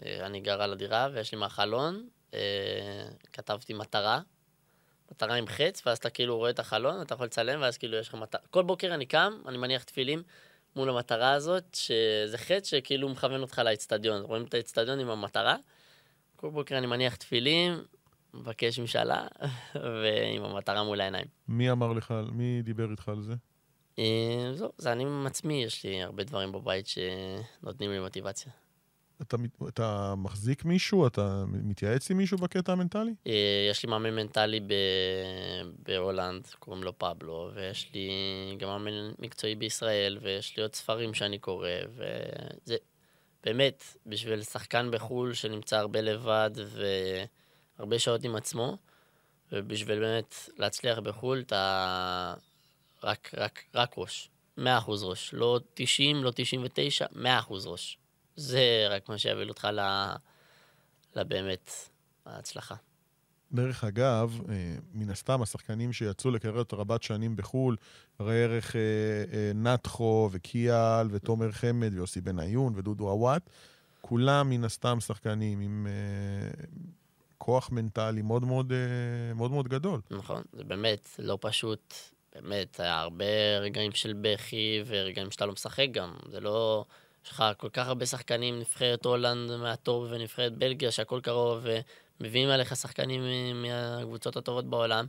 אה, 0.05 0.27
אני 0.27 0.41
גר 0.41 0.63
על 0.63 0.73
הדירה, 0.73 1.09
ויש 1.15 1.33
לי 1.33 1.39
מהחלון, 1.39 2.09
אה, 2.35 3.09
כתבתי 3.33 3.75
מטרה, 3.75 4.21
מטרה 5.13 5.35
עם 5.35 5.47
חץ, 5.47 5.83
ואז 5.87 5.99
אתה 5.99 6.11
כאילו 6.11 6.37
רואה 6.37 6.51
את 6.51 6.59
החלון, 6.59 7.03
אתה 7.03 7.15
יכול 7.15 7.27
לצלם, 7.27 7.61
ואז 7.63 7.79
כאילו 7.79 7.97
יש 7.97 8.09
לך 8.09 8.15
מטרה. 8.15 8.41
כל 8.51 8.63
בוקר 8.63 8.95
אני 8.95 9.07
קם, 9.07 9.33
אני 9.47 9.59
מניח 9.59 9.83
תפילים 9.83 10.23
מול 10.77 10.91
המטרה 10.91 11.33
הזאת, 11.33 11.75
שזה 11.75 12.39
חץ 12.39 12.67
שכאילו 12.67 13.09
מכוון 13.09 13.43
אותך 13.43 13.59
לאצטדיון. 13.59 14.23
רואים 14.23 14.45
את 14.45 14.55
האצטדיון 14.55 14.99
עם 14.99 15.11
המטרה. 15.11 15.57
כל 16.37 16.51
בוקר 16.51 16.79
אני 16.79 16.87
מניח 16.87 17.15
תפילים, 17.15 17.85
מבקש 18.35 18.79
משאלה, 18.79 19.27
ועם 19.75 20.45
המטרה 20.45 20.85
מול 20.85 21.01
העיניים. 21.01 21.27
מי 21.49 21.71
אמר 21.71 21.93
לך, 21.93 22.15
מי 22.33 22.63
דיבר 22.63 22.91
איתך 22.91 23.09
על 23.09 23.23
זה? 23.23 23.35
אה, 23.99 24.51
זהו, 24.55 24.73
זה 24.79 24.93
אני 24.93 25.03
עם 25.03 25.27
עצמי, 25.27 25.65
יש 25.65 25.85
לי 25.85 26.03
הרבה 26.03 26.25
דברים 26.25 26.53
בבית 26.53 26.87
שנותנים 26.87 27.91
לי 27.91 28.01
מוטיבציה. 28.01 28.53
אתה, 29.23 29.37
אתה 29.69 30.15
מחזיק 30.17 30.65
מישהו? 30.65 31.07
אתה 31.07 31.45
מתייעץ 31.47 32.11
עם 32.11 32.17
מישהו 32.17 32.39
בקטע 32.39 32.73
המנטלי? 32.73 33.15
אה, 33.27 33.69
יש 33.71 33.83
לי 33.83 33.91
מאמן 33.91 34.11
מנטלי 34.11 34.61
ב... 34.61 34.73
בהולנד, 35.87 36.47
קוראים 36.59 36.83
לו 36.83 36.99
פבלו, 36.99 37.51
ויש 37.55 37.91
לי 37.95 38.11
גם 38.59 38.69
מאמן 38.69 39.13
מקצועי 39.19 39.55
בישראל, 39.55 40.19
ויש 40.23 40.57
לי 40.57 40.63
עוד 40.63 40.75
ספרים 40.75 41.15
שאני 41.15 41.39
קורא, 41.39 41.69
וזה 41.89 42.77
באמת, 43.45 43.85
בשביל 44.07 44.43
שחקן 44.43 44.91
בחו"ל 44.93 45.35
שנמצא 45.35 45.77
הרבה 45.79 46.01
לבד 46.01 46.51
והרבה 47.79 47.99
שעות 47.99 48.25
עם 48.25 48.37
עצמו, 48.37 48.77
ובשביל 49.53 50.01
באמת 50.01 50.35
להצליח 50.59 50.99
בחו"ל, 50.99 51.41
אתה 51.47 52.35
רק, 53.05 53.31
רק, 53.35 53.65
רק 53.75 53.95
ראש. 53.99 54.29
100% 54.59 54.63
ראש. 55.03 55.35
לא 55.35 55.61
90, 55.75 56.25
לא 56.25 56.31
99, 56.35 57.07
100% 57.07 57.17
ראש. 57.67 57.99
זה 58.37 58.87
רק 58.91 59.09
מה 59.09 59.19
שיביא 59.19 59.49
אותך 59.49 59.69
ל... 59.73 59.81
לבאמת 61.17 61.71
ההצלחה. 62.27 62.75
דרך 63.53 63.85
אגב, 63.85 64.41
אה, 64.49 64.75
מן 64.95 65.11
הסתם, 65.11 65.43
השחקנים 65.43 65.93
שיצאו 65.93 66.31
לקריירות 66.31 66.75
רבת 66.75 67.03
שנים 67.03 67.37
בחו"ל, 67.37 67.77
ראה 68.21 68.35
ערך 68.35 68.77
אה, 68.77 68.81
אה, 69.33 69.53
נתחו 69.55 70.29
וקיאל 70.33 71.07
ותומר 71.11 71.53
חמד 71.53 71.95
ויוסי 71.95 72.21
בניון 72.21 72.73
ודודו 72.77 73.09
עוואט, 73.09 73.51
כולם 74.01 74.51
מן 74.51 74.65
הסתם 74.65 75.01
שחקנים 75.01 75.61
עם 75.61 75.87
כוח 77.39 77.71
מנטלי 77.71 78.23
מאוד 78.23 78.45
מאוד, 78.45 78.73
מאוד 79.35 79.51
מאוד 79.51 79.69
גדול. 79.69 80.01
נכון, 80.11 80.43
זה 80.53 80.65
באמת 80.65 81.09
לא 81.19 81.39
פשוט. 81.41 81.95
באמת, 82.35 82.81
היה 82.81 83.01
הרבה 83.01 83.59
רגעים 83.61 83.93
של 83.93 84.15
בכי 84.21 84.83
ורגעים 84.87 85.31
שאתה 85.31 85.47
לא 85.47 85.53
משחק 85.53 85.87
גם. 85.93 86.15
זה 86.31 86.41
לא... 86.41 86.85
יש 87.25 87.31
לך 87.31 87.45
כל 87.57 87.69
כך 87.69 87.89
הרבה 87.89 88.07
שחקנים, 88.07 88.61
נבחרת 88.61 89.05
הולנד 89.05 89.57
מהטופ 89.57 90.07
ונבחרת 90.11 90.53
בלגיה, 90.53 90.91
שהכל 90.91 91.21
קרוב, 91.23 91.67
ומביאים 92.21 92.49
עליך 92.49 92.77
שחקנים 92.77 93.23
מהקבוצות 93.63 94.37
הטובות 94.37 94.65
בעולם. 94.65 95.07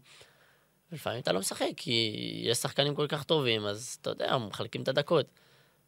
ולפעמים 0.92 1.22
אתה 1.22 1.32
לא 1.32 1.40
משחק, 1.40 1.66
כי 1.78 2.14
יש 2.44 2.58
שחקנים 2.58 2.96
כל 2.96 3.08
כך 3.08 3.24
טובים, 3.24 3.66
אז 3.66 3.98
אתה 4.02 4.10
יודע, 4.10 4.38
מחלקים 4.38 4.84
את 4.84 4.88
הדקות. 4.88 5.26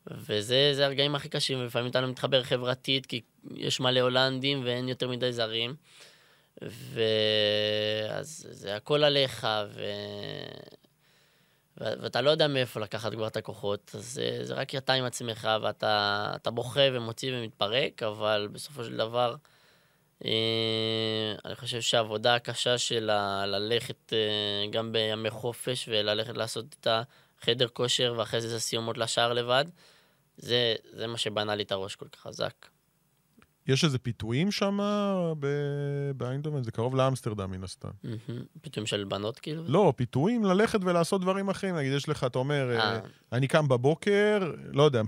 וזה 0.08 0.86
הרגעים 0.86 1.16
הכי 1.16 1.30
קשים, 1.30 1.60
ולפעמים 1.60 1.92
אתה 1.92 2.02
לא 2.02 2.08
מתחבר 2.08 2.44
חברתית, 2.44 3.06
כי 3.06 3.22
יש 3.56 3.80
מלא 3.80 4.00
הולנדים 4.00 4.62
ואין 4.66 4.90
יותר 4.90 5.10
מדי 5.10 5.34
זרים. 5.34 5.76
ואז 6.62 8.48
זה 8.52 8.76
הכל 8.76 9.04
עליך, 9.04 9.48
ו... 9.70 9.84
ואתה 11.78 12.22
לא 12.22 12.30
יודע 12.30 12.48
מאיפה 12.48 12.80
לקחת 12.80 13.12
כבר 13.12 13.28
את 13.28 13.38
הכוחות, 13.38 13.92
אז 13.94 14.14
זה, 14.14 14.40
זה 14.42 14.54
רק 14.54 14.76
אתה 14.76 14.94
עם 14.94 15.06
עצמך, 15.06 15.50
ואתה 15.62 16.52
בוכה 16.52 16.82
ומוציא 16.94 17.36
ומתפרק, 17.36 18.04
אבל 18.04 18.48
בסופו 18.52 18.84
של 18.84 18.98
דבר, 18.98 19.36
אה, 20.26 21.36
אני 21.46 21.56
חושב 21.56 21.82
שהעבודה 21.82 22.36
הקשה 22.36 22.78
של 22.78 23.10
ללכת 23.46 24.14
אה, 24.14 24.68
גם 24.72 24.92
בימי 24.92 25.30
חופש 25.30 25.90
וללכת 25.92 26.38
לעשות 26.38 26.66
את 26.80 26.88
החדר 27.42 27.68
כושר 27.68 28.14
ואחרי 28.18 28.42
זה 28.42 28.60
סיומות 28.60 28.98
לשער 28.98 29.34
לבד, 29.34 29.66
זה, 30.38 30.76
זה 30.94 31.08
מה 31.08 31.18
שבנה 31.18 31.56
לי 31.56 31.64
את 31.64 31.72
הראש 31.72 31.96
כל 31.96 32.08
כך 32.08 32.20
חזק. 32.20 32.75
יש 33.68 33.84
איזה 33.84 33.98
פיתויים 33.98 34.52
שם 34.52 34.80
באיינדומן? 36.18 36.64
זה 36.64 36.72
קרוב 36.72 36.96
לאמסטרדם 36.96 37.52
מן 37.52 37.64
הסתם. 37.64 37.90
פיתויים 38.62 38.88
של 38.88 39.04
בנות 39.04 39.40
כאילו? 39.40 39.64
לא, 39.68 39.94
פיתויים 39.96 40.46
ללכת 40.46 40.80
ולעשות 40.84 41.22
דברים 41.22 41.50
אחרים. 41.50 41.76
נגיד, 41.76 41.94
יש 41.94 42.10
לך, 42.10 42.24
אתה 42.24 42.40
אומר, 42.40 42.80
אה. 42.80 43.00
אני 43.32 43.48
קם 43.48 43.68
בבוקר, 43.68 44.52
לא 44.74 44.84
יודע, 44.84 45.02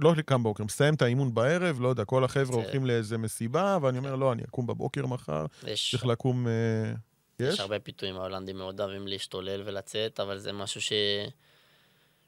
לא 0.00 0.14
קם 0.26 0.42
בבוקר, 0.42 0.64
מסיים 0.64 0.94
את 0.94 1.02
האימון 1.02 1.34
בערב, 1.34 1.80
לא 1.80 1.88
יודע, 1.88 2.04
כל 2.04 2.24
החבר'ה 2.24 2.56
הולכים 2.56 2.86
לאיזה 2.86 3.18
מסיבה, 3.18 3.78
ואני 3.82 3.98
אומר, 3.98 4.16
לא, 4.16 4.32
אני 4.32 4.42
אקום 4.42 4.66
בבוקר 4.66 5.06
מחר, 5.06 5.46
צריך 5.90 6.06
לקום... 6.06 6.46
אה, 6.48 6.92
יש? 7.40 7.54
יש 7.54 7.60
הרבה 7.60 7.78
פיתויים, 7.78 8.16
ההולנדים 8.16 8.56
מאוד 8.56 8.80
אוהבים 8.80 9.08
להשתולל 9.08 9.62
ולצאת, 9.64 10.20
אבל 10.20 10.38
זה 10.38 10.52
משהו 10.52 10.80
ש... 10.80 10.92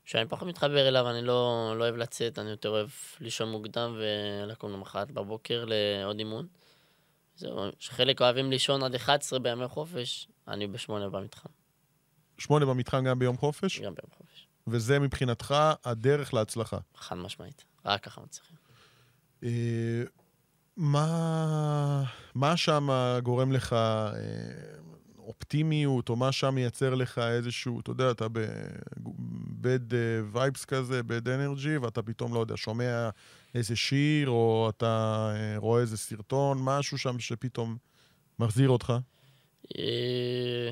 שאני 0.05 0.29
פחות 0.29 0.49
מתחבר 0.49 0.89
אליו, 0.89 1.11
אני 1.11 1.23
לא, 1.23 1.73
לא 1.77 1.85
אוהב 1.85 1.97
לצאת, 1.97 2.39
אני 2.39 2.51
יותר 2.51 2.69
אוהב 2.69 2.89
לישון 3.21 3.51
מוקדם 3.51 3.97
ולקום 3.99 4.73
למחרת 4.73 5.11
בבוקר 5.11 5.65
לעוד 5.67 6.19
אימון. 6.19 6.47
זהו, 7.37 7.65
שחלק 7.79 8.21
אוהבים 8.21 8.51
לישון 8.51 8.83
עד 8.83 8.95
11 8.95 9.39
בימי 9.39 9.69
חופש, 9.69 10.29
אני 10.49 10.67
בשמונה 10.67 11.09
במתחם. 11.09 11.49
שמונה 12.39 12.67
במתחם 12.67 13.05
גם 13.05 13.19
ביום 13.19 13.37
חופש? 13.37 13.81
גם 13.81 13.95
ביום 13.95 14.11
חופש. 14.19 14.49
וזה 14.67 14.99
מבחינתך 14.99 15.55
הדרך 15.85 16.35
להצלחה? 16.35 16.79
חד 16.95 17.17
משמעית, 17.17 17.65
רק 17.85 18.05
ככה 18.05 18.21
מצליחים. 18.21 18.57
אה, 19.45 20.03
מה, 20.77 22.05
מה 22.35 22.57
שם 22.57 22.89
גורם 23.23 23.53
לך 23.53 23.73
אה, 23.73 24.11
אופטימיות, 25.27 26.09
או 26.09 26.16
מה 26.16 26.33
שם 26.33 26.55
מייצר 26.55 26.95
לך 26.95 27.18
איזשהו, 27.18 27.81
אתה 27.81 27.91
יודע, 27.91 28.11
אתה 28.11 28.27
ב-bad 28.29 29.93
vibes 30.35 30.66
כזה, 30.66 31.01
bad 31.01 31.27
energy, 31.27 31.83
ואתה 31.85 32.03
פתאום, 32.03 32.35
לא 32.35 32.41
יודע, 32.41 32.57
שומע 32.57 33.11
איזה 33.55 33.77
שיר, 33.77 34.29
או 34.29 34.70
אתה 34.77 35.33
אה, 35.37 35.55
רואה 35.59 35.81
איזה 35.81 35.97
סרטון, 35.97 36.59
משהו 36.61 36.99
שם 36.99 37.18
שפתאום 37.18 37.77
מחזיר 38.39 38.68
אותך? 38.68 38.93
אה, 39.79 40.70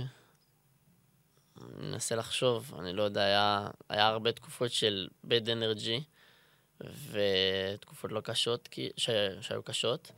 מנסה 1.78 2.16
לחשוב, 2.16 2.74
אני 2.78 2.92
לא 2.92 3.02
יודע, 3.02 3.24
היה, 3.24 3.68
היה 3.88 4.06
הרבה 4.06 4.32
תקופות 4.32 4.70
של 4.70 5.08
bad 5.26 5.46
energy, 5.46 6.02
ותקופות 7.10 8.12
לא 8.12 8.20
קשות, 8.20 8.68
שהיו 9.40 9.62
קשות. 9.62 10.12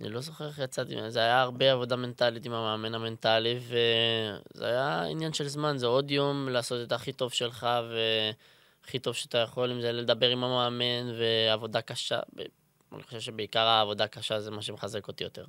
אני 0.00 0.08
לא 0.08 0.20
זוכר 0.20 0.46
איך 0.46 0.58
יצאתי, 0.58 0.94
זה 1.08 1.18
היה 1.18 1.40
הרבה 1.40 1.72
עבודה 1.72 1.96
מנטלית 1.96 2.46
עם 2.46 2.52
המאמן 2.52 2.94
המנטלי, 2.94 3.58
וזה 3.68 4.66
היה 4.66 5.04
עניין 5.04 5.32
של 5.32 5.48
זמן, 5.48 5.78
זה 5.78 5.86
עוד 5.86 6.10
יום 6.10 6.48
לעשות 6.48 6.86
את 6.86 6.92
הכי 6.92 7.12
טוב 7.12 7.32
שלך, 7.32 7.66
והכי 8.82 8.98
טוב 8.98 9.14
שאתה 9.14 9.38
יכול, 9.38 9.70
אם 9.70 9.80
זה 9.80 9.92
לדבר 9.92 10.28
עם 10.28 10.44
המאמן, 10.44 11.12
ועבודה 11.18 11.80
קשה. 11.80 12.20
אני 12.92 13.02
חושב 13.02 13.20
שבעיקר 13.20 13.66
העבודה 13.66 14.04
הקשה 14.04 14.40
זה 14.40 14.50
מה 14.50 14.62
שמחזק 14.62 15.08
אותי 15.08 15.24
יותר. 15.24 15.44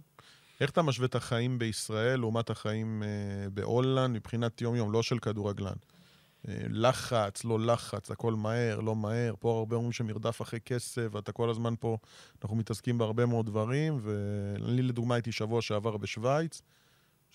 איך 0.62 0.70
אתה 0.70 0.82
משווה 0.82 1.08
את 1.08 1.16
החיים 1.16 1.60
בישראל 1.60 2.20
לעומת 2.20 2.50
החיים 2.50 3.04
אה, 3.04 3.50
בהולנד 3.50 4.16
מבחינת 4.16 4.62
יום-יום, 4.62 4.91
לא 4.91 5.04
של 5.04 5.20
כדורגלן? 5.20 5.76
לחץ, 6.70 7.46
לא 7.46 7.60
לחץ, 7.60 8.12
הכל 8.12 8.34
מהר, 8.34 8.80
לא 8.80 8.96
מהר. 8.96 9.34
פה 9.40 9.58
הרבה 9.58 9.76
אומרים 9.76 9.92
שמרדף 9.92 10.42
אחרי 10.42 10.60
כסף, 10.60 11.08
ואתה 11.12 11.32
כל 11.32 11.50
הזמן 11.50 11.74
פה, 11.80 11.98
אנחנו 12.44 12.58
מתעסקים 12.58 12.98
בהרבה 12.98 13.26
מאוד 13.26 13.46
דברים, 13.46 14.00
ואני 14.02 14.82
לדוגמה 14.82 15.16
הייתי 15.16 15.32
שבוע 15.32 15.62
שעבר 15.62 15.98
בשוויץ, 15.98 16.62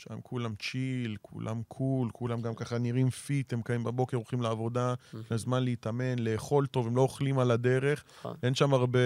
שם 0.02 0.20
כולם 0.20 0.54
chill, 0.54 1.16
כולם 1.22 1.62
cool, 1.68 2.10
כולם 2.12 2.40
גם 2.40 2.54
ככה 2.54 2.78
נראים 2.78 3.10
fit, 3.10 3.52
הם 3.52 3.62
קמים 3.62 3.84
בבוקר, 3.84 4.16
הולכים 4.16 4.42
לעבודה, 4.42 4.94
יש 5.30 5.40
זמן 5.40 5.62
להתאמן, 5.62 6.18
לאכול 6.18 6.66
טוב, 6.66 6.86
הם 6.86 6.96
לא 6.96 7.02
אוכלים 7.02 7.38
על 7.38 7.50
הדרך. 7.50 8.04
נכון. 8.18 8.36
אין 8.42 8.54
שם 8.54 8.74
הרבה 8.74 8.98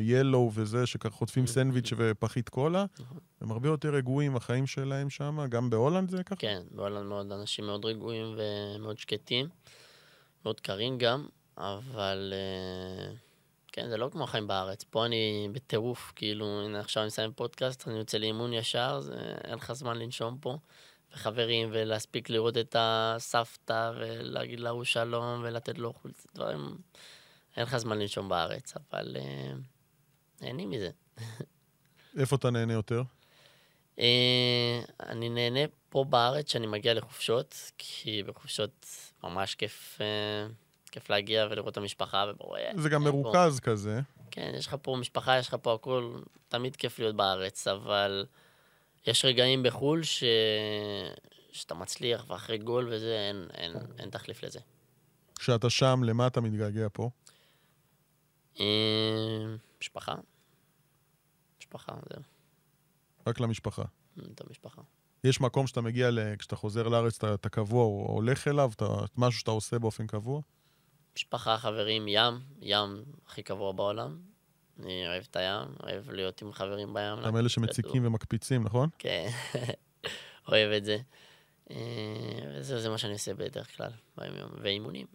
יאללה 0.00 0.50
וזה, 0.54 0.86
שככה 0.86 1.16
חוטפים 1.16 1.46
סנדוויץ' 1.46 1.92
ופחית 1.96 2.48
קולה. 2.48 2.84
נכון. 3.00 3.18
הם 3.40 3.50
הרבה 3.52 3.68
יותר 3.68 3.94
רגועים, 3.94 4.36
החיים 4.36 4.66
שלהם 4.66 5.10
שם, 5.10 5.38
גם 5.48 5.70
בהולנד 5.70 6.10
זה 6.10 6.24
ככה? 6.24 6.36
כן, 6.36 6.62
בהולנד 6.70 7.06
מאוד, 7.06 7.32
אנשים 7.32 7.66
מאוד 7.66 7.84
רגועים 7.84 8.36
ומאוד 8.36 8.98
שקטים, 8.98 9.48
מאוד 10.44 10.60
קרים 10.60 10.98
גם, 10.98 11.26
אבל... 11.58 12.32
Uh... 12.32 13.31
כן, 13.72 13.88
זה 13.88 13.96
לא 13.96 14.08
כמו 14.12 14.24
החיים 14.24 14.46
בארץ. 14.46 14.84
פה 14.84 15.06
אני 15.06 15.48
בטירוף, 15.52 16.12
כאילו, 16.16 16.62
הנה 16.64 16.80
עכשיו 16.80 17.02
אני 17.02 17.06
מסיים 17.06 17.32
פודקאסט, 17.32 17.88
אני 17.88 17.98
יוצא 17.98 18.18
לאימון 18.18 18.52
ישר, 18.52 19.00
זה, 19.00 19.34
אין 19.44 19.54
לך 19.54 19.72
זמן 19.72 19.98
לנשום 19.98 20.38
פה. 20.40 20.56
וחברים, 21.14 21.68
ולהספיק 21.72 22.30
לראות 22.30 22.58
את 22.58 22.76
הסבתא, 22.78 23.92
ולהגיד 23.96 24.60
להוא 24.60 24.84
שלום, 24.84 25.40
ולתת 25.44 25.78
לו 25.78 25.92
חולצה, 25.92 26.28
דברים... 26.34 26.76
אין 27.56 27.64
לך 27.64 27.76
זמן 27.76 27.98
לנשום 27.98 28.28
בארץ, 28.28 28.74
אבל 28.76 29.16
אה, 29.20 29.52
נהנים 30.40 30.70
מזה. 30.70 30.90
איפה 32.20 32.36
אתה 32.36 32.50
נהנה 32.50 32.72
יותר? 32.72 33.02
אה, 33.98 34.80
אני 35.00 35.28
נהנה 35.28 35.60
פה 35.88 36.04
בארץ 36.04 36.52
שאני 36.52 36.66
מגיע 36.66 36.94
לחופשות, 36.94 37.72
כי 37.78 38.22
בחופשות 38.22 38.86
ממש 39.24 39.54
כיף... 39.54 39.98
אה, 40.00 40.46
כיף 40.92 41.10
להגיע 41.10 41.46
ולראות 41.50 41.72
את 41.72 41.76
המשפחה, 41.76 42.24
וברור... 42.28 42.56
זה 42.76 42.88
גם 42.88 43.04
מרוכז 43.04 43.60
פה. 43.60 43.70
כזה. 43.70 44.00
כן, 44.30 44.52
יש 44.56 44.66
לך 44.66 44.76
פה 44.82 44.96
משפחה, 45.00 45.38
יש 45.38 45.48
לך 45.48 45.56
פה 45.62 45.74
הכל, 45.74 46.20
תמיד 46.48 46.76
כיף 46.76 46.98
להיות 46.98 47.16
בארץ, 47.16 47.66
אבל 47.66 48.26
יש 49.06 49.24
רגעים 49.24 49.62
בחו"ל 49.62 50.02
ש... 50.02 50.24
שאתה 51.52 51.74
מצליח, 51.74 52.30
ואחרי 52.30 52.58
גול 52.58 52.88
וזה, 52.92 53.28
אין, 53.28 53.48
אין, 53.54 53.72
אין 53.98 54.10
תחליף 54.10 54.42
לזה. 54.42 54.60
כשאתה 55.38 55.70
שם, 55.70 56.00
למה 56.04 56.26
אתה 56.26 56.40
מתגעגע 56.40 56.86
פה? 56.92 57.10
אה, 58.60 58.64
משפחה. 59.80 60.14
משפחה, 61.60 61.92
זהו. 62.10 62.22
רק 63.26 63.40
למשפחה. 63.40 63.82
את 64.34 64.40
המשפחה. 64.46 64.82
יש 65.24 65.40
מקום 65.40 65.66
שאתה 65.66 65.80
מגיע, 65.80 66.10
כשאתה 66.38 66.56
חוזר 66.56 66.88
לארץ, 66.88 67.16
אתה, 67.16 67.34
אתה 67.34 67.48
קבוע 67.48 67.84
או 67.84 68.06
הולך 68.12 68.48
אליו, 68.48 68.70
אתה, 68.76 68.86
משהו 69.16 69.40
שאתה 69.40 69.50
עושה 69.50 69.78
באופן 69.78 70.06
קבוע? 70.06 70.40
משפחה, 71.16 71.58
חברים, 71.58 72.08
ים, 72.08 72.40
ים 72.60 73.02
הכי 73.26 73.42
קבוע 73.42 73.72
בעולם. 73.72 74.18
אני 74.78 75.08
אוהב 75.08 75.24
את 75.30 75.36
הים, 75.36 75.68
אוהב 75.82 76.10
להיות 76.10 76.42
עם 76.42 76.52
חברים 76.52 76.94
בים. 76.94 77.24
גם 77.24 77.36
אלה 77.36 77.48
שמציקים 77.48 78.06
ומקפיצים, 78.06 78.64
נכון? 78.64 78.88
כן, 78.98 79.28
אוהב 80.48 80.70
את 80.72 80.84
זה. 80.84 80.98
אה, 81.70 81.76
וזה 82.58 82.80
זה 82.80 82.88
מה 82.88 82.98
שאני 82.98 83.12
עושה 83.12 83.34
בדרך 83.34 83.76
כלל, 83.76 83.90
ביום-יום, 84.18 84.50
ואימונים. 84.62 85.06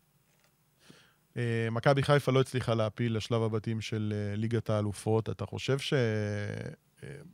אה, 1.38 1.68
מכבי 1.72 2.04
חיפה 2.04 2.32
לא 2.32 2.41
הצליחה 2.41 2.74
להפיל 2.74 3.18
לשלב 3.18 3.41
הבתים 3.41 3.82
של 3.82 4.14
אה, 4.16 4.36
ליגת 4.36 4.70
האלופות. 4.70 5.30
אתה 5.30 5.45
חושב 5.45 5.78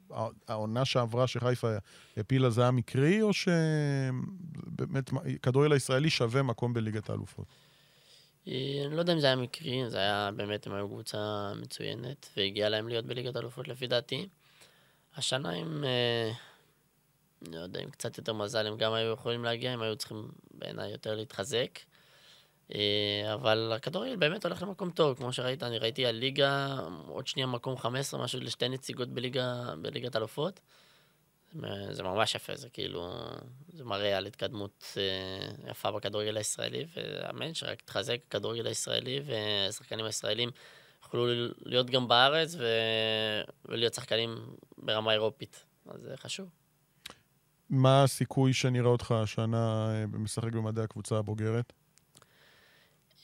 שהעונה 0.09 0.85
שעברה 0.85 1.27
שחיפה 1.27 1.67
הפילה 2.17 2.49
זה 2.49 2.61
היה 2.61 2.71
מקרי, 2.71 3.21
או 3.21 3.33
שבאמת 3.33 5.09
כדורגל 5.41 5.71
הישראלי 5.73 6.09
שווה 6.09 6.43
מקום 6.43 6.73
בליגת 6.73 7.09
האלופות? 7.09 7.47
אה, 8.47 8.83
אני 8.85 8.95
לא 8.95 8.99
יודע 8.99 9.13
אם 9.13 9.19
זה 9.19 9.27
היה 9.27 9.35
מקרי, 9.35 9.89
זה 9.89 9.97
היה 9.97 10.29
באמת, 10.35 10.67
הם 10.67 10.73
היו 10.73 10.87
קבוצה 10.87 11.51
מצוינת, 11.55 12.29
והגיע 12.37 12.69
להם 12.69 12.87
להיות 12.87 13.05
בליגת 13.05 13.37
אלופות 13.37 13.67
לפי 13.67 13.87
דעתי. 13.87 14.27
השנה 15.15 15.49
הם, 15.49 15.83
אה, 15.83 16.31
לא 17.51 17.59
יודע, 17.59 17.79
עם 17.79 17.89
קצת 17.89 18.17
יותר 18.17 18.33
מזל, 18.33 18.67
הם 18.67 18.77
גם 18.77 18.93
היו 18.93 19.13
יכולים 19.13 19.43
להגיע, 19.43 19.71
הם 19.71 19.81
היו 19.81 19.95
צריכים 19.95 20.31
בעיניי 20.51 20.91
יותר 20.91 21.15
להתחזק. 21.15 21.79
אה, 22.75 23.33
אבל 23.33 23.71
הכדורגל 23.75 24.15
באמת 24.15 24.45
הולך 24.45 24.61
למקום 24.61 24.91
טוב, 24.91 25.17
כמו 25.17 25.33
שראית, 25.33 25.63
אני 25.63 25.77
ראיתי 25.77 26.05
הליגה, 26.05 26.79
עוד 27.07 27.27
שנייה 27.27 27.47
מקום 27.47 27.77
15, 27.77 28.23
משהו 28.23 28.39
לשתי 28.39 28.69
נציגות 28.69 29.09
בליגה, 29.09 29.73
בליגת 29.81 30.15
אלופות. 30.15 30.59
זה- 31.91 32.03
ממש 32.03 32.35
יפה, 32.35 32.55
זה 32.55 32.69
כאילו, 32.69 33.13
זה 33.73 33.83
מראה 33.85 34.17
על 34.17 34.25
התקדמות 34.25 34.85
אה, 34.97 35.69
יפה 35.71 35.91
בכדורגל 35.91 36.37
הישראלי, 36.37 36.85
ואמן 36.95 37.53
שרק 37.53 37.81
תחזק 37.81 38.17
הכדורגל 38.27 38.67
הישראלי, 38.67 39.21
והשחקנים 39.25 40.05
הישראלים 40.05 40.49
יוכלו 41.03 41.27
להיות 41.65 41.89
גם 41.89 42.07
בארץ 42.07 42.55
ו... 42.55 42.65
ולהיות 43.65 43.93
שחקנים 43.93 44.35
ברמה 44.77 45.11
אירופית. 45.13 45.65
אז 45.89 46.01
זה 46.01 46.17
חשוב. 46.17 46.49
מה 47.69 48.03
הסיכוי 48.03 48.53
שנראה 48.53 48.89
אותך 48.89 49.11
השנה 49.11 49.87
אה, 49.95 50.05
משחק 50.07 50.51
במדעי 50.53 50.83
הקבוצה 50.83 51.17
הבוגרת? 51.17 51.73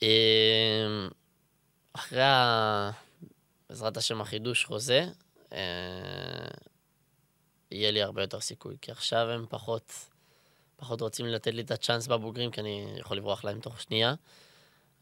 אה, 0.02 0.08
אחרי. 1.92 2.20
בעזרת 3.70 3.96
השם, 3.96 4.20
החידוש 4.20 4.64
חוזה, 4.64 5.06
אה, 5.52 5.58
יהיה 7.70 7.90
לי 7.90 8.02
הרבה 8.02 8.22
יותר 8.22 8.40
סיכוי, 8.40 8.76
כי 8.80 8.90
עכשיו 8.90 9.30
הם 9.30 9.46
פחות, 9.48 9.92
פחות 10.76 11.00
רוצים 11.00 11.26
לתת 11.26 11.54
לי 11.54 11.62
את 11.62 11.70
הצ'אנס 11.70 12.06
בבוגרים, 12.06 12.50
כי 12.50 12.60
אני 12.60 12.94
יכול 12.98 13.16
לברוח 13.16 13.44
להם 13.44 13.60
תוך 13.60 13.80
שנייה. 13.80 14.14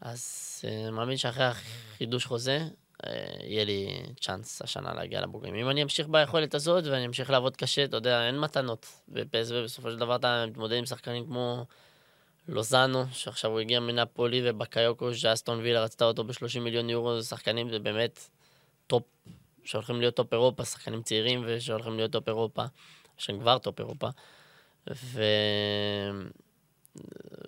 אז 0.01 0.25
אה, 0.67 0.91
מאמין 0.91 1.17
שאחרי 1.17 1.45
החידוש 1.45 2.25
חוזה, 2.25 2.59
אה, 3.05 3.25
יהיה 3.43 3.63
לי 3.63 4.03
צ'אנס 4.21 4.61
השנה 4.61 4.93
להגיע 4.93 5.21
לבוגרים. 5.21 5.55
אם 5.55 5.69
אני 5.69 5.83
אמשיך 5.83 6.07
ביכולת 6.07 6.55
הזאת 6.55 6.83
ואני 6.87 7.05
אמשיך 7.05 7.29
לעבוד 7.29 7.55
קשה, 7.55 7.83
אתה 7.83 7.97
יודע, 7.97 8.27
אין 8.27 8.39
מתנות. 8.39 8.85
בפסו 9.09 9.63
בסופו 9.63 9.91
של 9.91 9.97
דבר 9.97 10.15
אתה 10.15 10.45
מתמודד 10.47 10.77
עם 10.77 10.85
שחקנים 10.85 11.25
כמו 11.25 11.65
לוזאנו, 12.47 13.03
שעכשיו 13.11 13.51
הוא 13.51 13.59
הגיע 13.59 13.79
מנפולי, 13.79 14.41
ובקיוקו, 14.43 15.13
שאסטון 15.13 15.59
וילה 15.59 15.83
רצתה 15.83 16.05
אותו 16.05 16.23
ב-30 16.23 16.59
מיליון 16.59 16.89
יורו, 16.89 17.21
שחקנים, 17.21 17.69
זה 17.69 17.79
באמת 17.79 18.29
טופ, 18.87 19.03
שהולכים 19.69 19.99
להיות 19.99 20.15
טופ 20.15 20.33
אירופה, 20.33 20.65
שחקנים 20.65 21.01
צעירים 21.01 21.43
ושהולכים 21.47 21.95
להיות 21.95 22.11
טופ 22.11 22.27
אירופה, 22.27 22.63
שהם 23.17 23.39
כבר 23.39 23.57
טופ 23.57 23.79
אירופה. 23.79 24.07
ו... 24.89 25.21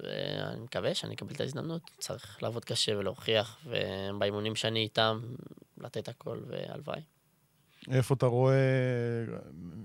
ואני 0.04 0.62
מקווה 0.62 0.96
שאני 0.96 1.16
אקבל 1.16 1.36
את 1.36 1.42
ההזדמנות, 1.42 1.82
צריך 1.98 2.44
לעבוד 2.44 2.66
קשה 2.66 2.98
ולהוכיח, 2.98 3.58
ובאימונים 3.66 4.56
שאני 4.56 4.80
איתם, 4.80 5.22
לתת 5.78 6.08
הכל, 6.08 6.40
והלוואי. 6.48 7.02
איפה 7.92 8.14
אתה 8.14 8.26
רואה... 8.26 8.56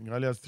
נראה 0.00 0.18
לי 0.18 0.26
אז 0.28 0.40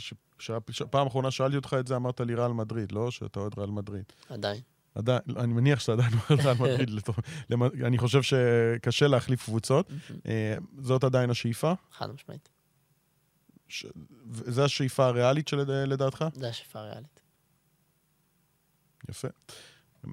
שפעם 0.70 1.06
אחרונה 1.06 1.30
שאלתי 1.30 1.56
אותך 1.56 1.76
את 1.80 1.86
זה, 1.86 1.96
אמרת 1.96 2.20
לי 2.20 2.34
ריאל 2.34 2.52
מדריד, 2.52 2.92
לא? 2.92 3.10
שאתה 3.10 3.40
אוהד 3.40 3.58
ריאל 3.58 3.70
מדריד. 3.70 4.04
עדיין. 4.28 4.60
עדיין, 4.98 5.20
אני 5.36 5.52
מניח 5.52 5.80
שאתה 5.80 5.92
עדיין 5.92 6.10
אוהד 6.30 6.40
ריאל 6.46 6.54
מדריד. 6.54 6.88
אני 7.84 7.98
חושב 7.98 8.22
שקשה 8.22 9.06
להחליף 9.08 9.44
קבוצות. 9.44 9.90
אה, 10.26 10.54
זאת 10.78 11.04
עדיין 11.04 11.30
השאיפה? 11.30 11.72
חד 11.92 12.10
משמעית. 12.10 12.48
ש- 13.68 13.86
זו 14.30 14.64
השאיפה 14.64 15.06
הריאלית 15.06 15.48
שלדעתך? 15.48 16.24
זה 16.34 16.48
השאיפה 16.48 16.78
הריאלית. 16.78 17.20
יפה. 19.10 19.28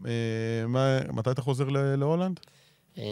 אה, 0.06 0.64
מה- 0.68 1.00
מתי 1.14 1.32
אתה 1.32 1.42
חוזר 1.42 1.66
להולנד? 1.70 2.40
אה, 2.98 3.04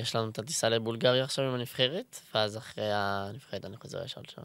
יש 0.00 0.16
לנו 0.16 0.30
את 0.30 0.38
הטיסה 0.38 0.68
לבולגריה 0.68 1.24
עכשיו 1.24 1.44
עם 1.44 1.54
הנבחרת, 1.54 2.20
ואז 2.34 2.56
אחרי 2.56 2.90
הנבחרת 2.92 3.64
אני 3.64 3.76
חוזר 3.76 4.04
ישר 4.04 4.20
לשם. 4.28 4.42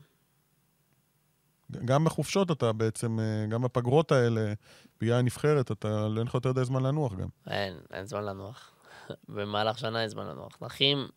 גם 1.86 2.06
בחופשות 2.06 2.52
אתה 2.52 2.72
בעצם, 2.72 3.20
אה, 3.20 3.46
גם 3.50 3.62
בפגרות 3.62 4.12
האלה, 4.12 4.54
בגלל 5.02 5.20
הנבחרת, 5.20 5.72
אתה 5.72 6.08
אין 6.18 6.28
לך 6.28 6.34
יותר 6.34 6.52
מדי 6.52 6.66
זמן 6.66 6.84
לנוח 6.84 7.14
גם. 7.14 7.28
אין, 7.48 7.80
אין 7.94 8.06
זמן 8.06 8.24
לנוח. 8.24 8.72
במהלך 9.30 9.80
שנה 9.80 10.02
אין 10.02 10.10
זמן 10.10 10.26
לנוח. 10.28 10.58
נחים, 10.62 11.08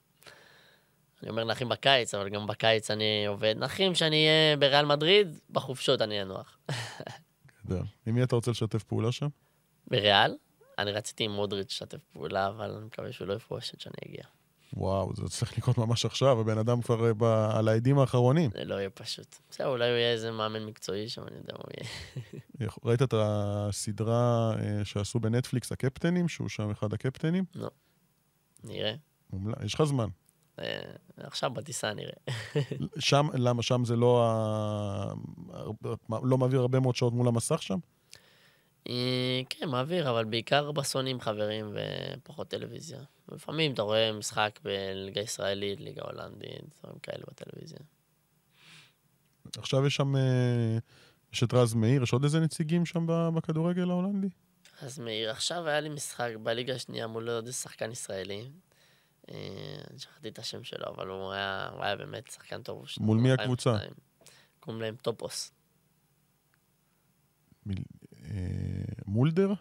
אני 1.23 1.31
אומר 1.31 1.45
נחים 1.45 1.69
בקיץ, 1.69 2.15
אבל 2.15 2.29
גם 2.29 2.47
בקיץ 2.47 2.91
אני 2.91 3.27
עובד. 3.27 3.55
נחים 3.59 3.95
שאני 3.95 4.27
אהיה 4.27 4.57
בריאל 4.57 4.85
מדריד, 4.85 5.39
בחופשות 5.51 6.03
אני 6.03 6.23
אנוח. 6.23 6.59
גדול. 7.67 7.83
עם 8.07 8.15
מי 8.15 8.23
אתה 8.23 8.35
רוצה 8.37 8.51
לשתף 8.51 8.83
פעולה 8.83 9.13
שם? 9.13 9.29
בריאל? 9.89 10.37
אני 10.79 10.93
רציתי 10.93 11.25
עם 11.25 11.31
מודריץ' 11.31 11.71
לשתף 11.71 12.05
פעולה, 12.13 12.49
אבל 12.49 12.71
אני 12.71 12.85
מקווה 12.85 13.13
שהוא 13.13 13.29
לא 13.29 13.35
יפרוש 13.35 13.75
עד 13.75 13.81
שאני 13.81 13.97
אגיע. 14.07 14.25
וואו, 14.73 15.13
זה 15.17 15.29
צריך 15.29 15.59
לקרות 15.59 15.79
ממש 15.79 16.05
עכשיו, 16.05 16.41
הבן 16.41 16.59
אדם 16.59 16.83
כבר 16.83 17.07
אה, 17.07 17.15
ב- 17.15 17.51
על 17.57 17.69
העדים 17.69 17.99
האחרונים. 17.99 18.51
זה 18.51 18.65
לא 18.65 18.75
יהיה 18.75 18.91
פשוט. 18.91 19.37
בסדר, 19.51 19.67
אולי 19.67 19.89
הוא 19.89 19.97
יהיה 19.97 20.13
איזה 20.13 20.31
מאמן 20.31 20.65
מקצועי 20.65 21.09
שם, 21.09 21.23
אני 21.23 21.37
יודע 21.37 21.53
מה 21.53 21.63
הוא 21.65 21.71
יהיה. 21.77 22.71
ראית 22.85 23.03
את 23.03 23.15
הסדרה 23.17 24.55
אה, 24.59 24.85
שעשו 24.85 25.21
בנטפליקס, 25.21 25.73
הקפטנים, 25.73 26.29
שהוא 26.29 26.49
שם 26.49 26.71
אחד 26.71 26.93
הקפטנים? 26.93 27.45
נראה. 28.65 28.95
מומלץ. 29.33 29.59
יש 29.65 29.75
לך 29.75 29.85
זמן. 29.85 30.09
אה, 30.59 30.81
עכשיו 31.17 31.51
בטיסה 31.51 31.95
נראה. 31.95 32.17
שם, 32.99 33.27
למה 33.35 33.63
שם 33.63 33.85
זה 33.85 33.97
לא 33.97 34.27
ה... 34.27 35.13
לא 36.23 36.39
מעביר 36.39 36.61
הרבה 36.61 36.81
מאוד 36.81 36.97
שעות 36.97 37.13
מול 37.13 37.29
המסך 37.29 37.63
שם? 37.63 37.79
אה, 38.89 39.41
כן, 39.51 39.69
מעביר, 39.69 40.11
אבל 40.11 40.25
בעיקר 40.25 40.73
בסונים 40.73 41.21
חברים 41.21 41.75
ופחות 41.75 42.49
טלוויזיה. 42.49 43.01
לפעמים 43.33 43.73
אתה 43.73 43.83
רואה 43.83 44.13
משחק 44.13 44.61
בליגה 44.65 45.21
ישראלית, 45.21 45.81
ליגה 45.81 46.03
הולנדית, 46.03 46.51
דברים 46.81 46.99
כאלה 46.99 47.23
בטלוויזיה. 47.31 47.79
עכשיו 49.59 49.87
יש 49.87 49.97
שם, 49.97 50.17
אה, 50.17 50.79
יש 51.33 51.43
את 51.43 51.55
רז 51.55 51.75
מאיר, 51.75 52.03
יש 52.03 52.13
עוד 52.13 52.25
איזה 52.25 52.41
נציגים 52.41 52.87
שם 52.87 53.07
בכדורגל 53.35 53.91
ההולנדי? 53.91 54.29
אז 54.83 54.99
מאיר, 54.99 55.31
עכשיו 55.31 55.69
היה 55.69 55.81
לי 55.81 55.89
משחק 55.89 56.31
בליגה 56.43 56.75
השנייה 56.75 57.07
מול 57.07 57.29
עוד 57.29 57.51
שחקן 57.51 57.93
ישראלי. 57.93 58.51
אה, 59.31 59.35
אני 59.91 59.99
שכחתי 59.99 60.29
את 60.29 60.39
השם 60.39 60.65
שלו, 60.65 60.87
אבל 60.95 61.09
הוא 61.09 61.33
היה, 61.33 61.69
הוא 61.73 61.83
היה 61.83 61.97
באמת 61.97 62.31
שחקן 62.31 62.63
טוב. 62.63 62.87
מול 63.01 63.19
מי 63.19 63.33
הקבוצה? 63.33 63.77
קוראים 64.61 64.83
להם 64.83 64.97
טופוס. 65.03 65.53
אה, 68.31 68.41
מולדר? 69.07 69.53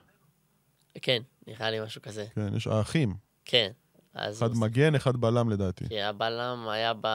כן, 1.02 1.22
נראה 1.48 1.72
לי 1.72 1.80
משהו 1.80 2.02
כזה. 2.02 2.26
כן, 2.36 2.56
יש 2.56 2.68
האחים. 2.68 3.16
כן. 3.46 3.72
אחד 4.14 4.52
מגן, 4.56 4.96
אחד 4.96 5.18
בלם 5.18 5.50
לדעתי. 5.50 5.88
כי 5.88 6.02
הבלם 6.02 6.68
היה 6.70 6.94
ב... 7.02 7.08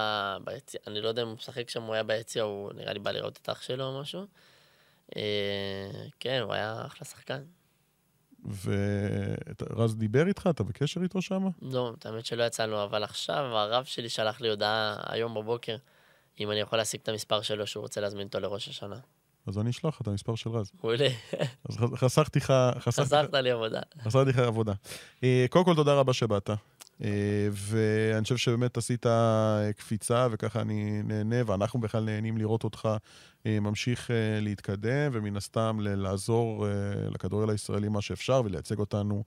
ביציע, 0.45 0.81
אני 0.87 1.01
לא 1.01 1.09
יודע 1.09 1.23
אם 1.23 1.27
הוא 1.27 1.37
משחק 1.37 1.71
שם, 1.71 1.83
הוא 1.83 1.95
היה 1.95 2.03
ביציע, 2.03 2.43
הוא 2.43 2.73
נראה 2.75 2.93
לי 2.93 2.99
בא 2.99 3.11
לראות 3.11 3.39
את 3.43 3.49
אח 3.49 3.63
שלו 3.63 3.85
או 3.85 4.01
משהו. 4.01 4.27
אה, 5.17 5.91
כן, 6.21 6.41
הוא 6.45 6.53
היה 6.53 6.83
אחלה 6.87 7.05
שחקן. 7.05 7.43
ורז 8.65 9.97
דיבר 9.97 10.27
איתך? 10.27 10.49
אתה 10.51 10.63
בקשר 10.63 11.03
איתו 11.03 11.23
שם? 11.23 11.49
לא, 11.63 11.93
האמת 12.05 12.27
שלא 12.27 12.45
יצא 12.45 12.67
לו, 12.67 12.85
אבל 12.85 13.05
עכשיו 13.05 13.45
הרב 13.45 13.85
שלי 13.85 14.09
שלח 14.09 14.41
לי 14.41 14.49
הודעה 14.49 14.97
היום 15.07 15.35
בבוקר, 15.35 15.77
אם 16.41 16.51
אני 16.51 16.61
יכול 16.61 16.79
להשיג 16.79 17.01
את 17.03 17.09
המספר 17.09 17.43
שלו 17.43 17.67
שהוא 17.67 17.83
רוצה 17.83 18.01
להזמין 18.01 18.27
אותו 18.27 18.41
לראש 18.41 18.69
השנה. 18.69 18.99
אז 19.47 19.59
אני 19.59 19.71
אשלח 19.71 20.01
את 20.01 20.09
המספר 20.09 20.35
של 20.35 20.51
רז. 20.51 20.71
מעולה, 20.83 21.09
אז 21.69 21.77
חסכתי 21.95 22.39
לך... 22.39 22.53
חסכתי 22.79 23.07
חסכת 23.07 23.35
לי 23.35 23.51
עבודה. 23.51 23.81
חסרתי 24.03 24.31
לך 24.31 24.39
עבודה. 24.39 24.73
אה, 25.25 25.47
קודם 25.51 25.65
כל, 25.65 25.75
תודה 25.75 25.95
רבה 25.95 26.13
שבאת. 26.13 26.51
אה, 27.05 27.49
ואני 27.53 28.23
חושב 28.23 28.37
שבאמת 28.37 28.77
עשית 28.77 29.07
אה, 29.07 29.71
קפיצה, 29.77 30.27
וככה 30.31 30.61
אני 30.61 31.03
נהנה, 31.05 31.37
ואנחנו 31.47 31.81
בכלל 31.81 32.05
נהנים 32.05 32.39
לראות 32.39 32.65
אותך 32.65 32.89
ממשיך 33.45 34.11
להתקדם, 34.41 35.11
ומן 35.13 35.37
הסתם 35.37 35.79
לעזור 35.81 36.67
לכדורגל 37.11 37.51
הישראלי 37.51 37.89
מה 37.89 38.01
שאפשר, 38.01 38.43
ולייצג 38.45 38.79
אותנו 38.79 39.25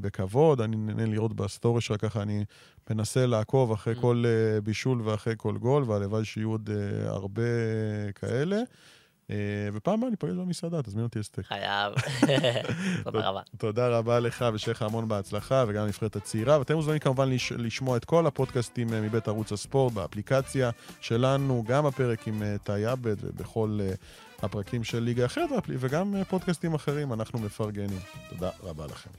בכבוד. 0.00 0.60
אני 0.60 0.76
נהנה 0.76 1.06
לראות 1.06 1.36
בסטורי 1.36 1.80
שלך, 1.80 2.00
ככה 2.00 2.22
אני 2.22 2.44
מנסה 2.90 3.26
לעקוב 3.26 3.72
אחרי 3.72 3.94
Mm. 3.94 4.00
כל 4.00 4.24
בישול 4.64 5.02
ואחרי 5.02 5.34
כל 5.36 5.58
גול, 5.58 5.82
והלוואי 5.82 6.24
שיהיו 6.24 6.50
עוד 6.50 6.70
הרבה 7.06 7.42
כאלה. 8.14 8.56
אה, 9.30 9.36
ופעם 9.72 9.98
הבאה 9.98 10.10
ניפגש 10.10 10.32
במסעדה, 10.32 10.82
תזמין 10.82 11.04
אותי 11.04 11.18
לסטייק. 11.18 11.46
חייב. 11.46 11.92
תודה 13.04 13.28
רבה. 13.28 13.40
תודה 13.58 13.88
רבה 13.88 14.20
לך 14.20 14.44
ושיהיה 14.54 14.72
לך 14.72 14.82
המון 14.82 15.08
בהצלחה, 15.08 15.64
וגם 15.68 15.84
לנבחרת 15.84 16.16
הצעירה. 16.16 16.58
ואתם 16.58 16.74
מוזמנים 16.74 16.98
כמובן 16.98 17.30
לש, 17.30 17.52
לשמוע 17.52 17.96
את 17.96 18.04
כל 18.04 18.26
הפודקאסטים 18.26 18.92
אה, 18.92 19.00
מבית 19.00 19.28
ערוץ 19.28 19.52
הספורט 19.52 19.92
באפליקציה 19.92 20.70
שלנו, 21.00 21.64
גם 21.66 21.86
הפרק 21.86 22.28
עם 22.28 22.42
אה, 22.42 22.56
תאי 22.62 22.86
עבד 22.86 23.16
ובכל 23.20 23.78
אה, 23.82 23.94
הפרקים 24.42 24.84
של 24.84 24.98
ליגה 24.98 25.24
אחרת, 25.26 25.64
וגם 25.68 26.16
אה, 26.16 26.24
פודקאסטים 26.24 26.74
אחרים, 26.74 27.12
אנחנו 27.12 27.38
מפרגנים. 27.38 27.98
תודה 28.30 28.50
רבה 28.62 28.86
לכם. 28.86 29.10